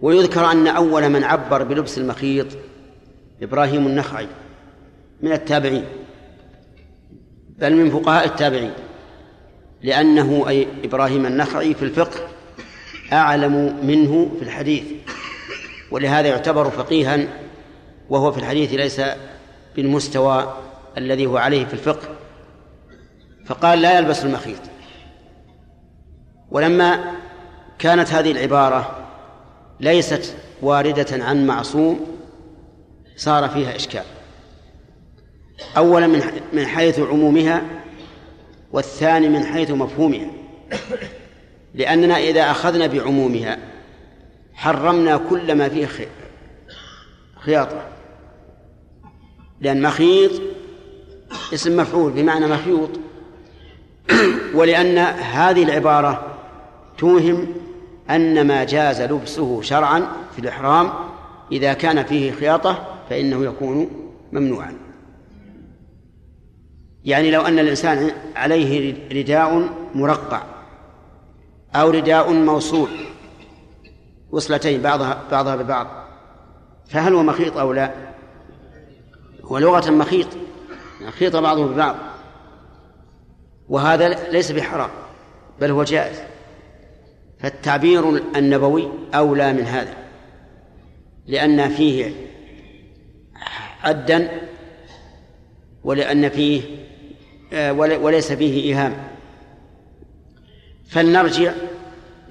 ويذكر 0.00 0.50
أن 0.52 0.66
أول 0.66 1.08
من 1.08 1.24
عبر 1.24 1.62
بلبس 1.62 1.98
المخيط 1.98 2.46
إبراهيم 3.42 3.86
النخعي. 3.86 4.28
من 5.22 5.32
التابعين 5.32 5.84
بل 7.58 7.74
من 7.74 7.90
فقهاء 7.90 8.24
التابعين 8.24 8.72
لأنه 9.82 10.44
أي 10.48 10.66
إبراهيم 10.84 11.26
النخعي 11.26 11.74
في 11.74 11.82
الفقه 11.82 12.28
أعلم 13.12 13.86
منه 13.86 14.30
في 14.38 14.44
الحديث 14.44 14.84
ولهذا 15.90 16.28
يعتبر 16.28 16.70
فقيها 16.70 17.28
وهو 18.08 18.32
في 18.32 18.38
الحديث 18.38 18.72
ليس 18.72 19.00
بالمستوى 19.76 20.54
الذي 20.98 21.26
هو 21.26 21.36
عليه 21.36 21.64
في 21.64 21.74
الفقه. 21.74 22.08
فقال 23.46 23.82
لا 23.82 23.98
يلبس 23.98 24.24
المخيط. 24.24 24.58
ولما 26.50 27.14
كانت 27.78 28.12
هذه 28.12 28.32
العبارة 28.32 29.06
ليست 29.80 30.36
واردة 30.62 31.24
عن 31.24 31.46
معصوم 31.46 32.06
صار 33.16 33.48
فيها 33.48 33.76
إشكال. 33.76 34.04
أولا 35.76 36.06
من 36.52 36.66
حيث 36.66 36.98
عمومها 36.98 37.62
والثاني 38.72 39.28
من 39.28 39.44
حيث 39.44 39.70
مفهومها. 39.70 40.30
لأننا 41.74 42.18
إذا 42.18 42.50
أخذنا 42.50 42.86
بعمومها 42.86 43.58
حرمنا 44.54 45.16
كل 45.16 45.54
ما 45.54 45.68
فيه 45.68 45.88
خياطة. 47.36 47.82
لأن 49.60 49.82
مخيط 49.82 50.30
اسم 51.54 51.76
مفعول 51.76 52.12
بمعنى 52.12 52.46
مخيوط. 52.46 52.90
ولأن 54.54 54.98
هذه 54.98 55.62
العبارة 55.62 56.38
توهم 56.98 57.46
أن 58.10 58.46
ما 58.46 58.64
جاز 58.64 59.02
لبسه 59.02 59.62
شرعا 59.62 60.06
في 60.32 60.38
الإحرام 60.38 60.90
إذا 61.52 61.72
كان 61.72 62.04
فيه 62.04 62.32
خياطة 62.32 62.98
فإنه 63.10 63.44
يكون 63.44 63.90
ممنوعا. 64.32 64.85
يعني 67.06 67.30
لو 67.30 67.40
أن 67.40 67.58
الإنسان 67.58 68.10
عليه 68.36 68.94
رداء 69.12 69.68
مرقع 69.94 70.42
أو 71.74 71.90
رداء 71.90 72.32
موصول 72.32 72.88
وصلتين 74.30 74.82
بعضها 74.82 75.22
بعضها 75.30 75.56
ببعض 75.56 75.86
فهل 76.88 77.14
هو 77.14 77.22
مخيط 77.22 77.56
أو 77.56 77.72
لا؟ 77.72 77.94
هو 79.44 79.58
لغة 79.58 79.90
مخيط 79.90 80.28
خيط 81.18 81.36
بعضه 81.36 81.66
ببعض 81.66 81.96
وهذا 83.68 84.08
ليس 84.30 84.52
بحرام 84.52 84.90
بل 85.60 85.70
هو 85.70 85.84
جائز 85.84 86.16
فالتعبير 87.38 88.08
النبوي 88.36 88.88
أولى 89.14 89.52
من 89.52 89.62
هذا 89.62 89.94
لأن 91.26 91.68
فيه 91.68 92.12
عدا 93.82 94.48
ولأن 95.84 96.28
فيه 96.28 96.85
وليس 97.52 98.32
فيه 98.32 98.64
إيهام. 98.64 98.96
فلنرجع 100.88 101.52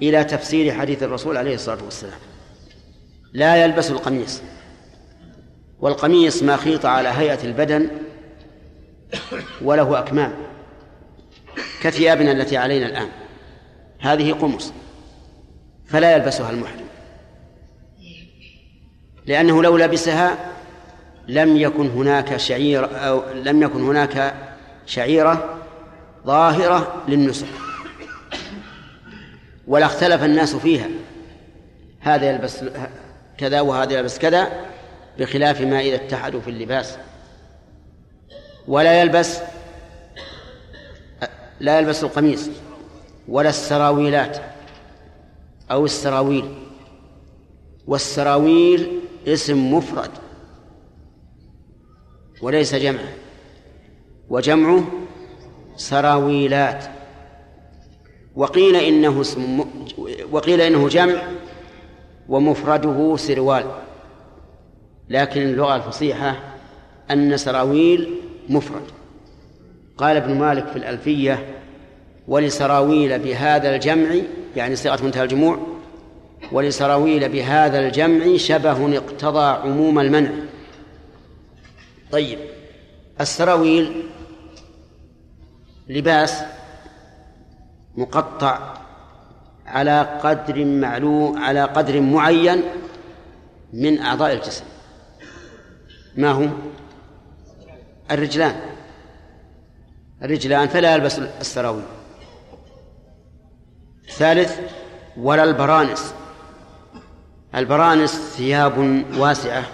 إلى 0.02 0.24
تفسير 0.24 0.74
حديث 0.74 1.02
الرسول 1.02 1.36
عليه 1.36 1.54
الصلاة 1.54 1.84
والسلام. 1.84 2.18
لا 3.32 3.64
يلبس 3.64 3.90
القميص 3.90 4.42
والقميص 5.80 6.42
ما 6.42 6.56
خيط 6.56 6.86
على 6.86 7.08
هيئة 7.08 7.44
البدن 7.44 7.88
وله 9.62 9.98
أكمام 9.98 10.32
كثيابنا 11.82 12.32
التي 12.32 12.56
علينا 12.56 12.86
الآن. 12.86 13.08
هذه 13.98 14.32
قمص 14.32 14.72
فلا 15.86 16.16
يلبسها 16.16 16.50
المحرم. 16.50 16.86
لأنه 19.26 19.62
لو 19.62 19.76
لبسها 19.76 20.52
لم 21.28 21.56
يكن 21.56 21.86
هناك 21.86 22.36
شعير 22.36 23.06
أو 23.08 23.22
لم 23.34 23.62
يكن 23.62 23.82
هناك 23.82 24.34
شعيرة 24.86 25.62
ظاهرة 26.26 27.02
للنسك 27.08 27.46
ولا 29.66 29.86
اختلف 29.86 30.22
الناس 30.22 30.56
فيها. 30.56 30.88
هذا 32.00 32.30
يلبس 32.30 32.64
كذا 33.38 33.60
وهذا 33.60 33.92
يلبس 33.92 34.18
كذا 34.18 34.66
بخلاف 35.18 35.60
ما 35.60 35.80
إذا 35.80 35.94
اتحدوا 35.94 36.40
في 36.40 36.50
اللباس. 36.50 36.98
ولا 38.68 39.00
يلبس 39.00 39.38
لا 41.60 41.78
يلبس 41.78 42.04
القميص 42.04 42.50
ولا 43.28 43.48
السراويلات 43.48 44.38
أو 45.70 45.84
السراويل. 45.84 46.54
والسراويل 47.86 49.00
اسم 49.26 49.74
مفرد 49.74 50.10
وليس 52.42 52.74
جمع. 52.74 53.00
وجمعه 54.30 54.84
سراويلات. 55.76 56.84
وقيل 58.36 58.76
إنه 58.76 59.20
اسم 59.20 59.64
وقيل 60.30 60.60
إنه 60.60 60.88
جمع 60.88 61.22
ومفرده 62.28 63.16
سروال. 63.16 63.64
لكن 65.08 65.42
اللغة 65.42 65.76
الفصيحة 65.76 66.36
أن 67.10 67.36
سراويل 67.36 68.10
مفرد. 68.48 68.82
قال 69.98 70.16
ابن 70.16 70.34
مالك 70.34 70.66
في 70.66 70.76
الألفية 70.76 71.46
ولسراويل 72.28 73.18
بهذا 73.18 73.74
الجمع 73.74 74.14
يعني 74.56 74.76
صيغة 74.76 75.04
منتهى 75.04 75.22
الجموع 75.22 75.58
ولسراويل 76.52 77.28
بهذا 77.28 77.86
الجمع 77.86 78.36
شبه 78.36 78.96
اقتضى 78.96 79.68
عموم 79.68 79.98
المنع. 79.98 80.30
طيب 82.12 82.38
السراويل 83.20 84.02
لباس 85.88 86.42
مقطع 87.96 88.74
على 89.66 90.00
قدر 90.22 90.64
معلوم 90.64 91.38
على 91.38 91.64
قدر 91.64 92.00
معين 92.00 92.62
من 93.72 94.00
أعضاء 94.00 94.32
الجسم. 94.32 94.64
ما 96.16 96.30
هو؟ 96.30 96.48
الرجلان. 98.10 98.60
الرجلان 100.22 100.68
فلا 100.68 100.94
يلبس 100.94 101.18
السراويل. 101.18 101.84
ثالث 104.08 104.60
ولا 105.16 105.44
البرانس. 105.44 106.14
البرانس 107.54 108.10
ثياب 108.10 109.04
واسعة. 109.18 109.64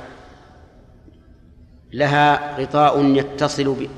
لها 1.93 2.61
غطاء 2.61 3.05
يتصل. 3.05 3.89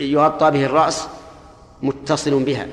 يغطى 0.00 0.50
به 0.50 0.64
الرأس. 0.64 1.08
متصل 1.82 2.44
بها. 2.44 2.66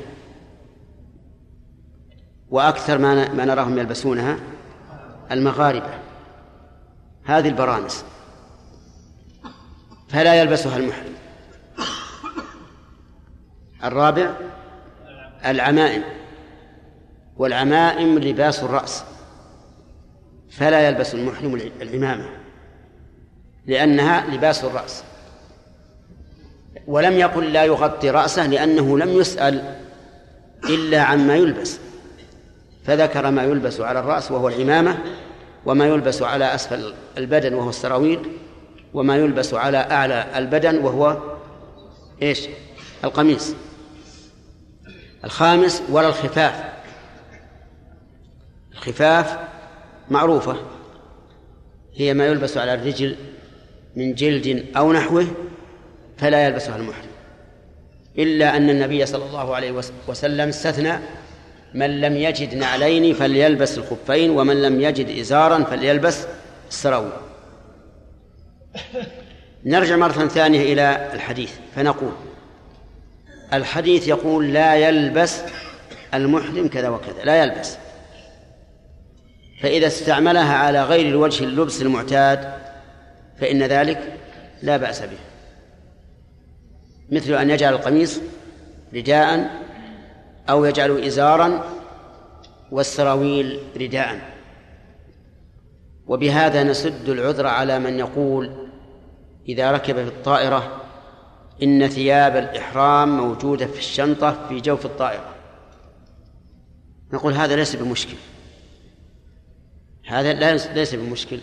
وأكثر 2.50 2.98
ما 2.98 3.34
ما 3.34 3.46
نراهم 3.46 3.78
يلبسونها 3.78 4.38
المغاربة. 5.32 6.00
هذه 7.24 7.48
البرانس. 7.48 8.06
فلا 10.08 10.36
يلبسها 10.36 10.78
المحرم 10.78 11.14
الرابع 13.84 14.34
العمائم. 15.46 16.04
والعمائم 17.38 18.20
لباس 18.20 18.64
الرأس. 18.64 19.04
فلا 20.50 20.88
يلبس 20.88 21.16
المحرم 21.16 21.56
العمامة 21.82 22.30
لأنها 23.66 24.28
لباس 24.28 24.64
الرأس. 24.64 25.04
ولم 26.88 27.14
يقل 27.14 27.54
لا 27.54 27.64
يغطي 27.64 28.10
رأسه 28.10 28.48
لأنه 28.48 28.98
لم 28.98 29.10
يسأل 29.10 29.76
إلا 30.70 31.02
عما 31.02 31.36
يلبس. 31.36 31.80
فذكر 32.86 33.32
ما 33.32 33.44
يلبس 33.44 33.82
على 33.82 34.00
الرأس 34.00 34.32
وهو 34.32 34.48
العمامة 34.48 34.98
وما 35.66 35.86
يلبس 35.86 36.22
على 36.22 36.56
أسفل 36.56 36.94
البدن 37.18 37.54
وهو 37.54 37.70
السراويل 37.70 38.20
وما 38.94 39.18
يلبس 39.18 39.54
على 39.54 39.78
أعلى 39.78 40.28
البدن 40.36 40.78
وهو 40.78 41.18
إيش؟ 42.22 42.48
القميص. 43.04 43.54
الخامس 45.24 45.84
ولا 45.90 46.08
الخفاف. 46.08 46.64
الخفاف 48.72 49.38
معروفة. 50.10 50.56
هي 51.96 52.14
ما 52.14 52.26
يلبس 52.26 52.58
على 52.58 52.74
الرجل 52.74 53.16
من 53.96 54.14
جلد 54.14 54.66
أو 54.78 54.94
نحوه 54.94 55.28
فلا 56.18 56.46
يلبسها 56.46 56.76
المحرم. 56.76 57.08
إلا 58.18 58.58
أن 58.58 58.70
النبي 58.70 59.06
صلى 59.06 59.26
الله 59.26 59.56
عليه 59.56 59.84
وسلم 60.08 60.50
استثنى 60.50 61.00
من 61.74 62.02
لم 62.02 62.18
يجد 62.18 62.56
نعلين 62.56 63.14
فليلبس 63.14 63.78
الخفين 63.78 64.30
ومن 64.30 64.62
لم 64.62 64.82
يجد 64.82 65.20
إزارا 65.20 65.64
فليلبس 65.64 66.28
السراويل. 66.70 67.12
نرجع 69.66 69.96
مرة 69.96 70.28
ثانية 70.28 70.74
إلى 70.74 71.12
الحديث 71.14 71.52
فنقول 71.76 72.12
الحديث 73.54 74.08
يقول 74.08 74.54
لا 74.54 74.76
يلبس 74.76 75.42
المحرم 76.14 76.68
كذا 76.68 76.90
وكذا 76.90 77.24
لا 77.24 77.44
يلبس. 77.44 77.78
فإذا 79.62 79.88
استعملها 79.88 80.56
على 80.56 80.84
غير 80.84 81.06
الوجه 81.06 81.44
اللبس 81.44 81.82
المعتاد 81.82 82.54
فإن 83.40 83.64
ذلك 83.64 84.14
لا 84.64 84.78
بأس 84.78 85.02
به. 85.02 85.18
مثل 87.10 87.34
أن 87.34 87.50
يجعل 87.50 87.74
القميص 87.74 88.20
رداء 88.94 89.62
أو 90.50 90.66
يجعل 90.66 91.04
إزارا 91.04 91.64
والسراويل 92.72 93.60
رداء. 93.78 94.36
وبهذا 96.08 96.64
نسد 96.64 97.10
العذر 97.10 97.48
على 97.48 97.80
من 97.80 98.00
يقول 98.00 98.68
إذا 99.50 99.72
ركب 99.72 99.96
في 99.96 100.08
الطائرة 100.08 100.82
إن 101.64 101.88
ثياب 101.88 102.38
الإحرام 102.38 103.18
موجودة 103.18 103.66
في 103.68 103.78
الشنطة 103.78 104.48
في 104.50 104.60
جوف 104.60 104.86
الطائرة. 104.86 105.36
نقول 107.14 107.34
هذا 107.34 107.56
ليس 107.56 107.76
بمشكل. 107.76 108.16
هذا 110.08 110.34
ليس 110.74 110.96
بمشكل. 110.96 111.40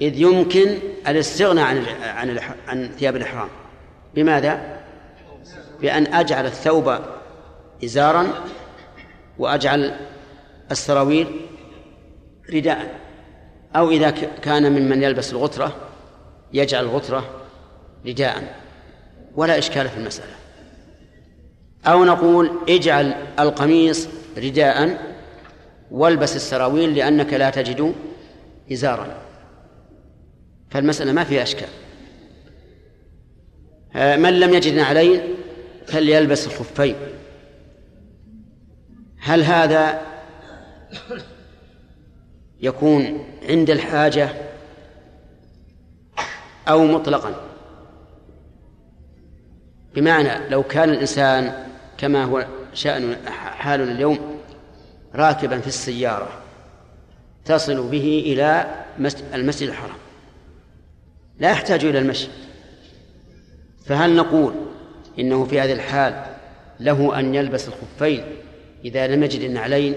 إذ 0.00 0.20
يمكن 0.20 0.78
الاستغناء 1.08 1.64
عن 1.64 1.84
عن 2.02 2.38
عن 2.68 2.90
ثياب 2.98 3.16
الإحرام. 3.16 3.48
بماذا؟ 4.14 4.80
بأن 5.80 6.14
أجعل 6.14 6.46
الثوب 6.46 6.98
إزارا 7.84 8.28
وأجعل 9.38 9.96
السراويل 10.70 11.40
رداء. 12.54 13.00
أو 13.76 13.90
إذا 13.90 14.10
كان 14.42 14.72
ممن 14.72 15.02
يلبس 15.02 15.32
الغترة 15.32 15.76
يجعل 16.52 16.84
الغترة 16.84 17.24
رداء. 18.06 18.54
ولا 19.36 19.58
إشكال 19.58 19.88
في 19.88 19.96
المسألة. 19.96 20.32
أو 21.86 22.04
نقول 22.04 22.50
اجعل 22.68 23.14
القميص 23.38 24.08
رداء 24.38 24.98
والبس 25.90 26.36
السراويل 26.36 26.94
لأنك 26.94 27.32
لا 27.32 27.50
تجد 27.50 27.94
إزارا. 28.72 29.16
فالمسألة 30.70 31.12
ما 31.12 31.24
فيها 31.24 31.42
أشكال. 31.42 31.68
من 33.94 34.40
لم 34.40 34.54
يجد 34.54 34.74
نعلين 34.74 35.20
فليلبس 35.86 36.46
الخفين. 36.46 36.94
هل 39.18 39.42
هذا 39.42 40.00
يكون 42.60 43.24
عند 43.48 43.70
الحاجة 43.70 44.34
أو 46.68 46.84
مطلقا؟ 46.84 47.34
بمعنى 49.94 50.48
لو 50.48 50.62
كان 50.62 50.90
الإنسان 50.90 51.66
كما 51.98 52.24
هو 52.24 52.46
شأن 52.74 53.16
حالنا 53.30 53.92
اليوم 53.92 54.18
راكبا 55.14 55.60
في 55.60 55.66
السيارة 55.66 56.28
تصل 57.44 57.88
به 57.88 58.22
إلى 58.26 58.74
المسجد 59.34 59.68
الحرام. 59.68 59.96
لا 61.38 61.50
يحتاج 61.50 61.84
إلى 61.84 61.98
المشي. 61.98 62.28
فهل 63.88 64.16
نقول 64.16 64.54
إنه 65.18 65.44
في 65.44 65.60
هذه 65.60 65.72
الحال 65.72 66.22
له 66.80 67.18
أن 67.18 67.34
يلبس 67.34 67.68
الخفين 67.68 68.24
إذا 68.84 69.06
لم 69.06 69.22
يجد 69.22 69.40
النعلين؟ 69.40 69.94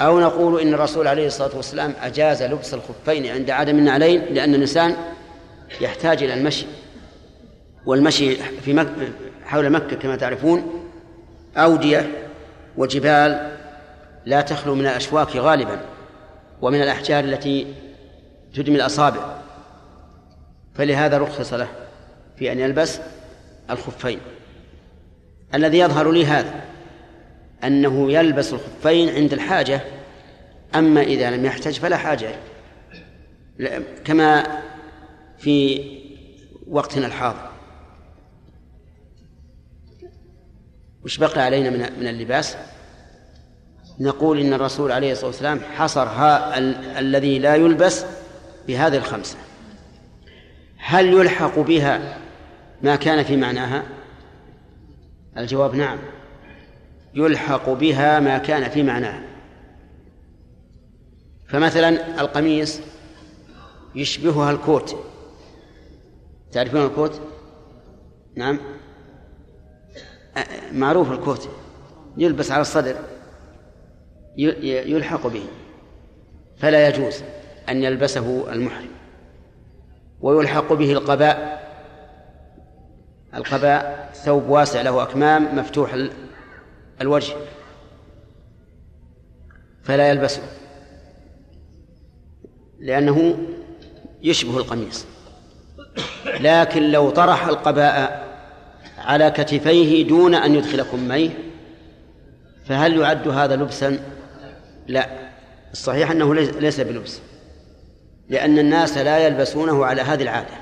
أو 0.00 0.20
نقول 0.20 0.60
إن 0.60 0.74
الرسول 0.74 1.08
عليه 1.08 1.26
الصلاة 1.26 1.56
والسلام 1.56 1.94
أجاز 2.02 2.42
لبس 2.42 2.74
الخفين 2.74 3.26
عند 3.26 3.50
عدم 3.50 3.78
النعلين 3.78 4.24
لأن 4.30 4.54
الإنسان 4.54 4.96
يحتاج 5.80 6.22
إلى 6.22 6.34
المشي 6.34 6.66
والمشي 7.86 8.36
في 8.36 8.72
مكة 8.72 9.08
حول 9.44 9.70
مكة 9.70 9.96
كما 9.96 10.16
تعرفون 10.16 10.84
أودية 11.56 12.10
وجبال 12.76 13.56
لا 14.26 14.40
تخلو 14.40 14.74
من 14.74 14.86
الأشواك 14.86 15.36
غالبا 15.36 15.80
ومن 16.62 16.82
الأحجار 16.82 17.24
التي 17.24 17.66
تدمي 18.54 18.76
الأصابع 18.76 19.36
فلهذا 20.74 21.18
رخص 21.18 21.52
له. 21.52 21.68
في 22.40 22.52
أن 22.52 22.58
يلبس 22.60 23.00
الخفين. 23.70 24.20
الذي 25.54 25.78
يظهر 25.78 26.10
لي 26.10 26.26
هذا 26.26 26.60
أنه 27.64 28.12
يلبس 28.12 28.52
الخفين 28.52 29.08
عند 29.08 29.32
الحاجة 29.32 29.80
أما 30.74 31.02
إذا 31.02 31.30
لم 31.30 31.44
يحتج 31.44 31.78
فلا 31.78 31.96
حاجة 31.96 32.34
كما 34.04 34.62
في 35.38 35.84
وقتنا 36.68 37.06
الحاضر. 37.06 37.50
وش 41.04 41.18
بقي 41.18 41.40
علينا 41.40 41.70
من 41.70 41.78
من 42.00 42.06
اللباس؟ 42.08 42.56
نقول 44.00 44.40
إن 44.40 44.52
الرسول 44.52 44.92
عليه 44.92 45.12
الصلاة 45.12 45.26
والسلام 45.26 45.60
حصر 45.76 46.02
ها 46.08 46.58
ال- 46.58 46.84
الذي 46.84 47.38
لا 47.38 47.54
يلبس 47.54 48.04
بهذه 48.68 48.96
الخمسة. 48.96 49.36
هل 50.78 51.06
يلحق 51.06 51.58
بها 51.58 52.18
ما 52.82 52.96
كان 52.96 53.22
في 53.22 53.36
معناها؟ 53.36 53.82
الجواب 55.36 55.74
نعم. 55.74 55.98
يلحق 57.14 57.70
بها 57.70 58.20
ما 58.20 58.38
كان 58.38 58.70
في 58.70 58.82
معناها. 58.82 59.22
فمثلا 61.48 62.20
القميص 62.20 62.80
يشبهها 63.94 64.50
الكوت. 64.50 64.96
تعرفون 66.52 66.86
الكوت؟ 66.86 67.20
نعم. 68.36 68.58
معروف 70.72 71.12
الكوت. 71.12 71.48
يلبس 72.16 72.50
على 72.50 72.60
الصدر. 72.60 72.96
يلحق 74.36 75.26
به. 75.26 75.44
فلا 76.58 76.88
يجوز 76.88 77.22
أن 77.68 77.82
يلبسه 77.82 78.52
المحرم. 78.52 78.90
ويلحق 80.20 80.72
به 80.72 80.92
القباء. 80.92 81.59
القباء 83.34 84.10
ثوب 84.14 84.48
واسع 84.48 84.82
له 84.82 85.02
أكمام 85.02 85.58
مفتوح 85.58 85.92
ال- 85.94 86.12
الوجه. 87.00 87.34
فلا 89.82 90.08
يلبسه. 90.08 90.42
لأنه 92.80 93.38
يشبه 94.22 94.56
القميص. 94.58 95.06
لكن 96.40 96.90
لو 96.90 97.10
طرح 97.10 97.46
القباء 97.46 98.28
على 98.98 99.30
كتفيه 99.30 100.08
دون 100.08 100.34
أن 100.34 100.54
يدخل 100.54 100.82
كميه 100.82 101.30
فهل 102.66 103.00
يعد 103.00 103.28
هذا 103.28 103.56
لبسا؟ 103.56 103.98
لا. 104.86 105.08
الصحيح 105.72 106.10
أنه 106.10 106.34
ليس 106.34 106.80
بلبس. 106.80 107.20
لأن 108.28 108.58
الناس 108.58 108.98
لا 108.98 109.18
يلبسونه 109.18 109.86
على 109.86 110.02
هذه 110.02 110.22
العادة. 110.22 110.54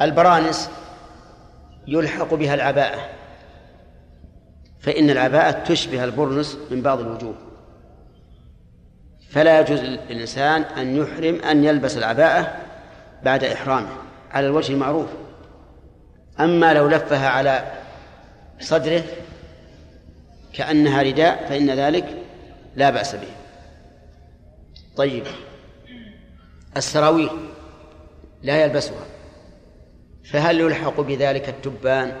البرانس 0.00 0.70
يلحق 1.86 2.34
بها 2.34 2.54
العباءة. 2.54 3.08
فإن 4.80 5.10
العباءة 5.10 5.50
تشبه 5.50 6.04
البرنس 6.04 6.58
من 6.70 6.82
بعض 6.82 7.00
الوجوه. 7.00 7.34
فلا 9.30 9.60
يجوز 9.60 9.80
للإنسان 9.80 10.62
أن 10.62 10.96
يحرم 10.96 11.42
أن 11.42 11.64
يلبس 11.64 11.96
العباءة 11.96 12.56
بعد 13.22 13.44
إحرامه. 13.44 13.96
على 14.30 14.46
الوجه 14.46 14.72
المعروف. 14.72 15.08
أما 16.40 16.74
لو 16.74 16.88
لفها 16.88 17.28
على 17.28 17.72
صدره 18.60 19.02
كأنها 20.54 21.02
رداء 21.02 21.46
فإن 21.48 21.70
ذلك 21.70 22.16
لا 22.76 22.90
بأس 22.90 23.14
به. 23.14 23.28
طيب. 24.96 25.24
السراويل 26.76 27.30
لا 28.42 28.64
يلبسها. 28.64 29.11
فهل 30.24 30.60
يلحق 30.60 31.00
بذلك 31.00 31.48
التبان 31.48 32.16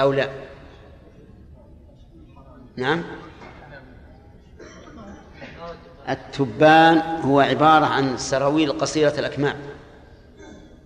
أو 0.00 0.12
لا؟ 0.12 0.30
نعم. 2.76 3.02
التبان 6.08 6.98
هو 6.98 7.40
عبارة 7.40 7.86
عن 7.86 8.18
سراويل 8.18 8.72
قصيرة 8.78 9.14
الأكمام. 9.18 9.56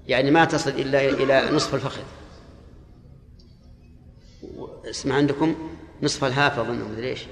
يعني 0.09 0.31
ما 0.31 0.45
تصل 0.45 0.71
إلا 0.71 1.09
إلى 1.09 1.51
نصف 1.57 1.75
الفخذ. 1.75 2.03
اسمع 4.91 5.15
عندكم 5.15 5.71
نصف 6.03 6.25
الهاف 6.25 6.59
أظن 6.59 6.93
مدري 6.93 7.09
إيش. 7.09 7.27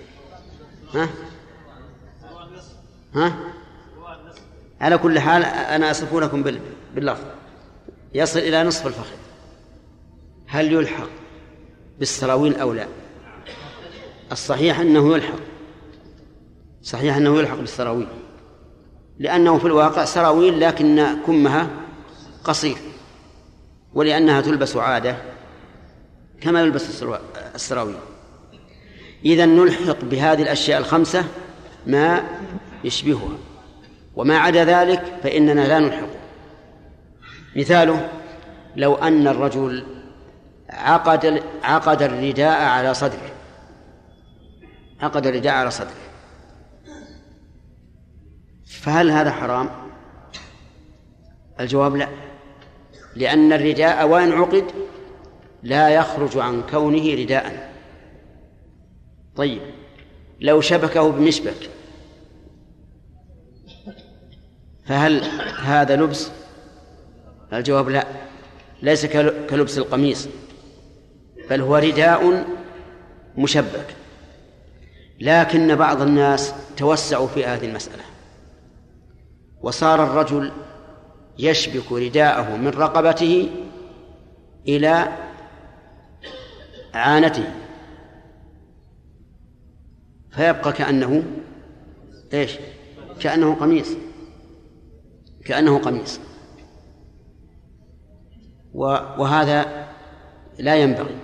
ها؟ 0.94 1.08
ها؟ 3.14 3.34
على 4.80 4.98
كل 4.98 5.18
حال 5.20 5.44
أنا 5.44 5.90
أصف 5.90 6.14
لكم 6.14 6.42
بال- 6.42 6.60
باللفظ. 6.94 7.24
يصل 8.14 8.38
إلى 8.38 8.62
نصف 8.62 8.86
الفخذ. 8.86 9.16
هل 10.46 10.72
يلحق 10.72 11.08
بالسراويل 11.98 12.56
أو 12.56 12.72
لا؟ 12.72 12.86
الصحيح 14.32 14.80
أنه 14.80 15.14
يلحق. 15.14 15.38
صحيح 16.82 17.16
أنه 17.16 17.38
يلحق 17.38 17.56
بالسراويل. 17.56 18.06
لأنه 19.18 19.58
في 19.58 19.64
الواقع 19.64 20.04
سراويل 20.04 20.60
لكن 20.60 21.06
كمها 21.26 21.70
قصير. 22.44 22.76
ولأنها 23.94 24.40
تلبس 24.40 24.76
عادة 24.76 25.16
كما 26.40 26.62
يلبس 26.62 27.02
السراويل. 27.54 27.96
إذا 29.24 29.46
نلحق 29.46 30.04
بهذه 30.04 30.42
الأشياء 30.42 30.80
الخمسة 30.80 31.24
ما 31.86 32.24
يشبهها. 32.84 33.38
وما 34.16 34.38
عدا 34.38 34.64
ذلك 34.64 35.18
فإننا 35.22 35.68
لا 35.68 35.78
نلحقه 35.78 36.21
مثاله 37.56 38.08
لو 38.76 38.94
أن 38.94 39.28
الرجل 39.28 39.86
عقد 40.70 41.42
عقد 41.62 42.02
الرداء 42.02 42.62
على 42.62 42.94
صدره 42.94 43.30
عقد 45.00 45.26
الرداء 45.26 45.52
على 45.52 45.70
صدره 45.70 46.02
فهل 48.66 49.10
هذا 49.10 49.30
حرام؟ 49.30 49.70
الجواب 51.60 51.96
لا 51.96 52.08
لأن 53.16 53.52
الرداء 53.52 54.08
وإن 54.08 54.32
عقد 54.32 54.64
لا 55.62 55.88
يخرج 55.88 56.38
عن 56.38 56.62
كونه 56.70 57.14
رداء 57.14 57.72
طيب 59.36 59.62
لو 60.40 60.60
شبكه 60.60 61.10
بمشبك 61.10 61.70
فهل 64.86 65.24
هذا 65.62 65.96
لبس؟ 65.96 66.30
الجواب 67.52 67.88
لا. 67.88 68.06
ليس 68.82 69.06
كل- 69.06 69.46
كلبس 69.50 69.78
القميص 69.78 70.28
بل 71.50 71.60
هو 71.60 71.76
رداء 71.76 72.44
مشبك. 73.36 73.96
لكن 75.20 75.74
بعض 75.76 76.02
الناس 76.02 76.54
توسعوا 76.76 77.26
في 77.26 77.44
هذه 77.44 77.66
المسألة. 77.66 78.02
وصار 79.62 80.04
الرجل 80.04 80.52
يشبك 81.38 81.92
رداءه 81.92 82.56
من 82.56 82.68
رقبته 82.68 83.50
إلى 84.68 85.08
عانته. 86.94 87.44
فيبقى 90.30 90.72
كأنه 90.72 91.22
إيش؟ 92.34 92.52
كأنه 93.20 93.54
قميص. 93.54 93.88
كأنه 95.44 95.78
قميص. 95.78 96.20
وهذا 98.74 99.86
لا 100.58 100.74
ينبغي. 100.76 101.16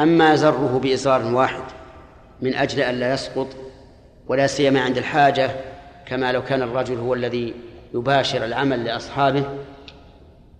أما 0.00 0.36
زره 0.36 0.80
بإزار 0.82 1.34
واحد 1.34 1.62
من 2.42 2.54
أجل 2.54 2.80
أن 2.80 2.94
لا 2.94 3.14
يسقط 3.14 3.46
ولا 4.28 4.46
سيما 4.46 4.80
عند 4.80 4.98
الحاجة 4.98 5.50
كما 6.06 6.32
لو 6.32 6.42
كان 6.44 6.62
الرجل 6.62 6.98
هو 6.98 7.14
الذي 7.14 7.54
يباشر 7.94 8.44
العمل 8.44 8.84
لأصحابه 8.84 9.44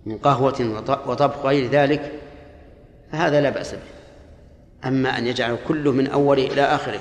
من 0.05 0.17
قهوة 0.17 0.55
وط- 0.77 1.07
وطبخ 1.07 1.45
غير 1.45 1.69
ذلك 1.69 2.11
فهذا 3.11 3.41
لا 3.41 3.49
بأس 3.49 3.73
به. 3.73 3.79
أما 4.87 5.17
أن 5.17 5.27
يجعل 5.27 5.57
كله 5.67 5.91
من 5.91 6.07
أوله 6.07 6.45
إلى 6.47 6.61
آخره 6.61 6.99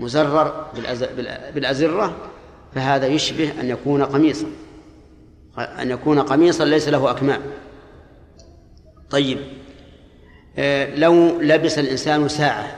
مزرر 0.00 0.66
بالأز- 0.76 1.18
بالأ- 1.18 1.54
بالأزرة 1.54 2.16
فهذا 2.74 3.06
يشبه 3.06 3.60
أن 3.60 3.68
يكون 3.70 4.02
قميصا. 4.02 4.46
أن 5.58 5.90
يكون 5.90 6.18
قميصا 6.20 6.64
ليس 6.64 6.88
له 6.88 7.10
أكمام. 7.10 7.40
طيب. 9.10 9.38
آه، 10.58 10.94
لو 10.94 11.40
لبس 11.40 11.78
الإنسان 11.78 12.28
ساعة 12.28 12.76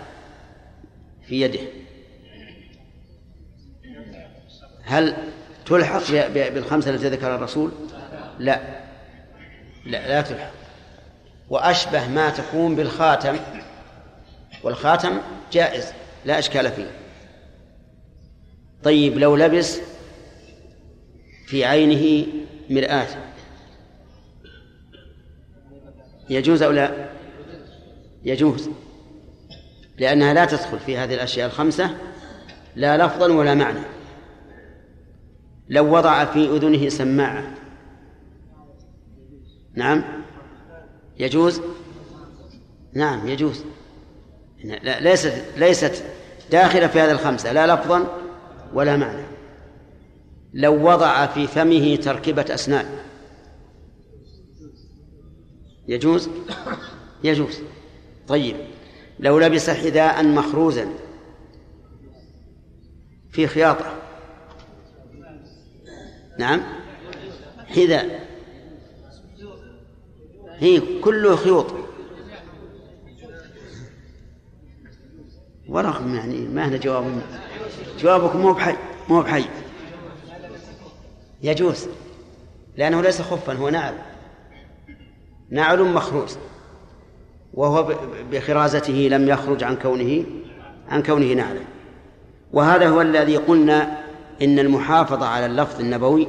في 1.28 1.40
يده 1.40 1.60
هل 4.84 5.16
تلحق 5.66 6.02
بالخمسة 6.26 6.90
التي 6.90 7.08
ذكرها 7.08 7.36
الرسول؟ 7.36 7.72
لا. 8.38 8.60
لا 9.86 10.08
لا 10.08 10.20
تلحق. 10.20 10.50
وأشبه 11.50 12.08
ما 12.08 12.30
تكون 12.30 12.74
بالخاتم 12.74 13.36
والخاتم 14.62 15.18
جائز 15.52 15.92
لا 16.24 16.38
إشكال 16.38 16.70
فيه. 16.72 16.90
طيب 18.82 19.18
لو 19.18 19.36
لبس 19.36 19.80
في 21.46 21.64
عينه 21.64 22.26
مرآة 22.70 23.06
يجوز 26.30 26.62
أو 26.62 26.70
لا؟ 26.70 27.08
يجوز. 28.24 28.70
لأنها 29.98 30.34
لا 30.34 30.44
تدخل 30.44 30.78
في 30.78 30.96
هذه 30.96 31.14
الأشياء 31.14 31.46
الخمسة 31.46 31.90
لا 32.76 33.06
لفظا 33.06 33.32
ولا 33.32 33.54
معنى. 33.54 33.80
لو 35.68 35.96
وضع 35.96 36.24
في 36.24 36.44
أذنه 36.56 36.88
سماعة. 36.88 37.54
نعم؟ 39.74 40.04
يجوز؟ 41.18 41.60
نعم 42.92 43.28
يجوز. 43.28 43.64
لا 44.64 45.00
ليست 45.00 45.44
ليست 45.56 46.04
داخلة 46.50 46.86
في 46.86 47.00
هذه 47.00 47.10
الخمسة 47.10 47.52
لا 47.52 47.74
لفظا 47.74 48.06
ولا 48.74 48.96
معنى. 48.96 49.26
لو 50.54 50.90
وضع 50.90 51.26
في 51.26 51.46
فمه 51.46 51.96
تركيبة 51.96 52.46
أسنان. 52.54 52.86
يجوز؟ 55.88 56.28
يجوز. 57.24 57.58
طيب 58.28 58.56
لو 59.20 59.38
لبس 59.38 59.70
حذاء 59.70 60.24
مخروزا 60.24 60.88
في 63.30 63.46
خياطة. 63.46 64.02
نعم. 66.38 66.62
حذاء. 67.66 68.28
هي 70.58 71.00
كله 71.00 71.36
خيوط. 71.36 71.74
ورغم 75.68 76.14
يعني 76.14 76.38
ما 76.38 76.68
هنا 76.68 76.76
جواب. 76.76 77.22
جوابكم 77.98 78.40
مو 78.40 78.52
بحي 78.52 78.76
مو 79.08 79.22
بحي. 79.22 79.44
يجوز. 81.42 81.86
لأنه 82.76 83.00
ليس 83.02 83.22
خفا 83.22 83.52
هو 83.52 83.68
نعل. 83.68 84.07
نعل 85.50 85.82
مخروز 85.82 86.38
وهو 87.54 87.94
بخرازته 88.32 89.08
لم 89.10 89.28
يخرج 89.28 89.64
عن 89.64 89.76
كونه 89.76 90.24
عن 90.88 91.02
كونه 91.02 91.32
نعلا. 91.32 91.60
وهذا 92.52 92.88
هو 92.88 93.00
الذي 93.00 93.36
قلنا 93.36 93.98
إن 94.42 94.58
المحافظة 94.58 95.26
على 95.26 95.46
اللفظ 95.46 95.80
النبوي 95.80 96.28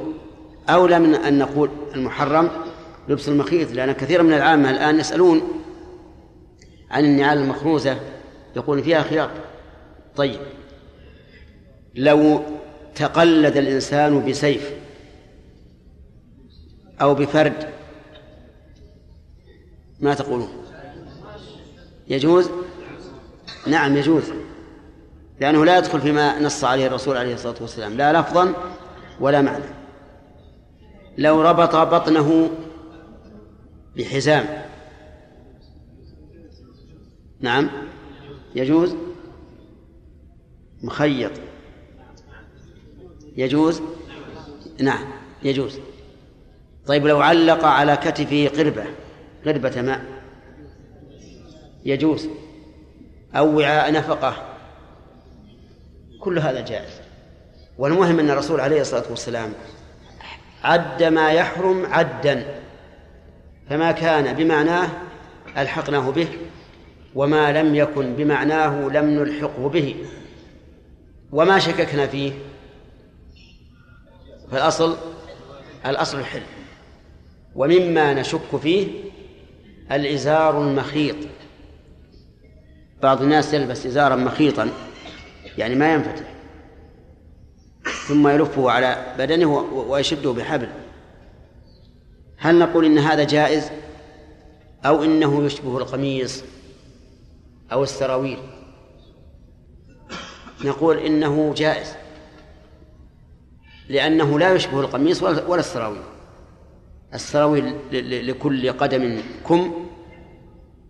أولى 0.68 0.98
من 0.98 1.14
أن 1.14 1.38
نقول 1.38 1.70
المحرم 1.94 2.50
لبس 3.08 3.28
المخيط 3.28 3.72
لأن 3.72 3.92
كثير 3.92 4.22
من 4.22 4.32
العامة 4.32 4.70
الآن 4.70 5.00
يسألون 5.00 5.42
عن 6.90 7.04
النعال 7.04 7.38
المخروزة 7.38 7.96
يقول 8.56 8.82
فيها 8.82 9.02
خياط 9.02 9.30
طيب. 10.16 10.40
لو 11.94 12.42
تقلد 12.94 13.56
الإنسان 13.56 14.26
بسيف 14.26 14.70
أو 17.00 17.14
بفرد 17.14 17.79
ما 20.00 20.14
تقولون؟ 20.14 20.48
يجوز؟ 22.08 22.50
نعم 23.66 23.96
يجوز. 23.96 24.24
لأنه 25.40 25.64
لا 25.64 25.78
يدخل 25.78 26.00
فيما 26.00 26.40
نص 26.40 26.64
عليه 26.64 26.86
الرسول 26.86 27.16
عليه 27.16 27.34
الصلاة 27.34 27.54
والسلام 27.60 27.96
لا 27.96 28.20
لفظا 28.20 28.54
ولا 29.20 29.40
معنى. 29.40 29.64
لو 31.18 31.42
ربط 31.42 31.76
بطنه 31.76 32.50
بحزام. 33.96 34.64
نعم 37.40 37.70
يجوز؟ 38.54 38.94
مخيط. 40.82 41.32
يجوز؟ 43.36 43.82
نعم 44.80 45.04
يجوز. 45.42 45.78
طيب 46.86 47.06
لو 47.06 47.20
علق 47.20 47.64
على 47.64 47.96
كتفه 47.96 48.48
قربة. 48.48 48.84
قربة 49.46 49.82
ماء. 49.82 50.04
يجوز. 51.84 52.28
أو 53.34 53.58
وعاء 53.58 53.92
نفقة. 53.92 54.56
كل 56.20 56.38
هذا 56.38 56.60
جائز. 56.60 56.92
والمهم 57.78 58.18
أن 58.18 58.30
الرسول 58.30 58.60
عليه 58.60 58.80
الصلاة 58.80 59.04
والسلام 59.10 59.52
عد 60.62 61.02
ما 61.02 61.32
يحرم 61.32 61.86
عدا. 61.86 62.60
فما 63.70 63.92
كان 63.92 64.36
بمعناه 64.36 64.88
ألحقناه 65.58 66.10
به 66.10 66.28
وما 67.14 67.62
لم 67.62 67.74
يكن 67.74 68.14
بمعناه 68.16 68.88
لم 68.88 69.10
نلحقه 69.10 69.68
به. 69.68 69.96
وما 71.32 71.58
شككنا 71.58 72.06
فيه؟ 72.06 72.32
فالأصل 74.50 74.96
الأصل 75.86 76.18
الحل. 76.18 76.42
ومما 77.54 78.14
نشك 78.14 78.56
فيه 78.62 79.09
الإزار 79.92 80.62
المخيط. 80.62 81.16
بعض 83.02 83.22
الناس 83.22 83.54
يلبس 83.54 83.86
إزارا 83.86 84.16
مخيطا 84.16 84.70
يعني 85.58 85.74
ما 85.74 85.94
ينفتح. 85.94 86.34
ثم 88.08 88.28
يلفه 88.28 88.70
على 88.70 89.14
بدنه 89.18 89.56
ويشده 89.72 90.32
بحبل. 90.32 90.68
هل 92.38 92.58
نقول 92.58 92.84
إن 92.84 92.98
هذا 92.98 93.24
جائز؟ 93.24 93.70
أو 94.84 95.04
إنه 95.04 95.44
يشبه 95.44 95.78
القميص 95.78 96.44
أو 97.72 97.82
السراويل؟ 97.82 98.38
نقول 100.64 100.98
إنه 100.98 101.54
جائز 101.56 101.94
لأنه 103.88 104.38
لا 104.38 104.54
يشبه 104.54 104.80
القميص 104.80 105.22
ولا 105.22 105.60
السراويل. 105.60 106.02
السراويل 107.14 107.74
لكل 108.28 108.72
قدم 108.72 109.20
كم 109.48 109.86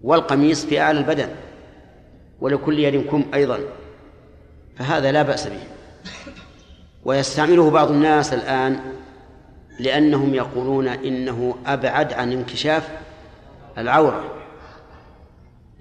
والقميص 0.02 0.66
في 0.66 0.80
أعلى 0.80 0.98
البدن 0.98 1.28
ولكل 2.40 2.78
يد 2.78 3.06
كم 3.06 3.24
أيضا 3.34 3.58
فهذا 4.76 5.12
لا 5.12 5.22
بأس 5.22 5.46
به. 5.46 5.62
ويستعمله 7.04 7.70
بعض 7.70 7.90
الناس 7.90 8.32
الآن 8.32 8.80
لأنهم 9.80 10.34
يقولون 10.34 10.88
إنه 10.88 11.56
أبعد 11.66 12.12
عن 12.12 12.32
انكشاف 12.32 12.88
العورة. 13.78 14.24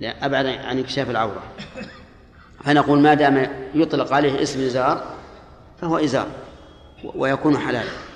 أبعد 0.01 0.45
عن 0.45 0.77
انكشاف 0.77 1.09
العورة. 1.09 1.43
فنقول 2.63 2.99
ما 2.99 3.13
دام 3.13 3.47
يطلق 3.75 4.13
عليه 4.13 4.41
اسم 4.41 4.65
إزار 4.65 5.03
فهو 5.81 5.97
إزار 5.97 6.27
ويكون 7.15 7.57
حلالا. 7.57 8.08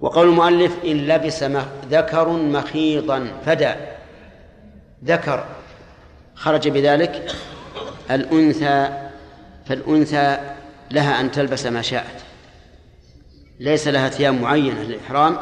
وقول 0.00 0.28
المؤلف 0.28 0.76
إن 0.84 0.96
لبس 0.96 1.44
ذكر 1.90 2.28
مخيضا 2.28 3.28
فدا 3.46 3.76
ذكر. 5.04 5.44
خرج 6.34 6.68
بذلك 6.68 7.32
الأنثى 8.10 8.88
فالأنثى 9.66 10.38
لها 10.90 11.20
أن 11.20 11.30
تلبس 11.30 11.66
ما 11.66 11.82
شاءت. 11.82 12.24
ليس 13.60 13.88
لها 13.88 14.08
ثياب 14.08 14.40
معينة 14.40 14.82
للإحرام 14.82 15.36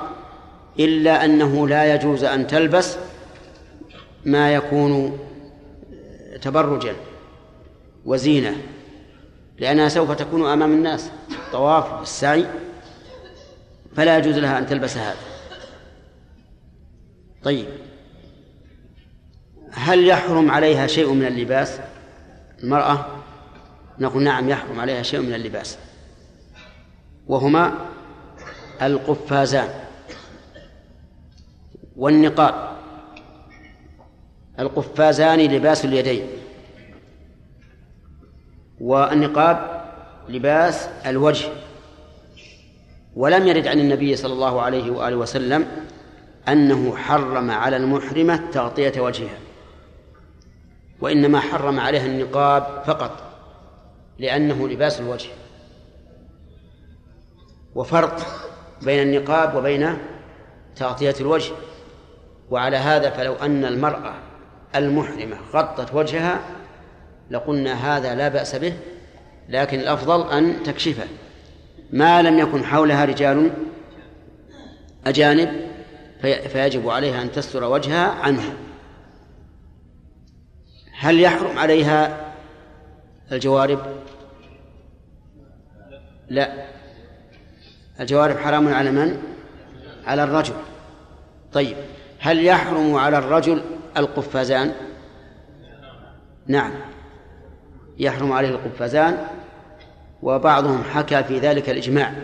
إلا 0.78 1.24
أنه 1.24 1.68
لا 1.68 1.94
يجوز 1.94 2.24
أن 2.24 2.46
تلبس 2.46 2.96
ما 4.24 4.54
يكون 4.54 5.18
تبرجا 6.42 6.94
وزينة 8.04 8.56
لأنها 9.58 9.88
سوف 9.88 10.12
تكون 10.12 10.46
أمام 10.46 10.72
الناس 10.72 11.10
طواف 11.52 12.02
السعي. 12.02 12.46
فلا 13.96 14.18
يجوز 14.18 14.38
لها 14.38 14.58
أن 14.58 14.66
تلبس 14.66 14.96
هذا. 14.96 15.16
طيب. 17.42 17.66
هل 19.72 20.06
يحرم 20.06 20.50
عليها 20.50 20.86
شيء 20.86 21.12
من 21.12 21.26
اللباس؟ 21.26 21.80
المرأة 22.62 23.06
نقول 23.98 24.22
نعم 24.22 24.48
يحرم 24.48 24.80
عليها 24.80 25.02
شيء 25.02 25.20
من 25.20 25.34
اللباس. 25.34 25.78
وهما 27.26 27.74
القفازان 28.82 29.68
والنقاب. 31.96 32.74
القفازان 34.58 35.38
لباس 35.38 35.84
اليدين 35.84 36.26
والنقاب 38.80 39.84
لباس 40.28 40.88
الوجه. 41.06 41.48
ولم 43.16 43.46
يرد 43.46 43.66
عن 43.66 43.80
النبي 43.80 44.16
صلى 44.16 44.32
الله 44.32 44.62
عليه 44.62 44.90
وآله 44.90 45.16
وسلم 45.16 45.66
أنه 46.48 46.96
حرم 46.96 47.50
على 47.50 47.76
المحرمة 47.76 48.50
تغطية 48.52 49.00
وجهها 49.00 49.38
وإنما 51.00 51.40
حرم 51.40 51.80
عليها 51.80 52.06
النقاب 52.06 52.82
فقط 52.86 53.22
لأنه 54.18 54.68
لباس 54.68 55.00
الوجه 55.00 55.28
وفرق 57.74 58.20
بين 58.82 59.02
النقاب 59.02 59.54
وبين 59.54 59.98
تغطية 60.76 61.14
الوجه 61.20 61.52
وعلى 62.50 62.76
هذا 62.76 63.10
فلو 63.10 63.34
أن 63.34 63.64
المرأة 63.64 64.14
المحرمة 64.76 65.36
غطت 65.52 65.94
وجهها 65.94 66.40
لقلنا 67.30 67.96
هذا 67.96 68.14
لا 68.14 68.28
بأس 68.28 68.56
به 68.56 68.72
لكن 69.48 69.80
الأفضل 69.80 70.30
أن 70.30 70.62
تكشفه. 70.62 71.06
ما 71.92 72.22
لم 72.22 72.38
يكن 72.38 72.64
حولها 72.64 73.04
رجال 73.04 73.50
أجانب 75.06 75.64
فيجب 76.22 76.88
عليها 76.88 77.22
أن 77.22 77.32
تستر 77.32 77.64
وجهها 77.64 78.10
عنه 78.10 78.42
هل 80.98 81.20
يحرم 81.20 81.58
عليها 81.58 82.32
الجوارب؟ 83.32 83.78
لا. 86.28 86.66
الجوارب 88.00 88.36
حرام 88.36 88.74
على 88.74 88.90
من؟ 88.90 89.22
على 90.06 90.24
الرجل. 90.24 90.54
طيب 91.52 91.76
هل 92.18 92.44
يحرم 92.46 92.94
على 92.94 93.18
الرجل 93.18 93.62
القفازان؟ 93.96 94.72
نعم. 96.46 96.72
يحرم 97.98 98.32
عليه 98.32 98.48
القفازان 98.48 99.26
وبعضهم 100.24 100.82
حكى 100.84 101.24
في 101.24 101.38
ذلك 101.38 101.70
الإجماع. 101.70 102.14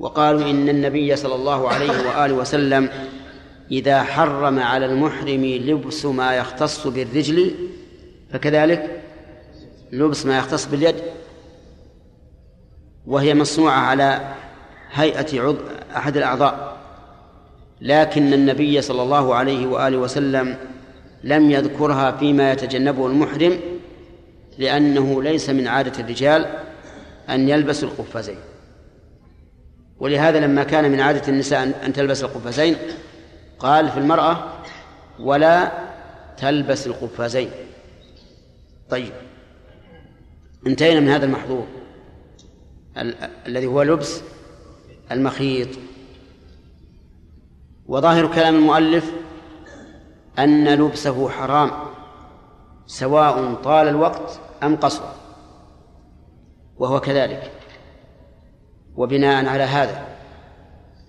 وقالوا 0.00 0.50
إن 0.50 0.68
النبي 0.68 1.16
صلى 1.16 1.34
الله 1.34 1.68
عليه 1.68 1.90
وآله 1.90 2.34
وسلم 2.34 2.88
إذا 3.70 4.02
حرم 4.02 4.58
على 4.58 4.86
المحرم 4.86 5.44
لبس 5.44 6.04
ما 6.04 6.36
يختص 6.36 6.86
بالرجل 6.86 7.54
فكذلك 8.32 9.02
لبس 9.92 10.26
ما 10.26 10.38
يختص 10.38 10.66
باليد 10.66 10.94
وهي 13.06 13.34
مصنوعة 13.34 13.78
على 13.78 14.34
هيئة 14.92 15.40
عض... 15.40 15.56
أحد 15.96 16.16
الأعضاء. 16.16 16.76
لكن 17.80 18.32
النبي 18.32 18.82
صلى 18.82 19.02
الله 19.02 19.34
عليه 19.34 19.66
وآله 19.66 19.96
وسلم 19.98 20.56
لم 21.24 21.50
يذكرها 21.50 22.10
فيما 22.10 22.52
يتجنبه 22.52 23.06
المحرم 23.06 23.60
لأنه 24.58 25.22
ليس 25.22 25.50
من 25.50 25.66
عادة 25.66 26.00
الرجال 26.00 26.46
أن 27.30 27.48
يلبسوا 27.48 27.88
القفازين. 27.88 28.38
ولهذا 30.00 30.40
لما 30.40 30.64
كان 30.64 30.90
من 30.92 31.00
عادة 31.00 31.28
النساء 31.28 31.86
أن 31.86 31.92
تلبس 31.92 32.24
القفازين 32.24 32.76
قال 33.58 33.88
في 33.88 33.98
المرأة 33.98 34.48
ولا 35.20 35.72
تلبس 36.36 36.86
القفازين. 36.86 37.50
طيب. 38.90 39.12
انتهينا 40.66 41.00
من 41.00 41.08
هذا 41.08 41.24
المحظور. 41.24 41.66
ال- 42.96 43.14
الذي 43.46 43.66
هو 43.66 43.82
لبس 43.82 44.20
المخيط. 45.12 45.68
وظاهر 47.86 48.26
كلام 48.34 48.54
المؤلف 48.54 49.12
أن 50.38 50.68
لبسه 50.68 51.28
حرام 51.28 51.70
سواء 52.86 53.54
طال 53.54 53.88
الوقت 53.88 54.40
أم 54.62 54.76
قصر. 54.76 55.04
وهو 56.78 57.00
كذلك. 57.00 57.50
وبناء 58.96 59.46
على 59.46 59.62
هذا 59.62 60.06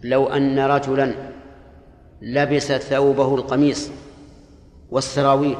لو 0.03 0.27
أن 0.27 0.59
رجلا 0.59 1.13
لبس 2.21 2.71
ثوبه 2.71 3.35
القميص 3.35 3.91
والسراويل 4.89 5.57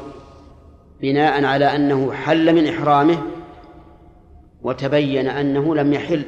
بناء 1.02 1.46
على 1.46 1.76
أنه 1.76 2.14
حل 2.14 2.56
من 2.56 2.68
إحرامه 2.68 3.22
وتبين 4.62 5.28
أنه 5.28 5.76
لم 5.76 5.94
يحل 5.94 6.26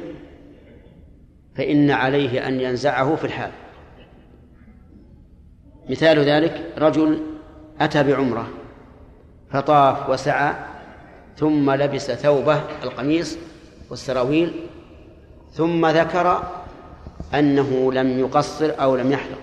فإن 1.56 1.90
عليه 1.90 2.48
أن 2.48 2.60
ينزعه 2.60 3.16
في 3.16 3.24
الحال. 3.24 3.50
مثال 5.90 6.18
ذلك 6.18 6.72
رجل 6.78 7.22
أتى 7.80 8.02
بعمرة 8.02 8.48
فطاف 9.50 10.10
وسعى 10.10 10.54
ثم 11.36 11.70
لبس 11.70 12.10
ثوبه 12.10 12.62
القميص 12.82 13.38
والسراويل 13.90 14.52
ثم 15.52 15.86
ذكر 15.86 16.42
أنه 17.34 17.92
لم 17.92 18.18
يقصر 18.18 18.72
أو 18.80 18.96
لم 18.96 19.12
يحلق 19.12 19.38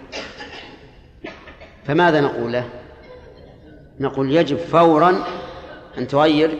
فماذا 1.84 2.22
نقول 2.22 2.54
له؟ 2.54 2.70
نقول 4.00 4.32
يجب 4.36 4.58
فورا 4.58 5.24
أن 5.98 6.08
تغير 6.08 6.60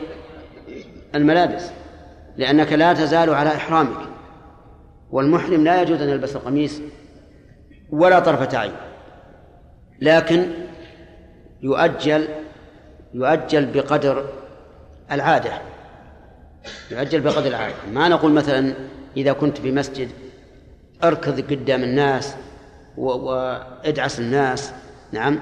الملابس 1.14 1.70
لأنك 2.36 2.72
لا 2.72 2.92
تزال 2.92 3.34
على 3.34 3.54
إحرامك 3.54 3.96
والمحرم 5.10 5.64
لا 5.64 5.82
يجوز 5.82 6.02
أن 6.02 6.08
يلبس 6.08 6.36
القميص 6.36 6.80
ولا 7.90 8.18
طرفة 8.18 8.58
عين 8.58 8.72
لكن 10.00 10.46
يؤجل 11.62 12.28
يؤجل 13.14 13.66
بقدر 13.66 14.24
العادة 15.12 15.73
يؤجل 16.90 17.20
بقدر 17.20 17.46
العادة 17.46 17.74
ما 17.92 18.08
نقول 18.08 18.32
مثلا 18.32 18.74
إذا 19.16 19.32
كنت 19.32 19.58
في 19.58 19.72
مسجد 19.72 20.08
أركض 21.04 21.40
قدام 21.40 21.82
الناس 21.82 22.34
وادعس 22.96 24.20
الناس 24.20 24.72
نعم 25.12 25.40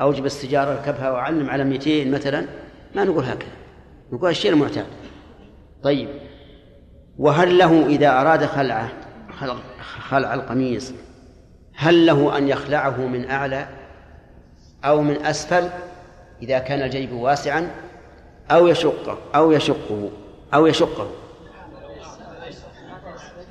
أوجب 0.00 0.26
السجارة 0.26 0.72
اركبها 0.72 1.10
وعلم 1.10 1.50
على 1.50 1.64
200 1.64 2.04
مثلا 2.04 2.46
ما 2.94 3.04
نقول 3.04 3.24
هكذا. 3.24 3.50
نقول 4.12 4.30
الشيء 4.30 4.50
المعتاد. 4.50 4.86
طيب. 5.82 6.08
وهل 7.18 7.58
له 7.58 7.86
إذا 7.86 8.20
أراد 8.20 8.44
خلعه 8.44 8.92
خلع 10.08 10.34
القميص 10.34 10.92
هل 11.74 12.06
له 12.06 12.38
أن 12.38 12.48
يخلعه 12.48 13.06
من 13.06 13.30
أعلى 13.30 13.68
أو 14.84 15.02
من 15.02 15.26
أسفل 15.26 15.68
إذا 16.42 16.58
كان 16.58 16.82
الجيب 16.82 17.12
واسعا 17.12 17.70
أو 18.50 18.68
يشقه 18.68 19.18
أو 19.34 19.52
يشقه؟ 19.52 20.10
أو 20.54 20.66
يشقه. 20.66 21.10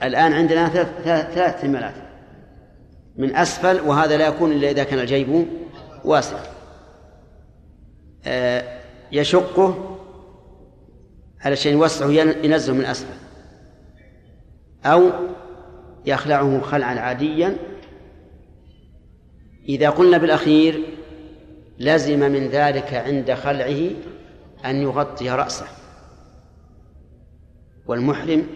الآن 0.03 0.33
عندنا 0.33 0.69
ثلاث 0.69 0.87
ثلاث 1.03 1.37
احتمالات 1.37 1.93
من 3.17 3.35
أسفل 3.35 3.81
وهذا 3.81 4.17
لا 4.17 4.27
يكون 4.27 4.51
إلا 4.51 4.69
إذا 4.71 4.83
كان 4.83 4.99
الجيب 4.99 5.47
واسع. 6.05 6.39
آه، 8.25 8.79
يشقه 9.11 9.97
على 11.41 11.55
شيء 11.55 11.73
يوسعه 11.73 12.09
ينزه 12.43 12.73
من 12.73 12.85
أسفل. 12.85 13.13
أو 14.85 15.11
يخلعه 16.05 16.61
خلعا 16.61 16.99
عاديا. 16.99 17.57
إذا 19.69 19.89
قلنا 19.89 20.17
بالأخير 20.17 20.83
لزم 21.79 22.19
من 22.19 22.47
ذلك 22.47 22.93
عند 22.93 23.33
خلعه 23.33 23.89
أن 24.65 24.81
يغطي 24.81 25.29
رأسه. 25.29 25.78
والمحرم 27.89 28.47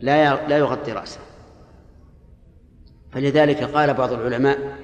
لا 0.00 0.46
لا 0.48 0.58
يغطي 0.58 0.92
رأسه. 0.92 1.20
فلذلك 3.12 3.64
قال 3.64 3.94
بعض 3.94 4.12
العلماء 4.12 4.78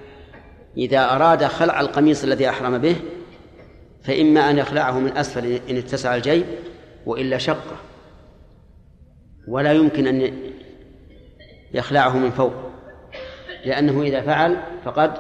إذا 0.76 1.04
أراد 1.04 1.44
خلع 1.44 1.80
القميص 1.80 2.24
الذي 2.24 2.48
أحرم 2.48 2.78
به 2.78 2.96
فإما 4.02 4.50
أن 4.50 4.58
يخلعه 4.58 4.98
من 4.98 5.16
أسفل 5.16 5.60
إن 5.70 5.76
اتسع 5.76 6.14
الجيب 6.14 6.46
وإلا 7.06 7.38
شقه. 7.38 7.76
ولا 9.48 9.72
يمكن 9.72 10.06
أن 10.06 10.32
يخلعه 11.74 12.18
من 12.18 12.30
فوق 12.30 12.54
لأنه 13.64 14.02
إذا 14.02 14.20
فعل 14.22 14.56
فقد 14.84 15.12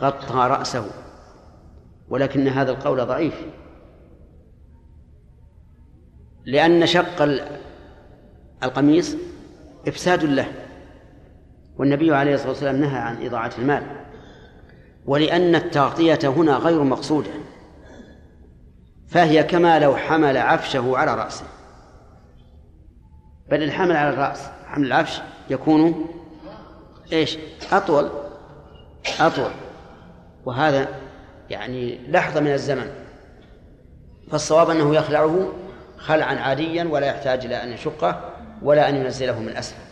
غطى 0.00 0.34
رأسه. 0.34 0.90
ولكن 2.08 2.48
هذا 2.48 2.70
القول 2.70 3.06
ضعيف. 3.06 3.44
لأن 6.44 6.86
شق 6.86 7.28
القميص 8.62 9.16
إفساد 9.88 10.24
له 10.24 10.46
والنبي 11.78 12.14
عليه 12.14 12.34
الصلاة 12.34 12.50
والسلام 12.50 12.76
نهى 12.76 12.98
عن 12.98 13.26
إضاعة 13.26 13.52
المال 13.58 13.82
ولأن 15.06 15.54
التغطية 15.54 16.18
هنا 16.24 16.56
غير 16.56 16.82
مقصودة 16.82 17.30
فهي 19.08 19.42
كما 19.42 19.78
لو 19.78 19.96
حمل 19.96 20.36
عفشه 20.36 20.96
على 20.96 21.14
رأسه. 21.14 21.44
بل 23.50 23.62
الحمل 23.62 23.96
على 23.96 24.10
الرأس 24.10 24.50
حمل 24.66 24.86
العفش 24.86 25.20
يكون 25.50 26.06
إيش؟ 27.12 27.38
أطول 27.72 28.10
أطول. 29.20 29.50
وهذا 30.44 30.88
يعني 31.50 31.98
لحظة 32.08 32.40
من 32.40 32.52
الزمن 32.52 32.90
فالصواب 34.30 34.70
أنه 34.70 34.94
يخلعه 34.94 35.48
خلعا 36.02 36.34
عاديا 36.34 36.84
ولا 36.84 37.06
يحتاج 37.06 37.46
إلى 37.46 37.62
أن 37.62 37.72
يشقه 37.72 38.34
ولا 38.62 38.88
أن 38.88 38.96
ينزله 38.96 39.40
من 39.40 39.56
أسفل. 39.56 39.82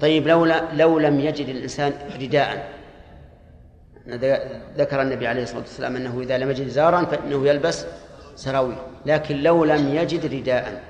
طيب 0.00 0.28
لو 0.28 0.44
لو 0.72 0.98
لم 0.98 1.20
يجد 1.20 1.48
الإنسان 1.48 1.92
رداء 2.20 2.80
ذكر 4.76 5.02
النبي 5.02 5.26
عليه 5.26 5.42
الصلاة 5.42 5.60
والسلام 5.60 5.96
أنه 5.96 6.20
إذا 6.20 6.38
لم 6.38 6.50
يجد 6.50 6.68
زارا 6.68 7.04
فإنه 7.04 7.48
يلبس 7.48 7.86
سراويل 8.34 8.78
لكن 9.06 9.36
لو 9.36 9.64
لم 9.64 9.94
يجد 9.94 10.34
رداء 10.34 10.82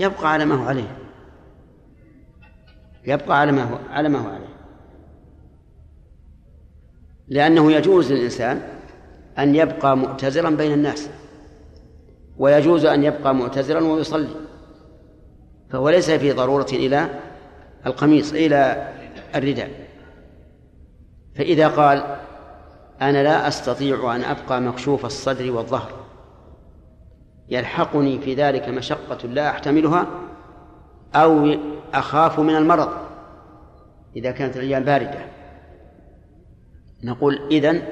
يبقى 0.00 0.32
على 0.32 0.44
ما 0.44 0.54
هو 0.54 0.68
عليه. 0.68 0.98
يبقى 3.06 3.40
على 3.40 3.52
ما 3.52 3.62
هو 3.62 3.78
على 3.90 4.08
ما 4.08 4.18
هو 4.18 4.28
عليه. 4.28 4.53
لأنه 7.28 7.72
يجوز 7.72 8.12
للإنسان 8.12 8.62
أن 9.38 9.54
يبقى 9.54 9.96
مؤتزرا 9.96 10.50
بين 10.50 10.72
الناس 10.72 11.10
ويجوز 12.38 12.84
أن 12.84 13.04
يبقى 13.04 13.34
مؤتزرا 13.34 13.80
ويصلي 13.80 14.34
فهو 15.70 15.88
ليس 15.88 16.10
في 16.10 16.32
ضرورة 16.32 16.66
إلى 16.72 17.08
القميص 17.86 18.32
إلى 18.32 18.88
الرداء. 19.34 19.70
فإذا 21.36 21.68
قال 21.68 22.16
أنا 23.02 23.22
لا 23.22 23.48
أستطيع 23.48 24.16
أن 24.16 24.24
أبقى 24.24 24.60
مكشوف 24.60 25.04
الصدر 25.04 25.52
والظهر 25.52 25.92
يلحقني 27.48 28.18
في 28.18 28.34
ذلك 28.34 28.68
مشقة 28.68 29.28
لا 29.28 29.50
أحتملها 29.50 30.06
أو 31.14 31.54
أخاف 31.94 32.40
من 32.40 32.56
المرض 32.56 32.88
إذا 34.16 34.30
كانت 34.30 34.56
الأيام 34.56 34.84
باردة. 34.84 35.18
نقول 37.04 37.48
إذن 37.50 37.82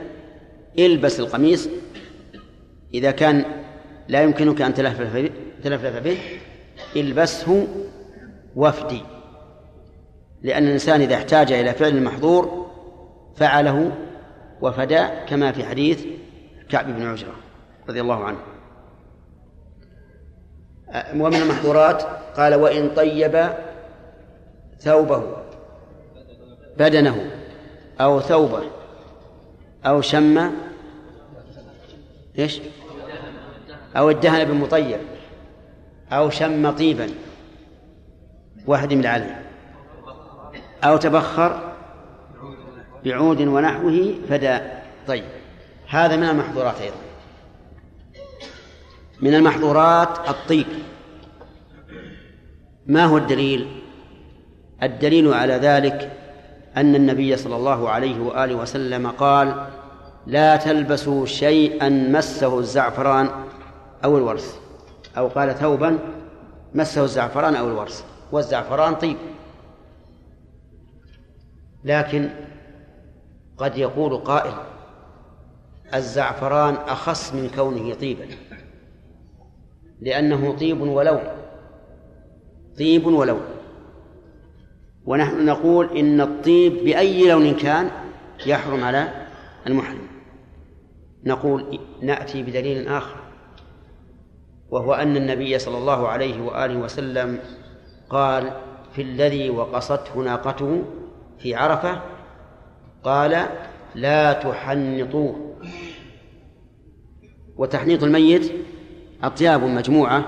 البس 0.79 1.21
القميص 1.21 1.69
إذا 2.95 3.11
كان 3.11 3.45
لا 4.09 4.23
يمكنك 4.23 4.63
أن 4.63 4.75
تلفلف 4.75 5.33
تلفلف 5.65 5.97
به 5.97 6.19
البسه 6.97 7.67
وفدي. 8.57 9.03
لأن 10.43 10.65
الإنسان 10.65 11.01
إذا 11.01 11.15
احتاج 11.15 11.53
إلى 11.53 11.73
فعل 11.73 11.97
المحظور 11.97 12.67
فعله 13.37 13.93
وفدى 14.61 15.07
كما 15.29 15.53
في 15.53 15.65
حديث 15.65 16.07
كعب 16.69 16.87
بن 16.87 17.07
عجرة 17.07 17.35
رضي 17.89 18.01
الله 18.01 18.25
عنه. 18.25 18.39
ومن 21.15 21.37
المحظورات 21.37 22.03
قال 22.37 22.55
وإن 22.55 22.91
طيب 22.95 23.49
ثوبه 24.79 25.37
بدنه 26.79 27.31
أو 28.01 28.21
ثوبه 28.21 28.63
أو 29.87 30.01
شم 30.01 30.53
إيش؟ 32.39 32.61
أو 33.97 34.11
ادهن 34.11 34.45
بمطيب 34.45 35.01
أو 36.13 36.31
شم 36.31 36.71
طيبا. 36.71 37.11
واحد 38.67 38.93
من 38.93 39.01
العلم. 39.01 39.43
أو 40.85 40.97
تبخر 40.97 41.73
بعود 43.05 43.41
ونحوه 43.41 44.15
فدا. 44.29 44.83
طيب. 45.07 45.25
هذا 45.89 46.17
من 46.17 46.29
المحظورات 46.29 46.81
أيضا. 46.81 46.97
من 49.21 49.35
المحظورات 49.35 50.29
الطيب. 50.29 50.67
ما 52.87 53.05
هو 53.05 53.17
الدليل؟ 53.17 53.83
الدليل 54.83 55.35
على 55.35 55.55
ذلك 55.55 56.13
أن 56.77 56.95
النبي 56.95 57.37
صلى 57.37 57.57
الله 57.57 57.89
عليه 57.89 58.21
وآله 58.21 58.55
وسلم 58.55 59.07
قال 59.11 59.67
لا 60.27 60.57
تلبسوا 60.57 61.27
شيئا 61.27 61.89
مسه 61.89 62.59
الزعفران 62.59 63.29
أو 64.05 64.19
الورس 64.19 64.59
أو 65.17 65.29
قال 65.29 65.55
ثوبا 65.55 65.99
مسه 66.75 67.05
الزعفران 67.05 67.55
أو 67.55 67.69
الورس 67.69 68.05
والزعفران 68.33 68.95
طيب. 68.95 69.17
لكن 71.85 72.31
قد 73.59 73.79
يقول 73.79 74.17
قائل 74.17 74.53
الزعفران 75.95 76.75
أخص 76.75 77.35
من 77.35 77.51
كونه 77.55 77.95
طيبا. 77.95 78.27
لأنه 80.01 80.57
طيب 80.57 80.81
ولون. 80.81 81.23
طيب 82.79 83.07
ولون. 83.07 83.41
ونحن 85.07 85.45
نقول 85.45 85.99
إن 85.99 86.21
الطيب 86.21 86.85
بأي 86.85 87.29
لون 87.29 87.55
كان 87.55 87.91
يحرم 88.47 88.85
على 88.85 89.27
المحرم. 89.67 90.07
نقول 91.25 91.79
نأتي 92.03 92.43
بدليل 92.43 92.89
آخر 92.89 93.17
وهو 94.71 94.95
أن 94.95 95.17
النبي 95.17 95.59
صلى 95.59 95.79
الله 95.79 96.09
عليه 96.09 96.43
وآله 96.43 96.77
وسلم 96.77 97.39
قال 98.11 98.53
في 98.93 99.03
الذي 99.03 99.51
وقصته 99.51 100.21
ناقته 100.21 100.83
في 101.39 101.55
عرفة 101.55 102.03
قال 103.05 103.47
لا 103.95 104.33
تحنطوه. 104.33 105.57
وتحنيط 107.57 108.03
الميت 108.03 108.53
أطياب 109.23 109.65
مجموعة 109.65 110.25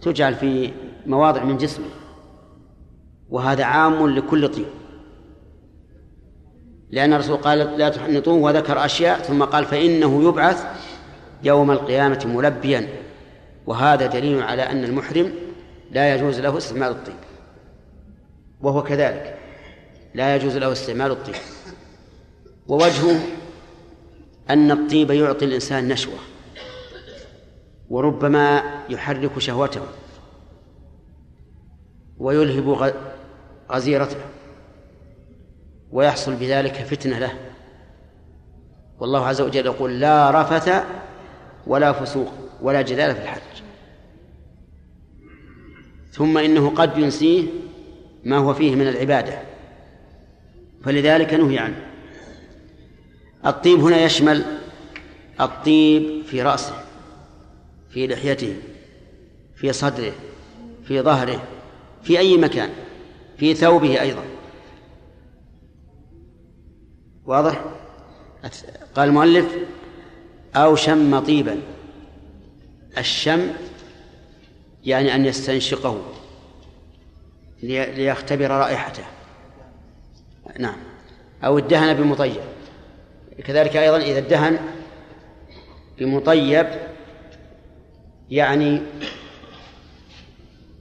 تجعل 0.00 0.34
في 0.34 0.70
مواضع 1.06 1.44
من 1.44 1.56
جسمه. 1.56 1.86
وهذا 3.30 3.64
عام 3.64 4.06
لكل 4.06 4.48
طيب. 4.48 4.66
لأن 6.90 7.12
الرسول 7.12 7.36
قال 7.36 7.58
لا 7.58 7.88
تحنطوه 7.88 8.34
وذكر 8.34 8.84
أشياء 8.84 9.18
ثم 9.18 9.44
قال 9.44 9.64
فإنه 9.64 10.28
يبعث 10.28 10.66
يوم 11.42 11.70
القيامة 11.70 12.24
ملبيا. 12.26 12.88
وهذا 13.66 14.06
دليل 14.06 14.42
على 14.42 14.62
أن 14.62 14.84
المحرم 14.84 15.32
لا 15.90 16.14
يجوز 16.14 16.40
له 16.40 16.58
استعمال 16.58 16.90
الطيب. 16.90 17.14
وهو 18.60 18.82
كذلك. 18.82 19.38
لا 20.14 20.36
يجوز 20.36 20.56
له 20.56 20.72
استعمال 20.72 21.10
الطيب. 21.10 21.34
ووجهه 22.68 23.20
أن 24.50 24.70
الطيب 24.70 25.10
يعطي 25.10 25.44
الإنسان 25.44 25.88
نشوة. 25.88 26.18
وربما 27.90 28.62
يحرك 28.88 29.38
شهوته. 29.38 29.82
ويلهب 32.18 32.92
غزيرته 33.70 34.16
ويحصل 35.90 36.34
بذلك 36.34 36.72
فتنة 36.72 37.18
له. 37.18 37.32
والله 38.98 39.26
عز 39.26 39.40
وجل 39.40 39.66
يقول 39.66 40.00
لا 40.00 40.30
رفث 40.30 40.84
ولا 41.66 41.92
فسوق 41.92 42.32
ولا 42.62 42.82
جدال 42.82 43.14
في 43.14 43.22
الحج. 43.22 43.40
ثم 46.12 46.38
إنه 46.38 46.70
قد 46.70 46.98
ينسيه 46.98 47.46
ما 48.24 48.36
هو 48.36 48.54
فيه 48.54 48.74
من 48.74 48.88
العبادة. 48.88 49.38
فلذلك 50.84 51.34
نهي 51.34 51.58
عنه. 51.58 51.86
الطيب 53.46 53.80
هنا 53.80 54.04
يشمل 54.04 54.44
الطيب 55.40 56.22
في 56.24 56.42
رأسه 56.42 56.74
في 57.90 58.06
لحيته 58.06 58.56
في 59.56 59.72
صدره 59.72 60.12
في 60.84 61.00
ظهره 61.00 61.42
في 62.02 62.18
أي 62.18 62.36
مكان. 62.36 62.70
في 63.38 63.54
ثوبه 63.54 64.00
أيضا. 64.00 64.24
واضح؟ 67.26 67.64
قال 68.94 69.08
المؤلف 69.08 69.46
أو 70.56 70.76
شم 70.76 71.18
طيبا. 71.18 71.58
الشم 72.98 73.50
يعني 74.84 75.14
أن 75.14 75.24
يستنشقه 75.24 76.02
ليختبر 77.62 78.50
رائحته. 78.50 79.04
نعم. 80.58 80.76
أو 81.44 81.58
ادهن 81.58 81.94
بمطيب. 81.94 82.40
كذلك 83.44 83.76
أيضا 83.76 83.96
إذا 83.96 84.18
ادهن 84.18 84.58
بمطيب 85.98 86.66
يعني 88.30 88.82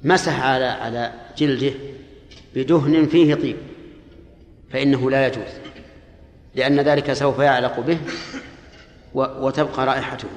مسح 0.03 0.39
على 0.39 0.65
على 0.65 1.13
جلده 1.37 1.73
بدهن 2.57 3.07
فيه 3.07 3.35
طيب 3.35 3.57
فإنه 4.69 5.11
لا 5.11 5.27
يجوز 5.27 5.51
لأن 6.55 6.79
ذلك 6.79 7.13
سوف 7.13 7.39
يعلق 7.39 7.79
به 7.79 7.99
وتبقى 9.13 9.85
رائحته. 9.85 10.27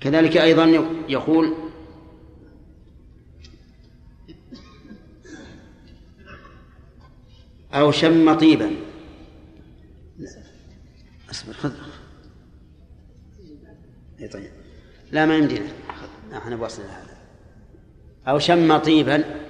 كذلك 0.00 0.36
أيضا 0.36 0.64
يقول 1.08 1.54
أو 7.74 7.90
شم 7.90 8.34
طيبا. 8.34 8.70
أصبر 11.30 11.52
خذ. 11.52 11.72
اي 14.20 14.28
طيب. 14.28 14.50
لا 15.12 15.26
ما 15.26 15.36
يمدينا 15.36 15.68
إحنا 16.32 16.56
بوصل 16.56 16.82
هذا 16.82 17.18
أو 18.28 18.38
شم 18.38 18.78
طيبا. 18.78 19.47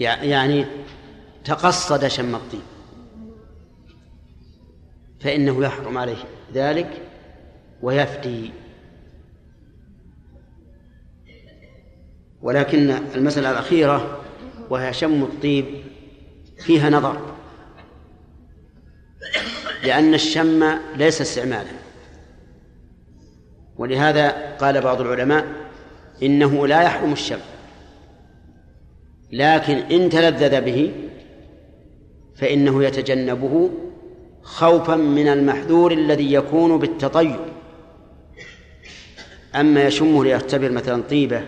يعني 0.00 0.66
تقصد 1.44 2.06
شم 2.06 2.34
الطيب 2.34 2.60
فإنه 5.20 5.64
يحرم 5.64 5.98
عليه 5.98 6.24
ذلك 6.54 7.02
ويفدي 7.82 8.50
ولكن 12.42 12.90
المسألة 12.90 13.50
الأخيرة 13.50 14.20
وهي 14.70 14.92
شم 14.92 15.22
الطيب 15.22 15.64
فيها 16.58 16.90
نظر. 16.90 17.34
لأن 19.84 20.14
الشم 20.14 20.78
ليس 20.96 21.20
استعمالا. 21.20 21.70
ولهذا 23.76 24.56
قال 24.56 24.80
بعض 24.80 25.00
العلماء 25.00 25.46
إنه 26.22 26.66
لا 26.66 26.82
يحرم 26.82 27.12
الشم. 27.12 27.38
لكن 29.32 29.76
إن 29.76 30.08
تلذذ 30.08 30.60
به 30.60 30.92
فإنه 32.36 32.84
يتجنبه 32.84 33.70
خوفا 34.42 34.96
من 34.96 35.28
المحذور 35.28 35.92
الذي 35.92 36.32
يكون 36.32 36.78
بالتطيب. 36.78 37.40
أما 39.54 39.84
يشمه 39.84 40.24
ليختبر 40.24 40.70
مثلا 40.70 41.02
طيبة 41.02 41.42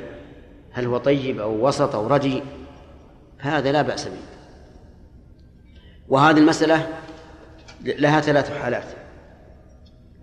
هل 0.72 0.86
هو 0.86 0.98
طيب 0.98 1.40
أو 1.40 1.68
وسط 1.68 1.94
أو 1.94 2.06
ردي 2.06 2.42
هذا 3.38 3.72
لا 3.72 3.82
بأس 3.82 4.05
به. 4.05 4.12
وهذه 6.09 6.38
المسألة 6.38 6.86
لها 7.84 8.20
ثلاث 8.20 8.59
حالات. 8.59 8.84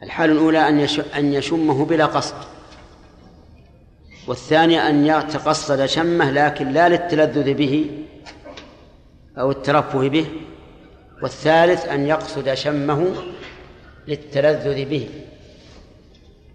الحالة 0.04 0.34
الأولى 0.34 0.70
أن 0.70 0.88
أن 1.16 1.34
يشمه 1.34 1.86
بلا 1.86 2.06
قصد. 2.06 2.55
والثانية 4.28 4.90
أن 4.90 5.06
يتقصد 5.06 5.86
شمه 5.86 6.32
لكن 6.32 6.72
لا 6.72 6.90
للتلذذ 6.90 7.54
به 7.54 8.06
أو 9.38 9.52
الترفه 9.52 10.10
به. 10.10 10.26
والثالث 11.24 11.86
أن 11.86 12.08
يقصد 12.08 12.54
شمه 12.54 13.14
للتلذذ 14.08 14.86
به. 14.86 15.10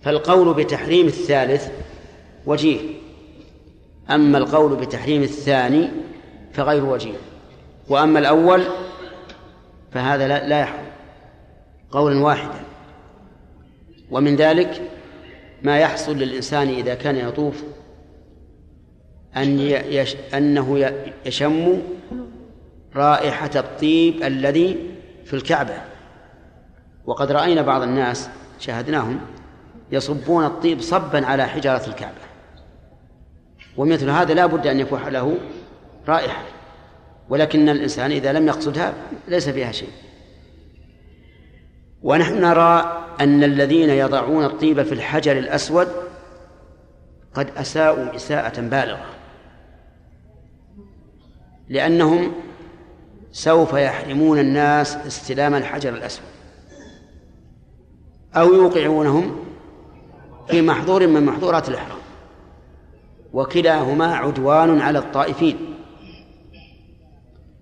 فالقول 0.02 0.54
بتحريم 0.54 1.06
الثالث 1.06 1.68
وجيه. 2.46 2.80
أما 4.10 4.38
القول 4.38 4.76
بتحريم 4.76 5.22
الثاني 5.22 5.88
فغير 6.52 6.84
وجيه. 6.84 7.16
وأما 7.88 8.18
الأول 8.18 8.64
فهذا 9.92 10.28
لا, 10.28 10.60
يحرم. 10.60 10.86
قولا 11.90 12.20
واحدا. 12.20 12.60
ومن 14.10 14.36
ذلك 14.36 14.89
ما 15.62 15.78
يحصل 15.78 16.16
للإنسان 16.16 16.68
إذا 16.68 16.94
كان 16.94 17.16
يطوف 17.16 17.64
أن 19.36 19.58
يش 19.60 20.16
أنه 20.34 20.92
يشم 21.26 21.82
رائحة 22.96 23.50
الطيب 23.56 24.22
الذي 24.22 24.76
في 25.24 25.34
الكعبة. 25.34 25.74
وقد 27.06 27.32
رأينا 27.32 27.62
بعض 27.62 27.82
الناس 27.82 28.28
شاهدناهم 28.58 29.20
يصبون 29.92 30.44
الطيب 30.44 30.80
صبا 30.80 31.26
على 31.26 31.46
حجارة 31.46 31.86
الكعبة. 31.86 32.20
ومثل 33.76 34.10
هذا 34.10 34.34
لا 34.34 34.46
بد 34.46 34.66
أن 34.66 34.80
يكون 34.80 35.08
له 35.08 35.38
رائحة. 36.08 36.42
ولكن 37.28 37.68
الإنسان 37.68 38.10
إذا 38.10 38.32
لم 38.32 38.46
يقصدها 38.46 38.94
ليس 39.28 39.48
فيها 39.48 39.72
شيء. 39.72 39.90
ونحن 42.02 42.40
نرى 42.40 43.06
أن 43.20 43.44
الذين 43.44 43.90
يضعون 43.90 44.44
الطيب 44.44 44.82
في 44.82 44.92
الحجر 44.92 45.38
الأسود 45.38 45.88
قد 47.34 47.50
أساءوا 47.56 48.16
إساءة 48.16 48.60
بالغة. 48.60 49.06
لأنهم 51.68 52.32
سوف 53.32 53.72
يحرمون 53.72 54.38
الناس 54.38 54.96
استلام 54.96 55.54
الحجر 55.54 55.94
الأسود. 55.94 56.24
أو 58.34 58.54
يوقعونهم 58.54 59.36
في 60.48 60.62
محظور 60.62 61.06
من 61.06 61.26
محظورات 61.26 61.68
الإحرام. 61.68 61.98
وكلاهما 63.32 64.14
عدوان 64.16 64.80
على 64.80 64.98
الطائفين. 64.98 65.56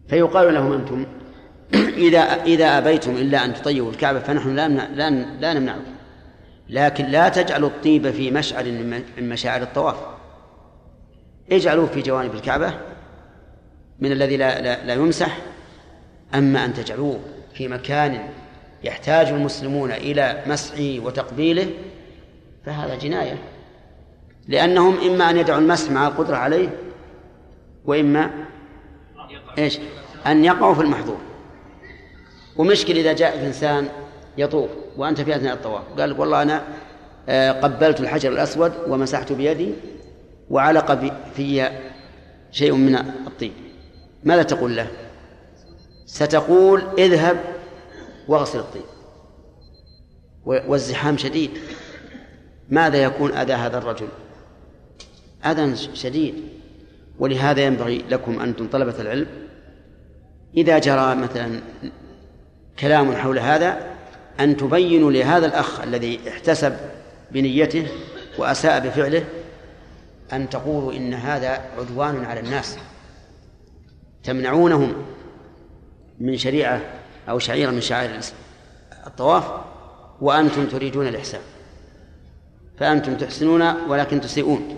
فيقال 0.08 0.54
لهم 0.54 0.72
أنتم 0.72 1.06
إذا 2.06 2.18
إذا 2.44 2.78
أبيتم 2.78 3.16
إلا 3.16 3.44
أن 3.44 3.54
تطيبوا 3.54 3.90
الكعبة 3.90 4.20
فنحن 4.20 4.56
لا 4.56 4.68
لا 4.68 5.10
لا 5.40 5.52
نمنعكم. 5.52 5.94
لكن 6.68 7.04
لا 7.04 7.28
تجعلوا 7.28 7.68
الطيب 7.68 8.10
في 8.10 8.30
مشعر 8.30 8.64
من 8.64 9.02
مشاعر 9.18 9.62
الطواف. 9.62 9.96
اجعلوه 11.52 11.86
في 11.86 12.02
جوانب 12.02 12.34
الكعبة 12.34 12.74
من 13.98 14.12
الذي 14.12 14.36
لا, 14.36 14.60
لا, 14.60 14.84
لا 14.84 14.94
يمسح. 14.94 15.38
أما 16.34 16.64
أن 16.64 16.74
تجعلوه 16.74 17.20
في 17.54 17.68
مكان 17.68 18.28
يحتاج 18.84 19.26
المسلمون 19.26 19.92
إلى 19.92 20.42
مسحه 20.46 20.98
وتقبيله 21.04 21.70
فهذا 22.66 22.94
جناية. 22.94 23.38
لأنهم 24.48 24.98
إما 25.00 25.30
أن 25.30 25.36
يدعوا 25.36 25.60
المسح 25.60 25.90
مع 25.90 26.06
القدرة 26.06 26.36
عليه 26.36 26.68
وإما 27.84 28.30
إيش؟ 29.58 29.78
أن 30.26 30.44
يقعوا 30.44 30.74
في 30.74 30.80
المحظور. 30.80 31.27
ومشكل 32.58 32.98
إذا 32.98 33.12
جاء 33.12 33.46
إنسان 33.46 33.88
يطوف 34.38 34.70
وأنت 34.96 35.20
في 35.20 35.36
أثناء 35.36 35.54
الطواف. 35.54 35.82
قال 35.98 36.20
والله 36.20 36.42
أنا 36.42 36.62
آه، 37.28 37.52
قبلت 37.52 38.00
الحجر 38.00 38.32
الأسود 38.32 38.72
ومسحت 38.88 39.32
بيدي 39.32 39.72
وعلق 40.50 41.12
في 41.34 41.70
شيء 42.50 42.72
من 42.72 42.94
الطين. 43.26 43.52
ماذا 44.24 44.42
تقول 44.42 44.76
له؟ 44.76 44.86
ستقول 46.06 46.82
اذهب 46.98 47.40
واغسل 48.28 48.58
الطين. 48.58 48.82
والزحام 50.44 51.16
شديد. 51.16 51.50
ماذا 52.68 53.02
يكون 53.02 53.32
أذى 53.32 53.52
هذا 53.52 53.78
الرجل؟ 53.78 54.08
أذى 55.46 55.76
شديد. 55.76 56.34
ولهذا 57.18 57.60
ينبغي 57.60 58.04
لكم 58.10 58.40
أنتم 58.40 58.68
طلبة 58.68 59.00
العلم 59.00 59.26
إذا 60.56 60.78
جرى 60.78 61.14
مثلا 61.14 61.60
كلام 62.80 63.16
حول 63.16 63.38
هذا 63.38 63.86
أن 64.40 64.56
تبينوا 64.56 65.12
لهذا 65.12 65.46
الأخ 65.46 65.80
الذي 65.80 66.20
احتسب 66.28 66.76
بنيته 67.30 67.88
وأساء 68.38 68.80
بفعله 68.80 69.24
أن 70.32 70.48
تقولوا 70.50 70.92
إن 70.92 71.14
هذا 71.14 71.64
عدوان 71.78 72.24
على 72.24 72.40
الناس. 72.40 72.78
تمنعونهم 74.24 74.94
من 76.20 76.36
شريعة 76.36 76.80
أو 77.28 77.38
شعيرة 77.38 77.70
من 77.70 77.80
شعائر 77.80 78.20
الطواف 79.06 79.44
وأنتم 80.20 80.66
تريدون 80.66 81.06
الإحسان. 81.08 81.40
فأنتم 82.78 83.16
تحسنون 83.16 83.62
ولكن 83.62 84.20
تسيئون. 84.20 84.76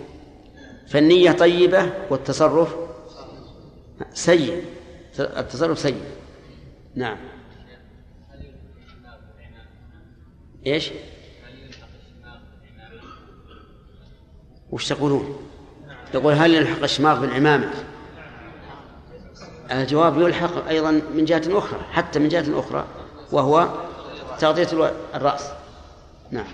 فالنية 0.87 1.31
طيبة 1.31 1.91
والتصرف 2.09 2.75
سيء. 4.13 4.63
التصرف 5.19 5.79
سيء. 5.79 6.01
نعم. 6.95 7.30
إيش؟ 10.65 10.91
وش 14.71 14.89
تقولون؟ 14.89 15.47
يقول 16.13 16.33
هل 16.33 16.53
يلحق 16.53 16.83
الشماغ 16.83 17.21
بالعمامة؟ 17.21 17.73
الجواب 19.71 20.21
يلحق 20.21 20.67
أيضا 20.67 20.91
من 20.91 21.25
جهة 21.25 21.57
أخرى 21.57 21.79
حتى 21.91 22.19
من 22.19 22.27
جهة 22.27 22.59
أخرى 22.59 22.87
وهو 23.31 23.69
تغطية 24.39 24.93
الرأس 25.15 25.49
نعم 26.31 26.45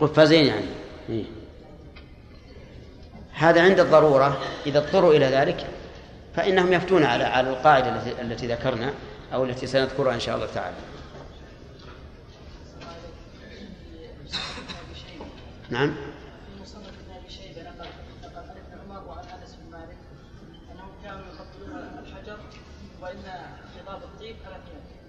قفازين 0.00 0.46
يعني 0.46 0.66
إيه. 1.08 1.24
هذا 3.40 3.62
عند 3.62 3.80
الضرورة 3.80 4.38
إذا 4.66 4.78
اضطروا 4.78 5.14
إلى 5.14 5.26
ذلك 5.26 5.66
فإنهم 6.36 6.72
يفتون 6.72 7.04
على 7.04 7.24
على 7.24 7.50
القاعدة 7.50 8.02
التي, 8.20 8.46
ذكرنا 8.46 8.92
أو 9.32 9.44
التي 9.44 9.66
سنذكرها 9.66 10.14
إن 10.14 10.20
شاء 10.20 10.36
الله 10.36 10.46
تعالى. 10.54 10.76
نعم. 15.70 15.94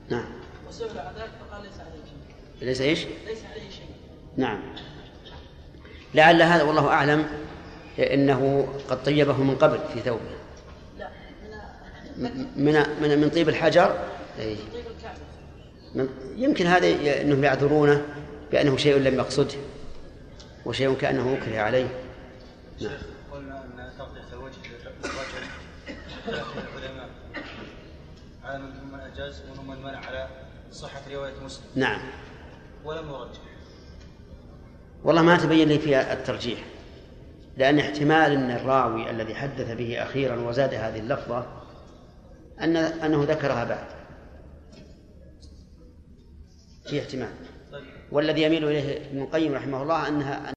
نعم. 0.10 0.26
وسئل 0.70 1.00
عن 1.00 1.14
ذلك 1.16 1.32
فقال 1.50 1.64
ليس 1.64 1.80
عليه 1.80 2.04
شيء 2.06 2.68
ليس 2.68 2.82
إيش؟ 2.82 3.06
ليس 3.28 3.46
عليه 3.52 3.70
شيء. 3.70 3.86
نعم. 4.38 4.62
لعل 6.14 6.42
هذا 6.42 6.64
والله 6.64 6.88
أعلم 6.88 7.28
إنه 8.02 8.68
قد 8.90 9.04
طيبه 9.04 9.44
من 9.44 9.56
قبل 9.56 9.80
في 9.94 10.00
ثوبه. 10.00 10.22
لا 11.00 11.10
من 12.56 12.86
من 13.02 13.20
من 13.20 13.30
طيب 13.30 13.50
الحجر؟ 13.50 13.98
أي. 14.40 14.58
يمكن 16.36 16.66
هذا 16.66 16.88
إنهم 17.22 17.44
يعذرونه 17.44 18.06
بأنه 18.52 18.78
شيء 18.78 18.98
لم 18.98 19.16
يقصده 19.16 19.56
وشيء 20.66 20.94
كأنه 20.94 21.38
اكره 21.42 21.60
عليه. 21.60 21.88
نعم. 22.82 22.98
قلنا 23.32 23.64
ان 23.66 23.92
تغطيه 23.98 24.34
الوجه 24.34 24.58
الرجل 25.06 25.48
العلماء 26.28 27.10
على 28.44 28.58
من 28.92 29.00
اجاز 29.00 29.42
ومنهم 29.42 29.70
من 29.70 29.84
منع 29.84 30.06
على 30.06 30.28
صحه 30.72 31.02
روايه 31.14 31.34
مسلم 31.46 31.64
نعم. 31.76 32.02
ولم 32.86 33.10
يرجح 33.10 33.42
والله 35.04 35.22
ما 35.22 35.38
تبين 35.38 35.68
لي 35.68 35.80
فيها 35.80 36.14
الترجيح. 36.14 36.60
لأن 37.62 37.80
احتمال 37.80 38.32
أن 38.32 38.52
الراوي 38.52 39.10
الذي 39.10 39.36
حدث 39.36 39.72
به 39.72 40.04
أخيرا 40.04 40.36
وزاد 40.36 40.74
هذه 40.74 41.00
اللفظة 41.00 41.46
أن 42.62 42.76
أنه 42.76 43.24
ذكرها 43.24 43.64
بعد. 43.64 43.86
في 46.86 47.00
احتمال. 47.00 47.30
والذي 48.12 48.42
يميل 48.42 48.68
إليه 48.68 48.98
ابن 48.98 49.22
القيم 49.22 49.54
رحمه 49.54 49.82
الله 49.84 50.08
أنها 50.08 50.50